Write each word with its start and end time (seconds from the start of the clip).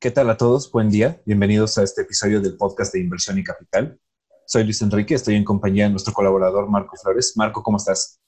¿Qué 0.00 0.12
tal 0.12 0.30
a 0.30 0.36
todos? 0.36 0.70
Buen 0.70 0.90
día. 0.90 1.20
Bienvenidos 1.26 1.76
a 1.76 1.82
este 1.82 2.02
episodio 2.02 2.40
del 2.40 2.56
podcast 2.56 2.94
de 2.94 3.00
Inversión 3.00 3.36
y 3.36 3.42
Capital. 3.42 3.98
Soy 4.46 4.62
Luis 4.62 4.80
Enrique, 4.80 5.16
estoy 5.16 5.34
en 5.34 5.42
compañía 5.42 5.86
de 5.86 5.90
nuestro 5.90 6.14
colaborador 6.14 6.70
Marco 6.70 6.96
Flores. 6.96 7.32
Marco, 7.34 7.64
¿cómo 7.64 7.78
estás? 7.78 8.20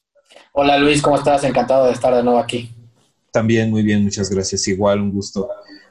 Hola 0.53 0.78
Luis, 0.78 1.01
¿cómo 1.01 1.17
estás? 1.17 1.44
Encantado 1.44 1.87
de 1.87 1.92
estar 1.92 2.12
de 2.12 2.24
nuevo 2.24 2.40
aquí. 2.40 2.74
También 3.30 3.71
muy 3.71 3.85
bien, 3.85 4.03
muchas 4.03 4.28
gracias. 4.28 4.67
Igual, 4.67 5.01
un 5.01 5.12
gusto. 5.12 5.48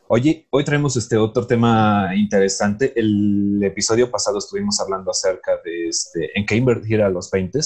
Oye, 0.10 0.50
hoy 0.50 0.66
traemos 0.66 0.98
este 0.98 1.16
otro 1.16 1.48
tema 1.48 2.11
interesante. 2.14 2.91
El 3.00 3.64
episodio 3.64 4.11
pasado 4.11 4.38
estuvimos 4.38 4.82
hablando 4.82 5.11
acerca 5.11 5.61
de 5.64 5.88
este, 5.88 6.38
en 6.38 6.46
qué 6.46 6.57
invertir 6.57 7.02
a 7.02 7.09
los 7.09 7.32
20 7.32 7.57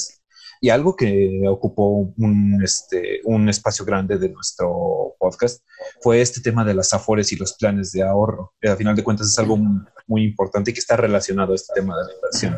y 0.63 0.69
algo 0.69 0.95
que 0.95 1.41
ocupó 1.45 2.13
un, 2.17 2.61
este, 2.63 3.19
un 3.25 3.49
espacio 3.49 3.83
grande 3.83 4.17
de 4.17 4.29
nuestro 4.29 5.13
podcast 5.19 5.61
fue 6.01 6.21
este 6.21 6.39
tema 6.39 6.63
de 6.63 6.73
las 6.73 6.93
afores 6.93 7.33
y 7.33 7.35
los 7.35 7.57
planes 7.57 7.91
de 7.91 8.01
ahorro. 8.01 8.53
A 8.63 8.77
final 8.77 8.95
de 8.95 9.03
cuentas 9.03 9.27
es 9.27 9.37
algo 9.37 9.57
muy 10.07 10.23
importante 10.23 10.71
y 10.71 10.73
que 10.73 10.79
está 10.79 10.95
relacionado 10.95 11.51
a 11.51 11.55
este 11.55 11.73
tema 11.73 11.97
de 11.97 12.05
la 12.05 12.13
inversión. 12.13 12.57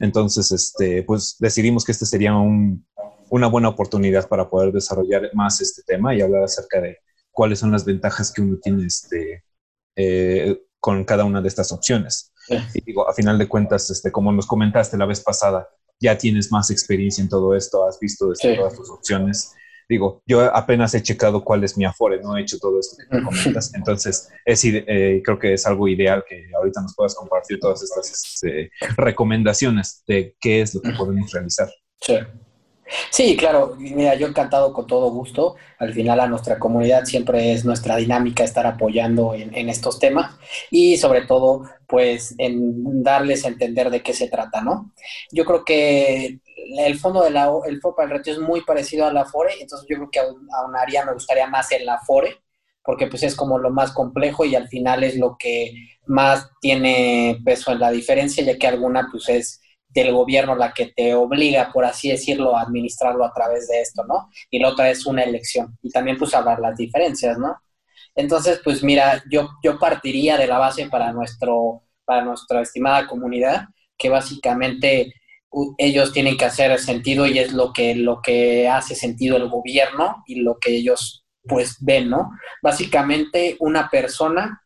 Entonces, 0.00 0.50
este, 0.50 1.04
pues 1.04 1.36
decidimos 1.38 1.84
que 1.84 1.92
este 1.92 2.06
sería 2.06 2.32
una 2.34 3.46
buena 3.46 3.68
oportunidad 3.68 4.26
para 4.26 4.50
poder 4.50 4.72
desarrollar 4.72 5.30
más 5.32 5.60
este 5.60 5.82
tema 5.86 6.16
y 6.16 6.22
hablar 6.22 6.42
acerca 6.42 6.80
de 6.80 6.98
cuáles 7.30 7.60
son 7.60 7.70
las 7.70 7.84
ventajas 7.84 8.32
que 8.32 8.42
uno 8.42 8.58
tiene 8.60 8.84
este, 8.84 9.44
eh, 9.94 10.60
con 10.80 11.04
cada 11.04 11.24
una 11.24 11.40
de 11.40 11.46
estas 11.46 11.70
opciones. 11.70 12.32
Y 12.74 12.80
digo, 12.84 13.08
a 13.08 13.14
final 13.14 13.38
de 13.38 13.46
cuentas, 13.46 13.90
este, 13.90 14.10
como 14.10 14.32
nos 14.32 14.48
comentaste 14.48 14.96
la 14.98 15.06
vez 15.06 15.20
pasada, 15.20 15.68
ya 16.00 16.16
tienes 16.16 16.50
más 16.52 16.70
experiencia 16.70 17.22
en 17.22 17.28
todo 17.28 17.54
esto, 17.54 17.86
has 17.86 17.98
visto 17.98 18.30
desde 18.30 18.56
todas 18.56 18.74
tus 18.74 18.90
opciones. 18.90 19.54
Digo, 19.88 20.22
yo 20.26 20.42
apenas 20.54 20.94
he 20.94 21.02
checado 21.02 21.42
cuál 21.42 21.64
es 21.64 21.78
mi 21.78 21.86
Afore, 21.86 22.20
no 22.20 22.36
he 22.36 22.42
hecho 22.42 22.58
todo 22.58 22.78
esto 22.78 22.96
que 22.96 23.16
me 23.16 23.24
comentas. 23.24 23.72
Entonces, 23.74 24.28
es, 24.44 24.62
eh, 24.64 25.22
creo 25.24 25.38
que 25.38 25.54
es 25.54 25.66
algo 25.66 25.88
ideal 25.88 26.24
que 26.28 26.44
ahorita 26.54 26.82
nos 26.82 26.94
puedas 26.94 27.14
compartir 27.14 27.58
todas 27.58 27.82
estas 27.82 28.12
este, 28.12 28.70
recomendaciones 28.98 30.02
de 30.06 30.36
qué 30.40 30.60
es 30.60 30.74
lo 30.74 30.82
que 30.82 30.92
podemos 30.92 31.32
realizar. 31.32 31.70
Sí. 32.02 32.16
Sí, 33.10 33.36
claro, 33.36 33.74
mira, 33.78 34.14
yo 34.14 34.26
encantado 34.26 34.72
con 34.72 34.86
todo 34.86 35.10
gusto. 35.10 35.56
Al 35.78 35.92
final 35.92 36.20
a 36.20 36.26
nuestra 36.26 36.58
comunidad 36.58 37.04
siempre 37.04 37.52
es 37.52 37.64
nuestra 37.64 37.96
dinámica 37.96 38.44
estar 38.44 38.66
apoyando 38.66 39.34
en, 39.34 39.68
estos 39.68 39.98
temas 39.98 40.36
y 40.70 40.96
sobre 40.96 41.22
todo 41.26 41.64
pues 41.86 42.34
en 42.38 43.02
darles 43.02 43.44
a 43.44 43.48
entender 43.48 43.90
de 43.90 44.02
qué 44.02 44.12
se 44.12 44.28
trata, 44.28 44.62
¿no? 44.62 44.92
Yo 45.30 45.44
creo 45.44 45.64
que 45.64 46.40
el 46.78 46.98
fondo 46.98 47.22
de 47.22 47.30
la, 47.30 47.50
el 47.66 47.80
para 47.80 48.04
el 48.04 48.10
retiro 48.10 48.36
es 48.36 48.42
muy 48.42 48.62
parecido 48.62 49.06
a 49.06 49.12
la 49.12 49.24
FORE, 49.24 49.52
entonces 49.60 49.86
yo 49.88 49.96
creo 49.96 50.10
que 50.10 50.20
a 50.20 50.66
un 50.66 50.76
área 50.76 51.04
me 51.04 51.14
gustaría 51.14 51.46
más 51.46 51.70
en 51.72 51.86
la 51.86 51.98
FORE, 52.00 52.36
porque 52.82 53.06
pues 53.06 53.22
es 53.22 53.34
como 53.34 53.58
lo 53.58 53.70
más 53.70 53.92
complejo 53.92 54.44
y 54.44 54.54
al 54.54 54.68
final 54.68 55.04
es 55.04 55.16
lo 55.16 55.36
que 55.38 55.72
más 56.06 56.50
tiene 56.60 57.38
peso 57.44 57.72
en 57.72 57.80
la 57.80 57.90
diferencia, 57.90 58.44
ya 58.44 58.58
que 58.58 58.66
alguna 58.66 59.08
pues 59.10 59.28
es 59.28 59.60
del 59.88 60.12
gobierno 60.12 60.54
la 60.54 60.72
que 60.72 60.86
te 60.86 61.14
obliga, 61.14 61.70
por 61.72 61.84
así 61.84 62.10
decirlo, 62.10 62.56
a 62.56 62.62
administrarlo 62.62 63.24
a 63.24 63.32
través 63.32 63.68
de 63.68 63.80
esto, 63.80 64.04
¿no? 64.04 64.28
Y 64.50 64.58
la 64.58 64.68
otra 64.68 64.90
es 64.90 65.06
una 65.06 65.22
elección. 65.22 65.78
Y 65.82 65.90
también 65.90 66.18
pues 66.18 66.34
hablar 66.34 66.60
las 66.60 66.76
diferencias, 66.76 67.38
¿no? 67.38 67.56
Entonces, 68.14 68.60
pues 68.62 68.82
mira, 68.82 69.22
yo, 69.30 69.48
yo 69.62 69.78
partiría 69.78 70.36
de 70.36 70.46
la 70.46 70.58
base 70.58 70.88
para, 70.88 71.12
nuestro, 71.12 71.82
para 72.04 72.22
nuestra 72.24 72.62
estimada 72.62 73.06
comunidad, 73.06 73.66
que 73.96 74.08
básicamente 74.08 75.14
ellos 75.78 76.12
tienen 76.12 76.36
que 76.36 76.44
hacer 76.44 76.78
sentido 76.78 77.26
y 77.26 77.38
es 77.38 77.52
lo 77.52 77.72
que, 77.72 77.94
lo 77.94 78.20
que 78.20 78.68
hace 78.68 78.94
sentido 78.94 79.36
el 79.36 79.48
gobierno 79.48 80.22
y 80.26 80.40
lo 80.40 80.58
que 80.58 80.76
ellos 80.76 81.24
pues 81.44 81.78
ven, 81.80 82.10
¿no? 82.10 82.30
Básicamente 82.62 83.56
una 83.60 83.88
persona 83.88 84.62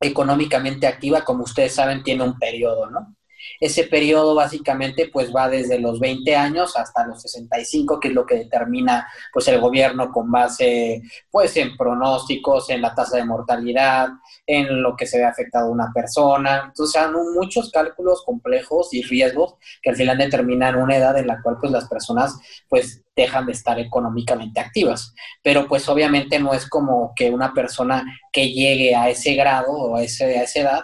económicamente 0.00 0.86
activa, 0.86 1.24
como 1.24 1.44
ustedes 1.44 1.74
saben, 1.74 2.02
tiene 2.02 2.24
un 2.24 2.38
periodo, 2.38 2.90
¿no? 2.90 3.16
Ese 3.60 3.84
periodo 3.84 4.34
básicamente 4.34 5.08
pues 5.12 5.34
va 5.34 5.48
desde 5.48 5.78
los 5.78 6.00
20 6.00 6.36
años 6.36 6.76
hasta 6.76 7.06
los 7.06 7.22
65, 7.22 8.00
que 8.00 8.08
es 8.08 8.14
lo 8.14 8.26
que 8.26 8.36
determina 8.36 9.08
pues 9.32 9.48
el 9.48 9.60
gobierno 9.60 10.10
con 10.10 10.30
base 10.30 11.02
pues 11.30 11.56
en 11.56 11.76
pronósticos, 11.76 12.70
en 12.70 12.82
la 12.82 12.94
tasa 12.94 13.16
de 13.16 13.24
mortalidad, 13.24 14.08
en 14.46 14.82
lo 14.82 14.96
que 14.96 15.06
se 15.06 15.18
ve 15.18 15.24
afectado 15.24 15.70
una 15.70 15.92
persona. 15.92 16.64
Entonces, 16.66 17.00
hay 17.00 17.10
muchos 17.34 17.70
cálculos 17.70 18.22
complejos 18.24 18.92
y 18.92 19.02
riesgos 19.02 19.54
que 19.82 19.90
al 19.90 19.96
final 19.96 20.18
determinan 20.18 20.76
una 20.76 20.96
edad 20.96 21.16
en 21.18 21.26
la 21.26 21.40
cual 21.42 21.56
pues 21.60 21.72
las 21.72 21.88
personas 21.88 22.38
pues 22.68 23.02
dejan 23.14 23.46
de 23.46 23.52
estar 23.52 23.78
económicamente 23.78 24.60
activas. 24.60 25.14
Pero 25.42 25.66
pues 25.68 25.88
obviamente 25.88 26.38
no 26.38 26.54
es 26.54 26.68
como 26.68 27.12
que 27.14 27.30
una 27.30 27.52
persona 27.52 28.04
que 28.32 28.50
llegue 28.52 28.94
a 28.94 29.08
ese 29.08 29.34
grado 29.34 29.72
o 29.72 29.96
a, 29.96 30.02
ese, 30.02 30.38
a 30.38 30.42
esa 30.42 30.60
edad, 30.60 30.82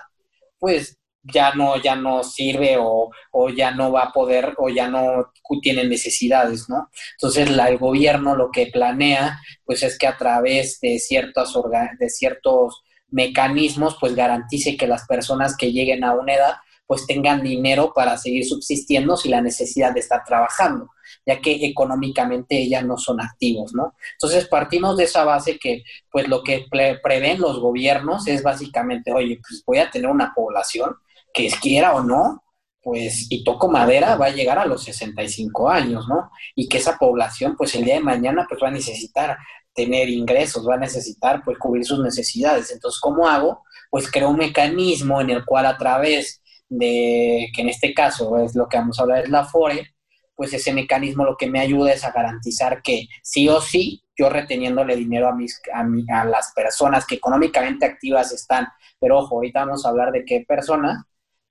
pues 0.58 0.98
ya 1.32 1.54
no, 1.54 1.80
ya 1.80 1.96
no 1.96 2.22
sirve 2.22 2.76
o, 2.78 3.10
ya 3.56 3.70
no 3.70 3.92
va 3.92 4.04
a 4.04 4.12
poder 4.12 4.54
o 4.58 4.68
ya 4.68 4.88
no 4.88 5.32
tiene 5.62 5.84
necesidades, 5.84 6.68
¿no? 6.68 6.90
Entonces 7.12 7.50
la, 7.50 7.68
el 7.68 7.78
gobierno 7.78 8.36
lo 8.36 8.50
que 8.50 8.66
planea 8.66 9.38
pues 9.64 9.82
es 9.82 9.98
que 9.98 10.06
a 10.06 10.16
través 10.16 10.80
de 10.80 10.98
ciertos, 10.98 11.58
de 11.98 12.10
ciertos 12.10 12.82
mecanismos 13.08 13.96
pues 14.00 14.14
garantice 14.14 14.76
que 14.76 14.86
las 14.86 15.06
personas 15.06 15.56
que 15.56 15.72
lleguen 15.72 16.04
a 16.04 16.12
una 16.12 16.34
edad 16.34 16.54
pues 16.86 17.06
tengan 17.06 17.42
dinero 17.42 17.92
para 17.94 18.18
seguir 18.18 18.44
subsistiendo 18.44 19.16
sin 19.16 19.30
la 19.30 19.40
necesidad 19.40 19.94
de 19.94 20.00
estar 20.00 20.22
trabajando, 20.24 20.90
ya 21.24 21.40
que 21.40 21.64
económicamente 21.64 22.58
ellas 22.58 22.84
no 22.84 22.98
son 22.98 23.22
activos, 23.22 23.72
¿no? 23.74 23.94
Entonces 24.12 24.46
partimos 24.48 24.96
de 24.96 25.04
esa 25.04 25.24
base 25.24 25.58
que 25.58 25.82
pues 26.10 26.28
lo 26.28 26.42
que 26.42 26.66
prevén 26.70 27.40
los 27.40 27.58
gobiernos 27.58 28.26
es 28.26 28.42
básicamente, 28.42 29.12
oye, 29.12 29.40
pues 29.40 29.62
voy 29.66 29.78
a 29.78 29.90
tener 29.90 30.10
una 30.10 30.34
población 30.34 30.94
que 31.34 31.48
quiera 31.60 31.94
o 31.94 32.02
no, 32.02 32.42
pues, 32.82 33.26
y 33.30 33.42
toco 33.44 33.68
madera, 33.70 34.16
va 34.16 34.26
a 34.26 34.30
llegar 34.30 34.58
a 34.58 34.66
los 34.66 34.84
65 34.84 35.68
años, 35.70 36.06
¿no? 36.08 36.30
Y 36.54 36.68
que 36.68 36.78
esa 36.78 36.96
población, 36.98 37.56
pues, 37.56 37.74
el 37.74 37.84
día 37.84 37.94
de 37.94 38.00
mañana, 38.00 38.46
pues, 38.48 38.62
va 38.62 38.68
a 38.68 38.70
necesitar 38.70 39.36
tener 39.74 40.08
ingresos, 40.08 40.68
va 40.68 40.74
a 40.74 40.78
necesitar, 40.78 41.42
pues, 41.44 41.58
cubrir 41.58 41.84
sus 41.84 41.98
necesidades. 42.00 42.70
Entonces, 42.70 43.00
¿cómo 43.00 43.26
hago? 43.26 43.64
Pues 43.90 44.10
creo 44.10 44.30
un 44.30 44.36
mecanismo 44.36 45.20
en 45.20 45.30
el 45.30 45.44
cual 45.44 45.66
a 45.66 45.78
través 45.78 46.42
de, 46.68 47.48
que 47.54 47.62
en 47.62 47.68
este 47.68 47.94
caso 47.94 48.38
es 48.38 48.54
lo 48.54 48.68
que 48.68 48.76
vamos 48.76 48.98
a 48.98 49.02
hablar, 49.02 49.24
es 49.24 49.30
la 49.30 49.44
FORE, 49.44 49.94
pues 50.34 50.52
ese 50.52 50.72
mecanismo 50.72 51.24
lo 51.24 51.36
que 51.36 51.48
me 51.48 51.60
ayuda 51.60 51.92
es 51.92 52.04
a 52.04 52.12
garantizar 52.12 52.82
que 52.82 53.06
sí 53.22 53.48
o 53.48 53.60
sí, 53.60 54.02
yo 54.16 54.28
reteniéndole 54.28 54.96
dinero 54.96 55.28
a, 55.28 55.34
mis, 55.34 55.60
a, 55.72 56.20
a 56.20 56.24
las 56.24 56.52
personas 56.54 57.06
que 57.06 57.16
económicamente 57.16 57.86
activas 57.86 58.32
están, 58.32 58.66
pero 59.00 59.18
ojo, 59.18 59.36
ahorita 59.36 59.64
vamos 59.64 59.86
a 59.86 59.90
hablar 59.90 60.12
de 60.12 60.24
qué 60.24 60.44
personas, 60.46 61.04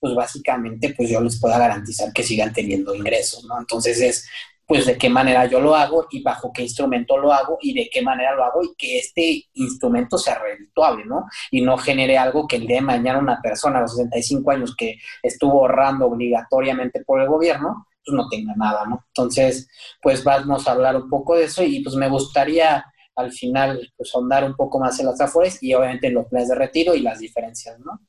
pues 0.03 0.16
básicamente 0.16 0.94
pues 0.97 1.09
yo 1.09 1.22
les 1.22 1.40
pueda 1.40 1.58
garantizar 1.58 2.12
que 2.12 2.24
sigan 2.24 2.52
teniendo 2.52 2.94
ingresos, 2.94 3.46
¿no? 3.46 3.58
Entonces 3.58 4.02
es 4.02 4.28
pues 4.68 4.86
de 4.86 4.97
qué 4.97 5.09
manera 5.09 5.46
yo 5.46 5.62
lo 5.62 5.78
hago 5.78 6.08
y 6.12 6.22
bajo 6.22 6.52
qué 6.52 6.64
instrumento 6.64 7.18
lo 7.18 7.31
hago 7.31 7.58
y 7.62 7.74
de 7.74 7.90
qué 7.90 8.02
manera 8.02 8.36
lo 8.36 8.44
hago 8.44 8.62
y 8.63 8.75
que 8.78 9.00
este 9.00 9.46
instrumento 9.53 10.18
sea 10.18 10.40
redituable, 10.40 11.06
¿no? 11.06 11.25
Y 11.52 11.62
no 11.62 11.78
genere 11.78 12.18
algo 12.18 12.46
que 12.46 12.58
el 12.58 12.68
día 12.68 12.78
de 12.78 12.81
mañana 12.81 13.18
una 13.18 13.42
persona 13.42 13.78
a 13.78 13.84
los 13.84 13.96
65 13.96 14.52
años 14.52 14.75
que 14.75 14.97
estuvo 15.22 15.62
ahorrando 15.62 16.08
obligatoriamente 16.08 17.02
por 17.06 17.22
el 17.22 17.30
gobierno, 17.30 17.88
pues 18.03 18.13
no 18.13 18.28
tenga 18.28 18.56
nada, 18.58 18.86
¿no? 18.86 19.06
Entonces, 19.08 19.69
pues 20.02 20.22
vamos 20.22 20.68
a 20.68 20.74
hablar 20.74 20.97
un 20.97 21.09
poco 21.09 21.38
de 21.38 21.46
eso 21.46 21.63
y 21.63 21.81
pues 21.81 21.96
me 21.96 22.09
gustaría 22.09 22.86
al 23.16 23.31
final 23.31 23.90
pues 23.96 24.13
ahondar 24.13 24.44
un 24.44 24.58
poco 24.58 24.81
más 24.81 25.00
en 25.00 25.06
las 25.06 25.22
afueras 25.22 25.63
y 25.63 25.74
obviamente 25.74 26.08
en 26.08 26.16
los 26.16 26.28
planes 26.28 26.50
de 26.50 26.56
retiro 26.56 26.94
y 26.94 27.00
las 27.00 27.19
diferencias, 27.19 27.80
¿no? 27.80 28.02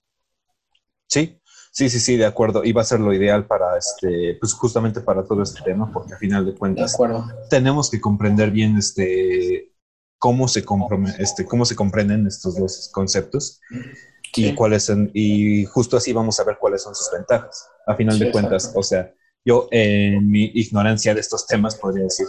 Sí, 1.07 1.39
Sí, 1.75 1.91
sí, 1.91 1.99
sí, 1.99 2.17
de 2.17 2.25
acuerdo. 2.25 2.63
Y 2.65 2.73
va 2.73 2.83
a 2.83 2.85
ser 2.85 3.01
lo 3.01 3.13
ideal 3.13 3.49
para 3.49 3.77
este, 3.77 4.37
pues 4.39 4.55
justamente 4.55 5.01
para 5.01 5.25
todo 5.25 5.43
este 5.43 5.61
tema, 5.63 5.91
porque 5.93 6.15
a 6.15 6.19
final 6.19 6.47
de 6.47 6.55
cuentas 6.55 6.97
tenemos 7.51 7.91
que 7.91 8.01
comprender 8.01 8.53
bien 8.53 8.77
este 8.79 9.73
cómo 10.21 10.47
se 10.47 10.65
este, 11.19 11.45
cómo 11.45 11.65
se 11.65 11.75
comprenden 11.75 12.29
estos 12.29 12.57
dos 12.57 12.89
conceptos 12.95 13.61
y 14.37 14.55
cuáles 14.55 14.85
son, 14.85 15.11
y 15.15 15.65
justo 15.65 15.97
así 15.97 16.13
vamos 16.13 16.39
a 16.39 16.45
ver 16.45 16.59
cuáles 16.61 16.83
son 16.83 16.95
sus 16.95 17.11
ventajas. 17.13 17.69
A 17.89 17.97
final 17.97 18.21
de 18.21 18.31
cuentas, 18.31 18.73
o 18.77 18.83
sea, 18.85 19.13
yo 19.45 19.67
en 19.73 20.31
mi 20.31 20.45
ignorancia 20.55 21.13
de 21.13 21.21
estos 21.21 21.45
temas 21.45 21.75
podría 21.75 22.05
decir, 22.05 22.29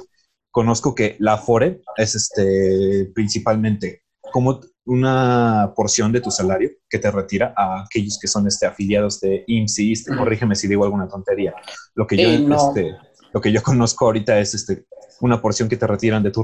conozco 0.50 0.96
que 0.96 1.18
la 1.20 1.38
FORE 1.38 1.82
es 1.98 2.16
este 2.16 3.12
principalmente 3.14 4.02
como 4.34 4.60
una 4.86 5.74
porción 5.76 6.12
de 6.12 6.22
tu 6.22 6.32
salario 6.32 6.70
que 6.90 7.00
te 7.00 7.10
retira 7.10 7.54
a 7.58 7.84
aquellos 7.84 8.20
que 8.20 8.28
son 8.28 8.48
este, 8.48 8.66
afiliados 8.66 9.20
de 9.20 9.44
IMSS 9.48 9.80
y 9.80 9.92
ISTE. 9.92 10.16
Corrígeme 10.16 10.56
si 10.56 10.68
digo 10.68 10.84
alguna 10.84 11.08
tontería. 11.08 11.54
Lo 11.96 12.06
que, 12.06 12.18
yo, 12.18 12.56
este, 12.56 12.96
lo 13.34 13.42
que 13.42 13.52
yo 13.52 13.64
conozco 13.64 14.06
ahorita 14.06 14.40
es 14.40 14.54
este, 14.54 14.86
una 15.22 15.42
porción 15.42 15.68
que 15.68 15.78
te 15.78 15.88
retiran 15.88 16.22
de 16.22 16.32
tu, 16.32 16.44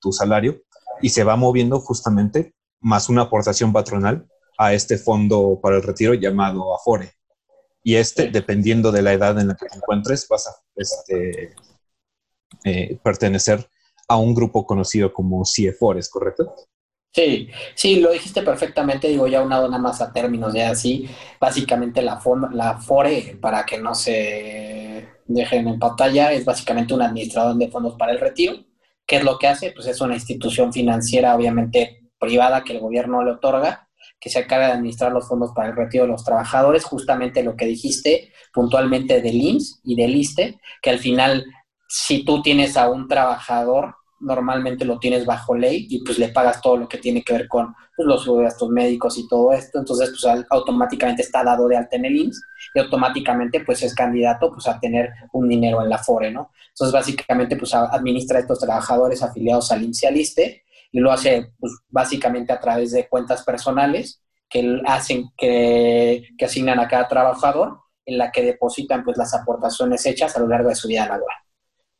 tu 0.00 0.12
salario 0.12 0.62
y 1.02 1.10
se 1.10 1.24
va 1.24 1.36
moviendo 1.36 1.80
justamente 1.80 2.54
más 2.80 3.08
una 3.08 3.22
aportación 3.22 3.72
patronal 3.72 4.26
a 4.58 4.72
este 4.72 4.98
fondo 4.98 5.60
para 5.62 5.76
el 5.76 5.82
retiro 5.82 6.14
llamado 6.14 6.74
Afore. 6.74 7.12
Y 7.82 7.94
este, 7.96 8.28
dependiendo 8.30 8.90
de 8.90 9.02
la 9.02 9.12
edad 9.12 9.38
en 9.38 9.48
la 9.48 9.56
que 9.56 9.66
te 9.66 9.76
encuentres, 9.76 10.26
vas 10.28 10.46
a 10.46 10.54
este, 10.76 11.54
eh, 12.64 12.98
pertenecer 13.02 13.68
a 14.08 14.16
un 14.16 14.34
grupo 14.34 14.66
conocido 14.66 15.12
como 15.12 15.44
CIEFORES, 15.44 16.08
¿correcto? 16.08 16.54
Sí, 17.18 17.48
sí, 17.74 17.96
lo 17.96 18.12
dijiste 18.12 18.42
perfectamente, 18.42 19.08
digo 19.08 19.26
ya 19.26 19.42
unado 19.42 19.66
nada 19.66 19.82
más 19.82 20.00
a 20.00 20.12
términos 20.12 20.52
de 20.52 20.62
así, 20.62 21.10
básicamente 21.40 22.00
la, 22.00 22.20
la 22.52 22.78
FORE, 22.78 23.36
para 23.40 23.66
que 23.66 23.76
no 23.76 23.92
se 23.92 25.08
dejen 25.26 25.66
en 25.66 25.80
pantalla, 25.80 26.30
es 26.30 26.44
básicamente 26.44 26.94
un 26.94 27.02
administrador 27.02 27.56
de 27.56 27.66
fondos 27.66 27.96
para 27.96 28.12
el 28.12 28.20
retiro. 28.20 28.64
¿Qué 29.04 29.16
es 29.16 29.24
lo 29.24 29.36
que 29.36 29.48
hace? 29.48 29.72
Pues 29.72 29.88
es 29.88 30.00
una 30.00 30.14
institución 30.14 30.72
financiera, 30.72 31.34
obviamente 31.34 32.08
privada, 32.20 32.62
que 32.62 32.74
el 32.74 32.78
gobierno 32.78 33.24
le 33.24 33.32
otorga, 33.32 33.88
que 34.20 34.30
se 34.30 34.38
acaba 34.38 34.66
de 34.66 34.72
administrar 34.74 35.10
los 35.10 35.26
fondos 35.26 35.50
para 35.56 35.70
el 35.70 35.76
retiro 35.76 36.04
de 36.04 36.12
los 36.12 36.22
trabajadores, 36.24 36.84
justamente 36.84 37.42
lo 37.42 37.56
que 37.56 37.66
dijiste 37.66 38.32
puntualmente 38.52 39.20
del 39.20 39.42
IMSS 39.42 39.80
y 39.82 39.96
del 39.96 40.14
ISTE, 40.14 40.60
que 40.80 40.90
al 40.90 41.00
final, 41.00 41.44
si 41.88 42.24
tú 42.24 42.42
tienes 42.42 42.76
a 42.76 42.88
un 42.88 43.08
trabajador 43.08 43.97
normalmente 44.20 44.84
lo 44.84 44.98
tienes 44.98 45.24
bajo 45.24 45.54
ley 45.54 45.86
y 45.88 46.04
pues 46.04 46.18
le 46.18 46.28
pagas 46.28 46.60
todo 46.60 46.76
lo 46.76 46.88
que 46.88 46.98
tiene 46.98 47.22
que 47.22 47.32
ver 47.32 47.48
con 47.48 47.74
pues, 47.96 48.06
los 48.06 48.28
gastos 48.28 48.68
médicos 48.68 49.18
y 49.18 49.28
todo 49.28 49.52
esto, 49.52 49.78
entonces 49.78 50.10
pues 50.10 50.46
automáticamente 50.50 51.22
está 51.22 51.44
dado 51.44 51.68
de 51.68 51.76
alta 51.76 51.96
en 51.96 52.04
el 52.04 52.16
IMSS 52.16 52.42
y 52.74 52.80
automáticamente 52.80 53.60
pues 53.60 53.82
es 53.82 53.94
candidato 53.94 54.50
pues 54.52 54.66
a 54.66 54.78
tener 54.78 55.10
un 55.32 55.48
dinero 55.48 55.82
en 55.82 55.88
la 55.88 55.98
FORE, 55.98 56.30
¿no? 56.30 56.50
Entonces 56.68 56.92
básicamente 56.92 57.56
pues 57.56 57.74
administra 57.74 58.38
a 58.38 58.42
estos 58.42 58.58
trabajadores 58.58 59.22
afiliados 59.22 59.70
al 59.72 59.82
IMSS 59.82 60.02
y 60.02 60.06
al 60.06 60.16
ISTE 60.16 60.62
y 60.92 61.00
lo 61.00 61.12
hace 61.12 61.52
pues 61.58 61.72
básicamente 61.88 62.52
a 62.52 62.60
través 62.60 62.92
de 62.92 63.08
cuentas 63.08 63.42
personales 63.44 64.22
que 64.48 64.80
hacen 64.86 65.30
que, 65.36 66.28
que 66.36 66.44
asignan 66.44 66.80
a 66.80 66.88
cada 66.88 67.06
trabajador 67.06 67.80
en 68.06 68.16
la 68.18 68.32
que 68.32 68.42
depositan 68.42 69.04
pues 69.04 69.18
las 69.18 69.34
aportaciones 69.34 70.04
hechas 70.06 70.34
a 70.34 70.40
lo 70.40 70.48
largo 70.48 70.70
de 70.70 70.74
su 70.74 70.88
vida 70.88 71.06
laboral. 71.06 71.38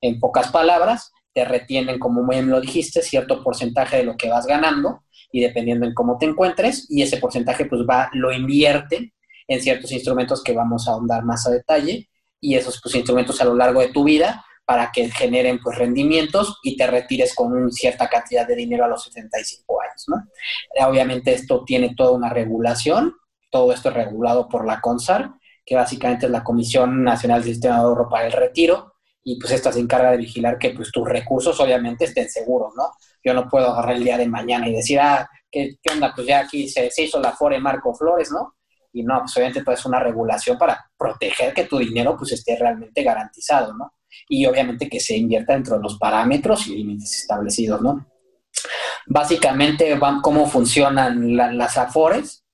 En 0.00 0.18
pocas 0.18 0.50
palabras, 0.50 1.12
te 1.38 1.44
retienen, 1.44 2.00
como 2.00 2.26
bien 2.26 2.50
lo 2.50 2.60
dijiste, 2.60 3.00
cierto 3.00 3.44
porcentaje 3.44 3.98
de 3.98 4.02
lo 4.02 4.16
que 4.16 4.28
vas 4.28 4.44
ganando 4.44 5.04
y 5.30 5.40
dependiendo 5.40 5.86
en 5.86 5.94
cómo 5.94 6.18
te 6.18 6.26
encuentres, 6.26 6.86
y 6.88 7.02
ese 7.02 7.18
porcentaje 7.18 7.66
pues 7.66 7.82
va, 7.88 8.10
lo 8.12 8.32
invierten 8.32 9.12
en 9.46 9.62
ciertos 9.62 9.92
instrumentos 9.92 10.42
que 10.42 10.52
vamos 10.52 10.88
a 10.88 10.92
ahondar 10.92 11.22
más 11.24 11.46
a 11.46 11.52
detalle, 11.52 12.08
y 12.40 12.56
esos 12.56 12.80
pues, 12.82 12.96
instrumentos 12.96 13.40
a 13.40 13.44
lo 13.44 13.54
largo 13.54 13.80
de 13.80 13.92
tu 13.92 14.02
vida 14.02 14.44
para 14.64 14.90
que 14.92 15.08
generen 15.12 15.60
pues 15.62 15.78
rendimientos 15.78 16.58
y 16.64 16.76
te 16.76 16.88
retires 16.88 17.36
con 17.36 17.52
una 17.52 17.70
cierta 17.70 18.08
cantidad 18.08 18.44
de 18.44 18.56
dinero 18.56 18.84
a 18.84 18.88
los 18.88 19.04
75 19.04 19.80
años, 19.80 20.04
¿no? 20.08 20.88
Obviamente 20.88 21.34
esto 21.34 21.62
tiene 21.64 21.94
toda 21.94 22.10
una 22.10 22.30
regulación, 22.30 23.14
todo 23.48 23.72
esto 23.72 23.90
es 23.90 23.94
regulado 23.94 24.48
por 24.48 24.66
la 24.66 24.80
CONSAR, 24.80 25.34
que 25.64 25.76
básicamente 25.76 26.26
es 26.26 26.32
la 26.32 26.42
Comisión 26.42 27.04
Nacional 27.04 27.42
del 27.42 27.52
Sistema 27.52 27.76
de 27.76 27.82
Ahorro 27.82 28.08
para 28.08 28.26
el 28.26 28.32
Retiro, 28.32 28.94
y 29.30 29.38
pues 29.38 29.52
esta 29.52 29.70
se 29.70 29.80
encarga 29.80 30.12
de 30.12 30.16
vigilar 30.16 30.58
que 30.58 30.70
pues 30.70 30.90
tus 30.90 31.06
recursos 31.06 31.60
obviamente 31.60 32.06
estén 32.06 32.30
seguros, 32.30 32.72
¿no? 32.74 32.92
Yo 33.22 33.34
no 33.34 33.46
puedo 33.46 33.68
agarrar 33.68 33.96
el 33.96 34.04
día 34.04 34.16
de 34.16 34.26
mañana 34.26 34.66
y 34.66 34.72
decir, 34.72 34.98
ah, 35.00 35.28
¿qué, 35.50 35.76
onda? 35.92 36.14
Pues 36.14 36.26
ya 36.26 36.40
aquí 36.40 36.66
se, 36.66 36.90
hizo 36.96 37.20
la 37.20 37.32
FORE 37.32 37.60
Marco 37.60 37.94
Flores, 37.94 38.30
¿no? 38.30 38.54
Y 38.90 39.02
no, 39.02 39.20
pues 39.20 39.36
obviamente 39.36 39.62
todo 39.62 39.74
es 39.74 39.84
una 39.84 40.00
regulación 40.00 40.56
para 40.56 40.90
proteger 40.96 41.52
que 41.52 41.64
tu 41.64 41.76
dinero 41.76 42.16
pues 42.16 42.32
esté 42.32 42.56
realmente 42.56 43.02
garantizado, 43.02 43.74
¿no? 43.74 43.92
Y 44.30 44.46
obviamente 44.46 44.88
que 44.88 44.98
se 44.98 45.14
invierta 45.14 45.52
dentro 45.52 45.76
de 45.76 45.82
los 45.82 45.98
parámetros 45.98 46.66
y 46.66 46.76
límites 46.76 47.20
establecidos, 47.20 47.82
¿no? 47.82 48.06
Básicamente, 49.04 49.98
¿cómo 50.22 50.46
funcionan 50.46 51.36
las 51.36 51.76
AFORES? 51.76 52.44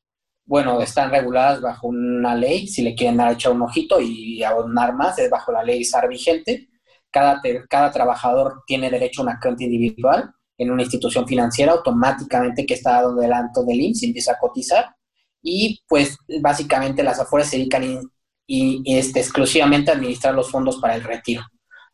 Bueno, 0.47 0.81
están 0.81 1.11
reguladas 1.11 1.61
bajo 1.61 1.89
una 1.89 2.35
ley, 2.35 2.67
si 2.67 2.83
le 2.83 2.95
quieren 2.95 3.17
dar 3.17 3.33
echar 3.33 3.53
un 3.53 3.63
ojito 3.63 4.01
y 4.01 4.43
abonar 4.43 4.95
más, 4.95 5.19
es 5.19 5.31
bajo 5.31 5.53
la 5.53 5.63
ley 5.63 5.85
SAR 5.85 6.09
vigente. 6.09 6.69
Cada, 7.11 7.41
cada 7.69 7.91
trabajador 7.91 8.63
tiene 8.67 8.91
derecho 8.91 9.23
a 9.23 9.25
una 9.25 9.41
cuenta 9.41 9.65
individual 9.65 10.31
en 10.59 10.71
una 10.71 10.83
institución 10.83 11.27
financiera, 11.27 11.73
automáticamente 11.73 12.67
que 12.67 12.75
está 12.75 12.93
dado 12.93 13.15
delante 13.17 13.61
del 13.65 13.81
IMSS 13.81 14.03
empieza 14.05 14.33
a 14.33 14.39
cotizar. 14.39 14.95
Y 15.43 15.83
pues 15.89 16.17
básicamente 16.41 17.03
las 17.03 17.21
afueras 17.21 17.49
se 17.49 17.59
dedican 17.59 18.01
y, 18.47 18.83
este, 18.87 19.21
exclusivamente 19.21 19.91
a 19.91 19.95
administrar 19.95 20.35
los 20.35 20.51
fondos 20.51 20.79
para 20.79 20.95
el 20.95 21.03
retiro. 21.03 21.43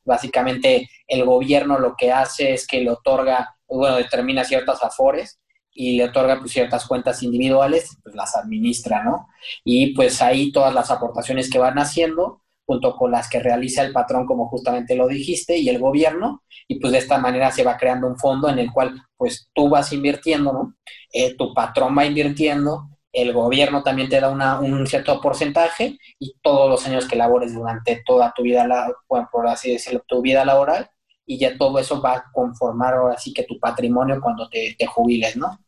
Básicamente 0.05 0.89
el 1.07 1.25
gobierno 1.25 1.79
lo 1.79 1.95
que 1.97 2.13
hace 2.13 2.55
es 2.55 2.67
que 2.67 2.81
le 2.81 2.91
otorga, 2.91 3.57
bueno, 3.69 3.97
determina 3.97 4.45
ciertas 4.45 4.83
afores 4.83 5.41
y 5.73 5.97
le 5.97 6.05
otorga 6.05 6.39
pues, 6.39 6.53
ciertas 6.53 6.87
cuentas 6.87 7.23
individuales, 7.23 7.97
pues 8.03 8.15
las 8.15 8.37
administra, 8.37 9.05
¿no? 9.05 9.29
Y 9.65 9.95
pues 9.95 10.21
ahí 10.23 10.53
todas 10.53 10.75
las 10.75 10.91
aportaciones 10.91 11.51
que 11.51 11.59
van 11.59 11.79
haciendo, 11.79 12.43
junto 12.67 12.97
con 12.97 13.11
las 13.11 13.29
que 13.29 13.41
realiza 13.41 13.83
el 13.83 13.93
patrón, 13.93 14.27
como 14.27 14.49
justamente 14.49 14.95
lo 14.95 15.09
dijiste, 15.09 15.59
y 15.59 15.69
el 15.69 15.79
gobierno, 15.79 16.43
y 16.69 16.79
pues 16.79 16.93
de 16.93 16.99
esta 16.99 17.19
manera 17.19 17.51
se 17.51 17.65
va 17.65 17.77
creando 17.77 18.07
un 18.07 18.19
fondo 18.19 18.49
en 18.49 18.59
el 18.59 18.71
cual 18.73 19.01
pues 19.17 19.51
tú 19.53 19.69
vas 19.69 19.93
invirtiendo, 19.93 20.53
¿no? 20.53 20.75
Eh, 21.13 21.35
tu 21.37 21.53
patrón 21.53 21.97
va 21.97 22.07
invirtiendo, 22.07 22.89
el 23.13 23.33
gobierno 23.33 23.83
también 23.83 24.09
te 24.09 24.21
da 24.21 24.31
una, 24.31 24.61
un 24.61 24.87
cierto 24.87 25.21
porcentaje 25.21 25.99
y 26.19 26.35
todos 26.43 26.71
los 26.71 26.87
años 26.87 27.09
que 27.09 27.17
labores 27.17 27.55
durante 27.55 28.03
toda 28.07 28.33
tu 28.37 28.43
vida, 28.43 28.67
bueno, 29.09 29.29
por 29.33 29.49
así 29.49 29.73
decirlo, 29.73 30.03
tu 30.07 30.23
vida 30.23 30.45
laboral, 30.45 30.91
y 31.31 31.39
ya 31.39 31.57
todo 31.57 31.79
eso 31.79 32.03
va 32.03 32.15
a 32.15 32.25
conformar 32.33 32.95
ahora 32.95 33.17
sí 33.17 33.33
que 33.33 33.45
tu 33.45 33.57
patrimonio 33.61 34.21
cuando 34.21 34.49
te, 34.49 34.75
te 34.77 34.85
jubiles, 34.85 35.37
¿no? 35.37 35.61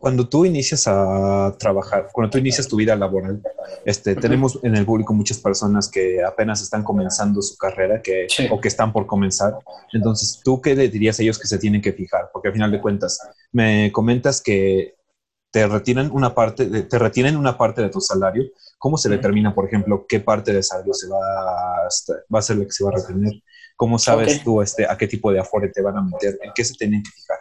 Cuando 0.00 0.28
tú 0.28 0.44
inicias 0.44 0.88
a 0.88 1.54
trabajar, 1.56 2.08
cuando 2.12 2.32
tú 2.32 2.38
inicias 2.38 2.66
tu 2.66 2.74
vida 2.74 2.96
laboral, 2.96 3.40
este, 3.84 4.16
tenemos 4.16 4.58
en 4.64 4.74
el 4.74 4.84
público 4.84 5.14
muchas 5.14 5.38
personas 5.38 5.88
que 5.88 6.24
apenas 6.24 6.60
están 6.60 6.82
comenzando 6.82 7.40
su 7.40 7.56
carrera 7.56 8.02
que, 8.02 8.26
o 8.50 8.60
que 8.60 8.66
están 8.66 8.92
por 8.92 9.06
comenzar. 9.06 9.56
Entonces, 9.92 10.40
¿tú 10.42 10.60
qué 10.60 10.74
le 10.74 10.88
dirías 10.88 11.20
a 11.20 11.22
ellos 11.22 11.38
que 11.38 11.46
se 11.46 11.58
tienen 11.58 11.80
que 11.80 11.92
fijar? 11.92 12.30
Porque 12.32 12.48
al 12.48 12.54
final 12.54 12.72
de 12.72 12.80
cuentas, 12.80 13.20
me 13.52 13.92
comentas 13.92 14.42
que 14.42 14.96
te 15.52 15.64
retiran 15.68 16.10
una 16.10 16.34
parte, 16.34 16.66
de, 16.66 16.82
te 16.82 16.98
retienen 16.98 17.36
una 17.36 17.56
parte 17.56 17.82
de 17.82 17.90
tu 17.90 18.00
salario. 18.00 18.42
¿Cómo 18.78 18.98
se 18.98 19.08
determina, 19.08 19.54
por 19.54 19.66
ejemplo, 19.66 20.06
qué 20.08 20.18
parte 20.18 20.52
de 20.52 20.64
salario 20.64 20.92
se 20.92 21.06
va 21.08 21.18
a, 21.18 21.88
va 22.34 22.38
a 22.40 22.42
ser 22.42 22.56
la 22.56 22.64
que 22.64 22.72
se 22.72 22.82
va 22.82 22.90
a 22.90 22.94
retener? 22.94 23.34
¿Cómo 23.82 23.98
sabes 23.98 24.44
tú 24.44 24.62
este, 24.62 24.86
a 24.88 24.96
qué 24.96 25.08
tipo 25.08 25.32
de 25.32 25.40
afore 25.40 25.68
te 25.68 25.82
van 25.82 25.96
a 25.96 26.02
meter? 26.02 26.38
¿En 26.40 26.52
qué 26.54 26.64
se 26.64 26.74
tienen 26.74 27.02
que 27.02 27.10
fijar? 27.10 27.38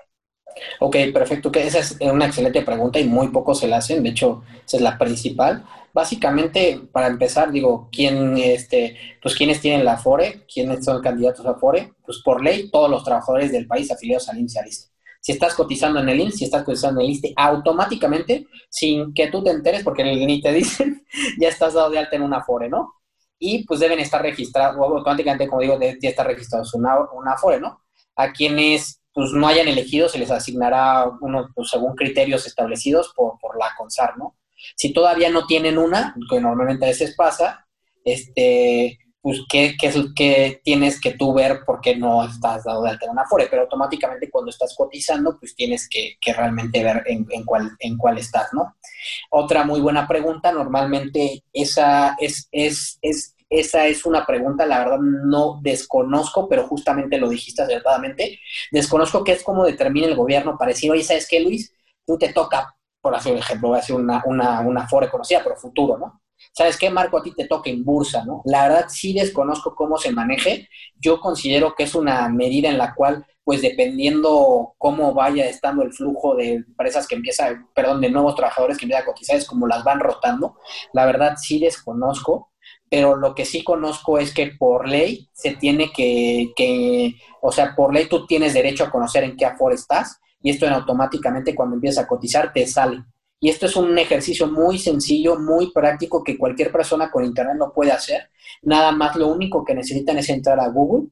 Ok, 0.80 0.96
perfecto. 1.14 1.52
Que 1.52 1.68
esa 1.68 1.78
es 1.78 1.98
una 2.02 2.26
excelente 2.26 2.64
pregunta 2.64 3.00
y 3.00 3.04
muy 3.04 3.28
pocos 3.28 3.60
se 3.60 3.68
la 3.68 3.78
hacen. 3.78 4.02
De 4.02 4.10
hecho, 4.10 4.42
esa 4.66 4.78
es 4.78 4.82
la 4.82 4.98
principal. 4.98 5.64
Básicamente, 5.94 6.82
para 6.92 7.06
empezar, 7.06 7.52
digo, 7.52 7.90
¿quién, 7.92 8.40
este, 8.40 8.98
pues, 9.22 9.36
¿quiénes 9.36 9.62
tienen 9.62 9.86
la 9.86 9.94
AFORE? 9.94 10.48
¿Quiénes 10.52 10.84
son 10.84 11.00
candidatos 11.00 11.46
a 11.46 11.52
AFORE? 11.52 11.94
Pues 12.04 12.24
por 12.26 12.44
ley, 12.44 12.72
todos 12.72 12.90
los 12.90 13.04
trabajadores 13.04 13.52
del 13.52 13.68
país 13.68 13.92
afiliados 13.92 14.28
al 14.28 14.40
INSS 14.40 14.66
y 14.66 14.72
Si 15.20 15.32
estás 15.34 15.54
cotizando 15.54 16.00
en 16.00 16.10
el 16.10 16.22
INSS, 16.22 16.38
si 16.40 16.46
estás 16.46 16.64
cotizando 16.64 17.02
en 17.02 17.06
el 17.06 17.12
ISTE, 17.12 17.34
automáticamente, 17.38 18.48
sin 18.68 19.14
que 19.14 19.28
tú 19.28 19.44
te 19.44 19.52
enteres, 19.52 19.84
porque 19.84 20.04
ni 20.04 20.42
te 20.42 20.52
dicen, 20.52 21.06
ya 21.40 21.50
estás 21.50 21.76
dado 21.76 21.92
de 21.92 22.00
alta 22.00 22.16
en 22.16 22.24
una 22.24 22.38
AFORE, 22.38 22.68
¿no? 22.68 22.96
Y 23.44 23.66
pues 23.66 23.80
deben 23.80 23.98
estar 23.98 24.22
registrados, 24.22 24.78
automáticamente, 24.78 25.48
como 25.48 25.64
digo, 25.64 25.80
ya 25.80 26.10
está 26.10 26.24
registrado 26.24 26.64
una, 26.76 26.96
una 27.12 27.34
Afore, 27.34 27.60
¿no? 27.60 27.82
A 28.16 28.32
quienes 28.32 29.02
pues 29.14 29.32
no 29.32 29.48
hayan 29.48 29.68
elegido 29.68 30.08
se 30.08 30.20
les 30.20 30.30
asignará 30.30 31.06
uno 31.22 31.50
pues, 31.56 31.70
según 31.70 31.96
criterios 31.96 32.46
establecidos 32.46 33.12
por, 33.16 33.40
por 33.40 33.58
la 33.58 33.74
CONSAR, 33.76 34.16
¿no? 34.18 34.38
Si 34.76 34.94
todavía 34.94 35.32
no 35.32 35.48
tienen 35.48 35.80
una, 35.80 36.16
que 36.30 36.40
normalmente 36.40 36.86
a 36.86 36.90
veces 36.90 37.16
pasa, 37.16 37.66
este, 38.06 39.00
pues 39.22 39.42
qué, 39.50 39.76
qué 39.80 39.88
es 39.88 39.98
que 40.16 40.62
tienes 40.64 41.00
que 41.00 41.12
tú 41.14 41.34
ver 41.34 41.62
por 41.66 41.80
qué 41.82 41.96
no 41.96 42.24
estás 42.24 42.64
dado 42.64 42.84
de 42.84 42.90
alta 42.92 43.06
en 43.06 43.20
Afore, 43.20 43.48
pero 43.50 43.64
automáticamente 43.64 44.30
cuando 44.32 44.50
estás 44.50 44.76
cotizando, 44.76 45.38
pues 45.40 45.56
tienes 45.56 45.88
que, 45.90 46.18
que 46.20 46.34
realmente 46.34 46.84
ver 46.84 47.04
en, 47.06 47.28
en, 47.30 47.44
cuál, 47.46 47.72
en 47.80 47.98
cuál 47.98 48.18
estás, 48.18 48.48
¿no? 48.54 48.76
Otra 49.30 49.64
muy 49.64 49.80
buena 49.82 50.08
pregunta, 50.08 50.52
normalmente 50.52 51.44
esa 51.54 52.16
es, 52.20 52.48
es, 52.52 52.98
es, 53.02 53.36
esa 53.50 53.88
es 53.88 54.06
una 54.06 54.26
pregunta, 54.26 54.66
la 54.66 54.80
verdad 54.80 55.00
no 55.00 55.60
desconozco, 55.62 56.48
pero 56.50 56.68
justamente 56.68 57.18
lo 57.18 57.30
dijiste 57.30 57.62
acertadamente, 57.64 58.40
desconozco 58.72 59.24
qué 59.24 59.34
es 59.34 59.44
cómo 59.44 59.66
determina 59.66 60.08
el 60.08 60.16
gobierno 60.16 60.58
para 60.58 60.70
decir, 60.70 60.92
oye, 60.92 61.04
¿sabes 61.04 61.28
qué, 61.30 61.40
Luis? 61.42 61.74
Tú 62.06 62.18
te 62.18 62.34
toca, 62.34 62.76
por 63.02 63.16
hacer 63.16 63.34
un 63.34 63.40
ejemplo, 63.40 63.70
voy 63.70 63.78
a 63.78 63.82
hacer 63.82 63.96
una, 63.96 64.24
una, 64.26 64.62
una 64.62 64.88
fore 64.88 65.10
conocida, 65.10 65.42
pero 65.44 65.56
futuro, 65.56 65.98
¿no? 65.98 66.21
¿Sabes 66.54 66.78
qué, 66.78 66.90
Marco? 66.90 67.18
A 67.18 67.24
ti 67.24 67.34
te 67.34 67.48
toca 67.48 67.70
en 67.70 67.84
bursa, 67.84 68.26
¿no? 68.26 68.42
La 68.46 68.68
verdad 68.68 68.86
sí 68.90 69.14
desconozco 69.14 69.74
cómo 69.74 69.98
se 69.98 70.12
maneje. 70.12 70.68
Yo 71.00 71.20
considero 71.20 71.74
que 71.76 71.84
es 71.84 71.96
una 71.96 72.28
medida 72.30 72.70
en 72.70 72.78
la 72.78 72.94
cual 72.94 73.26
pues 73.44 73.62
dependiendo 73.62 74.76
cómo 74.78 75.14
vaya 75.14 75.48
estando 75.48 75.84
el 75.84 75.94
flujo 75.94 76.36
de 76.36 76.54
empresas 76.54 77.08
que 77.08 77.16
empieza, 77.16 77.68
perdón, 77.74 78.00
de 78.02 78.12
nuevos 78.12 78.36
trabajadores 78.36 78.78
que 78.78 78.86
empiezan 78.86 79.04
a 79.04 79.08
cotizar, 79.08 79.36
es 79.36 79.48
como 79.48 79.68
las 79.68 79.84
van 79.84 80.00
rotando. 80.00 80.58
La 80.94 81.06
verdad 81.06 81.36
sí 81.38 81.60
desconozco, 81.60 82.52
pero 82.90 83.16
lo 83.16 83.34
que 83.34 83.46
sí 83.46 83.64
conozco 83.64 84.20
es 84.20 84.34
que 84.34 84.52
por 84.60 84.88
ley 84.88 85.30
se 85.34 85.56
tiene 85.56 85.92
que, 85.92 86.52
que 86.56 87.16
o 87.42 87.52
sea, 87.52 87.76
por 87.76 87.94
ley 87.94 88.08
tú 88.08 88.26
tienes 88.28 88.54
derecho 88.54 88.84
a 88.84 88.92
conocer 88.92 89.24
en 89.24 89.36
qué 89.36 89.46
aforo 89.46 89.74
estás 89.74 90.20
y 90.42 90.52
esto 90.52 90.66
en 90.66 90.74
automáticamente 90.74 91.56
cuando 91.56 91.76
empiezas 91.76 92.04
a 92.04 92.08
cotizar 92.08 92.54
te 92.54 92.68
sale. 92.68 93.04
Y 93.44 93.50
esto 93.50 93.66
es 93.66 93.76
un 93.76 93.98
ejercicio 93.98 94.46
muy 94.46 94.78
sencillo, 94.78 95.36
muy 95.36 95.72
práctico 95.72 96.24
que 96.24 96.38
cualquier 96.38 96.72
persona 96.72 97.10
con 97.10 97.26
internet 97.26 97.56
lo 97.58 97.74
puede 97.74 97.92
hacer. 97.92 98.30
Nada 98.62 98.92
más 98.92 99.16
lo 99.16 99.30
único 99.30 99.66
que 99.66 99.74
necesitan 99.74 100.20
es 100.20 100.30
entrar 100.30 100.60
a 100.60 100.70
Google 100.70 101.08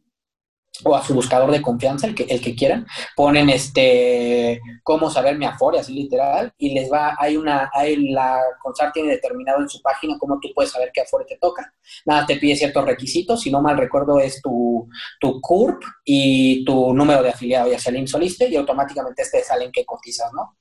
o 0.84 0.96
a 0.96 1.04
su 1.04 1.16
buscador 1.16 1.50
de 1.50 1.62
confianza, 1.62 2.06
el 2.06 2.14
que, 2.14 2.24
el 2.24 2.40
que 2.40 2.56
quieran, 2.56 2.86
ponen 3.16 3.50
este 3.50 4.62
cómo 4.84 5.10
saber 5.10 5.40
mi 5.40 5.46
Afore, 5.46 5.80
así 5.80 5.92
literal, 5.92 6.54
y 6.60 6.74
les 6.76 6.92
va, 6.92 7.16
hay 7.18 7.36
una, 7.36 7.72
hay 7.74 8.12
la 8.12 8.40
CONSAR 8.62 8.92
tiene 8.94 9.10
determinado 9.10 9.60
en 9.62 9.68
su 9.68 9.82
página 9.82 10.18
cómo 10.20 10.40
tú 10.40 10.50
puedes 10.54 10.72
saber 10.72 10.92
qué 10.94 11.02
Afore 11.02 11.26
te 11.26 11.38
toca. 11.38 11.74
Nada, 12.06 12.28
te 12.28 12.38
pide 12.38 12.56
ciertos 12.56 12.86
requisitos, 12.86 13.42
si 13.42 13.52
no 13.52 13.60
mal 13.60 13.78
recuerdo 13.78 14.20
es 14.20 14.40
tu, 14.40 14.88
tu 15.20 15.42
CURP 15.42 15.82
y 16.06 16.64
tu 16.64 16.94
número 16.94 17.24
de 17.24 17.30
afiliado, 17.30 17.72
ya 17.72 17.80
sea 17.80 17.92
el 17.92 17.98
Insoliste, 17.98 18.48
y 18.48 18.56
automáticamente 18.56 19.24
te 19.30 19.44
salen 19.44 19.72
que 19.72 19.84
cotizas, 19.84 20.32
¿no? 20.32 20.59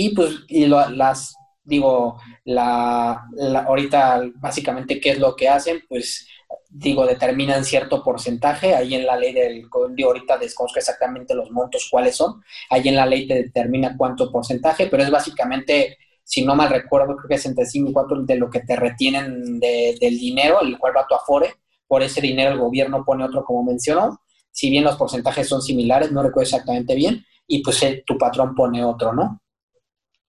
Y 0.00 0.10
pues, 0.10 0.44
y 0.46 0.66
las, 0.66 1.34
digo, 1.64 2.20
la, 2.44 3.26
ahorita 3.66 4.22
básicamente 4.36 5.00
qué 5.00 5.10
es 5.10 5.18
lo 5.18 5.34
que 5.34 5.48
hacen, 5.48 5.82
pues 5.88 6.24
digo, 6.70 7.04
determinan 7.04 7.64
cierto 7.64 8.04
porcentaje, 8.04 8.76
ahí 8.76 8.94
en 8.94 9.04
la 9.04 9.16
ley 9.16 9.32
del, 9.32 9.68
digo, 9.96 10.10
ahorita 10.10 10.38
desconozco 10.38 10.78
exactamente 10.78 11.34
los 11.34 11.50
montos 11.50 11.88
cuáles 11.90 12.14
son, 12.14 12.40
ahí 12.70 12.86
en 12.86 12.94
la 12.94 13.06
ley 13.06 13.26
te 13.26 13.42
determina 13.42 13.96
cuánto 13.96 14.30
porcentaje, 14.30 14.86
pero 14.86 15.02
es 15.02 15.10
básicamente, 15.10 15.98
si 16.22 16.44
no 16.44 16.54
mal 16.54 16.70
recuerdo, 16.70 17.16
creo 17.16 17.28
que 17.28 17.34
es 17.34 17.46
entre 17.46 17.66
5 17.66 17.90
y 17.90 17.92
4 17.92 18.22
de 18.22 18.36
lo 18.36 18.48
que 18.50 18.60
te 18.60 18.76
retienen 18.76 19.58
del 19.58 20.16
dinero, 20.16 20.60
el 20.60 20.78
cual 20.78 20.92
va 20.96 21.08
tu 21.08 21.16
afore, 21.16 21.54
por 21.88 22.04
ese 22.04 22.20
dinero 22.20 22.52
el 22.52 22.58
gobierno 22.58 23.04
pone 23.04 23.24
otro 23.24 23.42
como 23.44 23.64
mencionó, 23.64 24.20
si 24.52 24.70
bien 24.70 24.84
los 24.84 24.94
porcentajes 24.94 25.48
son 25.48 25.60
similares, 25.60 26.12
no 26.12 26.22
recuerdo 26.22 26.42
exactamente 26.42 26.94
bien, 26.94 27.24
y 27.48 27.64
pues 27.64 27.82
eh, 27.82 28.04
tu 28.06 28.16
patrón 28.16 28.54
pone 28.54 28.84
otro, 28.84 29.12
¿no? 29.12 29.40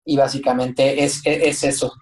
Y 0.09 0.17
básicamente 0.17 1.03
es, 1.03 1.21
es 1.23 1.63
eso. 1.63 1.93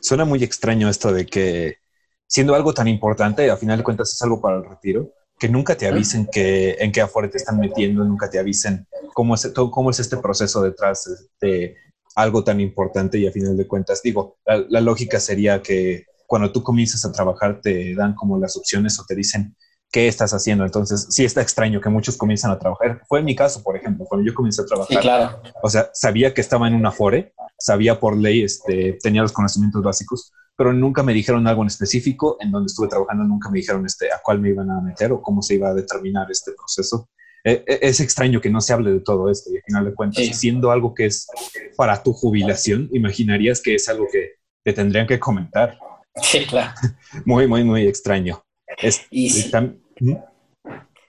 Suena 0.00 0.24
muy 0.24 0.44
extraño 0.44 0.88
esto 0.88 1.12
de 1.12 1.24
que 1.24 1.78
siendo 2.26 2.54
algo 2.54 2.74
tan 2.74 2.88
importante, 2.88 3.50
a 3.50 3.56
final 3.56 3.78
de 3.78 3.84
cuentas 3.84 4.12
es 4.12 4.20
algo 4.22 4.40
para 4.40 4.58
el 4.58 4.64
retiro, 4.64 5.12
que 5.38 5.48
nunca 5.48 5.76
te 5.76 5.86
avisen 5.86 6.28
que, 6.30 6.76
en 6.78 6.92
qué 6.92 7.00
afuera 7.00 7.30
te 7.30 7.38
están 7.38 7.58
metiendo, 7.58 8.04
nunca 8.04 8.28
te 8.28 8.38
avisen 8.38 8.86
cómo 9.12 9.34
es, 9.34 9.50
cómo 9.54 9.90
es 9.90 10.00
este 10.00 10.16
proceso 10.18 10.62
detrás 10.62 11.28
de 11.40 11.76
algo 12.14 12.44
tan 12.44 12.60
importante 12.60 13.18
y 13.18 13.26
a 13.26 13.32
final 13.32 13.56
de 13.56 13.66
cuentas, 13.66 14.02
digo, 14.02 14.36
la, 14.44 14.80
lógica 14.80 15.18
sería 15.18 15.62
que 15.62 16.04
cuando 16.26 16.52
tú 16.52 16.62
comienzas 16.62 17.04
a 17.04 17.12
trabajar 17.12 17.60
te 17.60 17.94
dan 17.94 18.14
como 18.14 18.38
las 18.38 18.56
opciones 18.56 18.98
o 19.00 19.04
te 19.06 19.14
dicen 19.14 19.56
qué 19.94 20.08
estás 20.08 20.34
haciendo. 20.34 20.64
Entonces, 20.64 21.06
sí 21.08 21.24
está 21.24 21.40
extraño 21.40 21.80
que 21.80 21.88
muchos 21.88 22.16
comienzan 22.16 22.50
a 22.50 22.58
trabajar. 22.58 23.00
Fue 23.06 23.20
en 23.20 23.24
mi 23.26 23.36
caso, 23.36 23.62
por 23.62 23.76
ejemplo, 23.76 24.04
cuando 24.06 24.26
yo 24.26 24.34
comencé 24.34 24.62
a 24.62 24.66
trabajar. 24.66 25.00
claro. 25.00 25.40
O 25.62 25.70
sea, 25.70 25.88
sabía 25.94 26.34
que 26.34 26.40
estaba 26.40 26.66
en 26.66 26.74
una 26.74 26.88
Afore, 26.88 27.32
sabía 27.56 28.00
por 28.00 28.16
ley, 28.16 28.42
este, 28.42 28.98
tenía 29.00 29.22
los 29.22 29.30
conocimientos 29.30 29.80
básicos, 29.84 30.32
pero 30.56 30.72
nunca 30.72 31.04
me 31.04 31.14
dijeron 31.14 31.46
algo 31.46 31.62
en 31.62 31.68
específico. 31.68 32.36
En 32.40 32.50
donde 32.50 32.66
estuve 32.66 32.88
trabajando 32.88 33.22
nunca 33.22 33.48
me 33.50 33.58
dijeron 33.58 33.86
este, 33.86 34.12
a 34.12 34.20
cuál 34.20 34.40
me 34.40 34.48
iban 34.48 34.68
a 34.68 34.80
meter 34.80 35.12
o 35.12 35.22
cómo 35.22 35.42
se 35.42 35.54
iba 35.54 35.68
a 35.68 35.74
determinar 35.74 36.28
este 36.28 36.50
proceso. 36.54 37.08
E, 37.44 37.62
e, 37.64 37.78
es 37.82 38.00
extraño 38.00 38.40
que 38.40 38.50
no 38.50 38.60
se 38.60 38.72
hable 38.72 38.90
de 38.90 39.00
todo 39.00 39.30
esto 39.30 39.52
y 39.52 39.58
al 39.58 39.62
final 39.62 39.84
de 39.84 39.94
cuentas, 39.94 40.24
siendo 40.36 40.72
algo 40.72 40.92
que 40.92 41.06
es 41.06 41.28
para 41.76 42.02
tu 42.02 42.12
jubilación, 42.12 42.88
imaginarías 42.92 43.62
que 43.62 43.76
es 43.76 43.88
algo 43.88 44.08
que 44.10 44.32
te 44.64 44.72
tendrían 44.72 45.06
que 45.06 45.20
comentar. 45.20 45.78
Sí, 46.20 46.46
claro. 46.46 46.72
muy, 47.24 47.46
muy, 47.46 47.62
muy 47.62 47.86
extraño. 47.86 48.42
Es, 48.78 49.02
y 49.10 49.30
sí. 49.96 50.16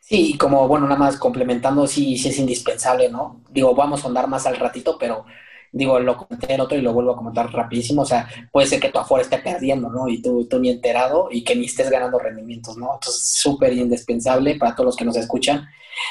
Sí, 0.08 0.38
como, 0.38 0.68
bueno, 0.68 0.86
nada 0.86 1.00
más 1.00 1.18
complementando, 1.18 1.88
sí, 1.88 2.16
sí 2.18 2.30
es 2.30 2.38
indispensable, 2.38 3.10
¿no? 3.10 3.42
Digo, 3.50 3.74
vamos 3.74 4.04
a 4.04 4.08
andar 4.08 4.28
más 4.28 4.46
al 4.46 4.56
ratito, 4.58 4.98
pero 5.00 5.26
digo, 5.72 6.00
lo 6.00 6.16
comenté 6.16 6.54
el 6.54 6.62
otro 6.62 6.78
y 6.78 6.82
lo 6.82 6.94
vuelvo 6.94 7.14
a 7.14 7.18
comentar 7.18 7.52
rapidísimo, 7.52 8.04
o 8.04 8.06
sea, 8.06 8.30
puede 8.52 8.68
ser 8.68 8.80
que 8.80 8.90
tu 8.90 9.00
afuera 9.00 9.24
esté 9.24 9.40
perdiendo, 9.40 9.90
¿no? 9.90 10.08
Y 10.08 10.22
tú, 10.22 10.48
tú 10.48 10.60
ni 10.60 10.70
enterado 10.70 11.28
y 11.32 11.44
que 11.44 11.56
ni 11.56 11.66
estés 11.66 11.90
ganando 11.90 12.20
rendimientos, 12.20 12.78
¿no? 12.78 12.94
Entonces, 12.94 13.34
súper 13.36 13.74
indispensable 13.74 14.56
para 14.56 14.74
todos 14.74 14.86
los 14.86 14.96
que 14.96 15.06
nos 15.06 15.18
escuchan. 15.18 15.66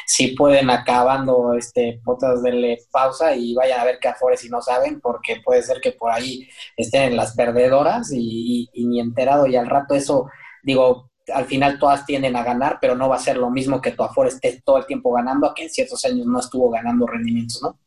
Si 0.07 0.29
pueden 0.29 0.71
acabando 0.71 1.55
este 1.55 2.01
podcast, 2.05 2.43
denle 2.43 2.79
pausa 2.91 3.35
y 3.37 3.55
vayan 3.55 3.81
a 3.81 3.85
ver 3.85 3.99
qué 4.01 4.09
afuera 4.09 4.37
si 4.37 4.49
no 4.51 4.61
saben, 4.61 5.01
porque 5.01 5.41
puede 5.45 5.63
ser 5.63 5.81
que 5.81 5.93
por 5.93 6.11
ahí 6.11 6.49
estén 6.77 7.17
las 7.17 7.35
perdedoras 7.35 8.11
y, 8.13 8.69
y 8.73 8.87
ni 8.87 9.01
enterado 9.01 9.47
y 9.47 9.57
al 9.57 9.67
rato 9.69 9.95
eso, 9.95 10.27
digo, 10.63 11.11
al 11.33 11.47
final 11.47 11.79
todas 11.79 12.05
tienden 12.05 12.37
a 12.37 12.45
ganar, 12.45 12.79
pero 12.81 12.95
no 12.95 13.09
va 13.09 13.17
a 13.17 13.21
ser 13.21 13.37
lo 13.37 13.51
mismo 13.51 13.81
que 13.81 13.93
tu 13.93 14.03
afuera 14.03 14.31
esté 14.31 14.61
todo 14.65 14.79
el 14.79 14.87
tiempo 14.87 15.13
ganando, 15.13 15.47
a 15.47 15.55
que 15.55 15.65
en 15.65 15.71
ciertos 15.71 16.05
años 16.05 16.27
no 16.27 16.41
estuvo 16.41 16.71
ganando 16.71 17.07
rendimientos, 17.07 17.63
¿no? 17.63 17.79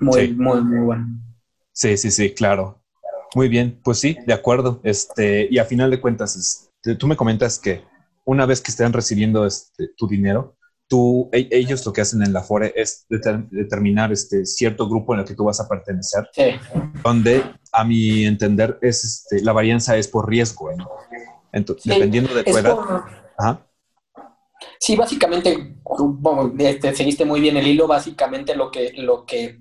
Muy, 0.00 0.32
muy, 0.34 0.62
muy 0.62 0.78
bueno. 0.80 1.06
Sí, 1.72 1.96
sí, 1.96 2.10
sí, 2.10 2.34
claro. 2.34 2.82
Muy 3.34 3.48
bien, 3.48 3.80
pues 3.82 3.98
sí, 3.98 4.16
de 4.26 4.32
acuerdo. 4.34 4.80
Este, 4.82 5.48
y 5.50 5.58
a 5.58 5.64
final 5.64 5.90
de 5.90 6.00
cuentas, 6.00 6.36
este, 6.36 6.96
tú 6.96 7.06
me 7.06 7.16
comentas 7.16 7.58
que 7.58 7.82
una 8.24 8.46
vez 8.46 8.60
que 8.60 8.70
estén 8.70 8.92
recibiendo 8.92 9.46
este, 9.46 9.88
tu 9.96 10.06
dinero, 10.06 10.56
tú, 10.86 11.30
e, 11.32 11.48
ellos 11.50 11.84
lo 11.86 11.92
que 11.92 12.02
hacen 12.02 12.22
en 12.22 12.32
la 12.34 12.42
FORE 12.42 12.72
es 12.76 13.06
determinar 13.08 14.12
este 14.12 14.44
cierto 14.44 14.88
grupo 14.88 15.14
en 15.14 15.20
el 15.20 15.26
que 15.26 15.34
tú 15.34 15.44
vas 15.44 15.60
a 15.60 15.68
pertenecer, 15.68 16.28
sí. 16.32 16.50
donde 17.02 17.42
a 17.72 17.84
mi 17.84 18.26
entender 18.26 18.78
es 18.82 19.02
este, 19.04 19.42
la 19.42 19.52
varianza 19.52 19.96
es 19.96 20.08
por 20.08 20.28
riesgo, 20.28 20.70
¿no? 20.76 20.90
Entonces, 21.52 21.84
dependiendo 21.84 22.34
de 22.34 22.44
tu 22.44 22.56
edad. 22.56 22.76
Ajá. 23.38 23.66
Sí, 24.78 24.96
básicamente, 24.96 25.76
bueno, 25.84 26.52
este, 26.58 26.94
seguiste 26.94 27.24
muy 27.24 27.40
bien 27.40 27.56
el 27.56 27.66
hilo, 27.66 27.86
básicamente 27.86 28.56
lo 28.56 28.70
que, 28.70 28.92
lo 28.96 29.24
que 29.24 29.58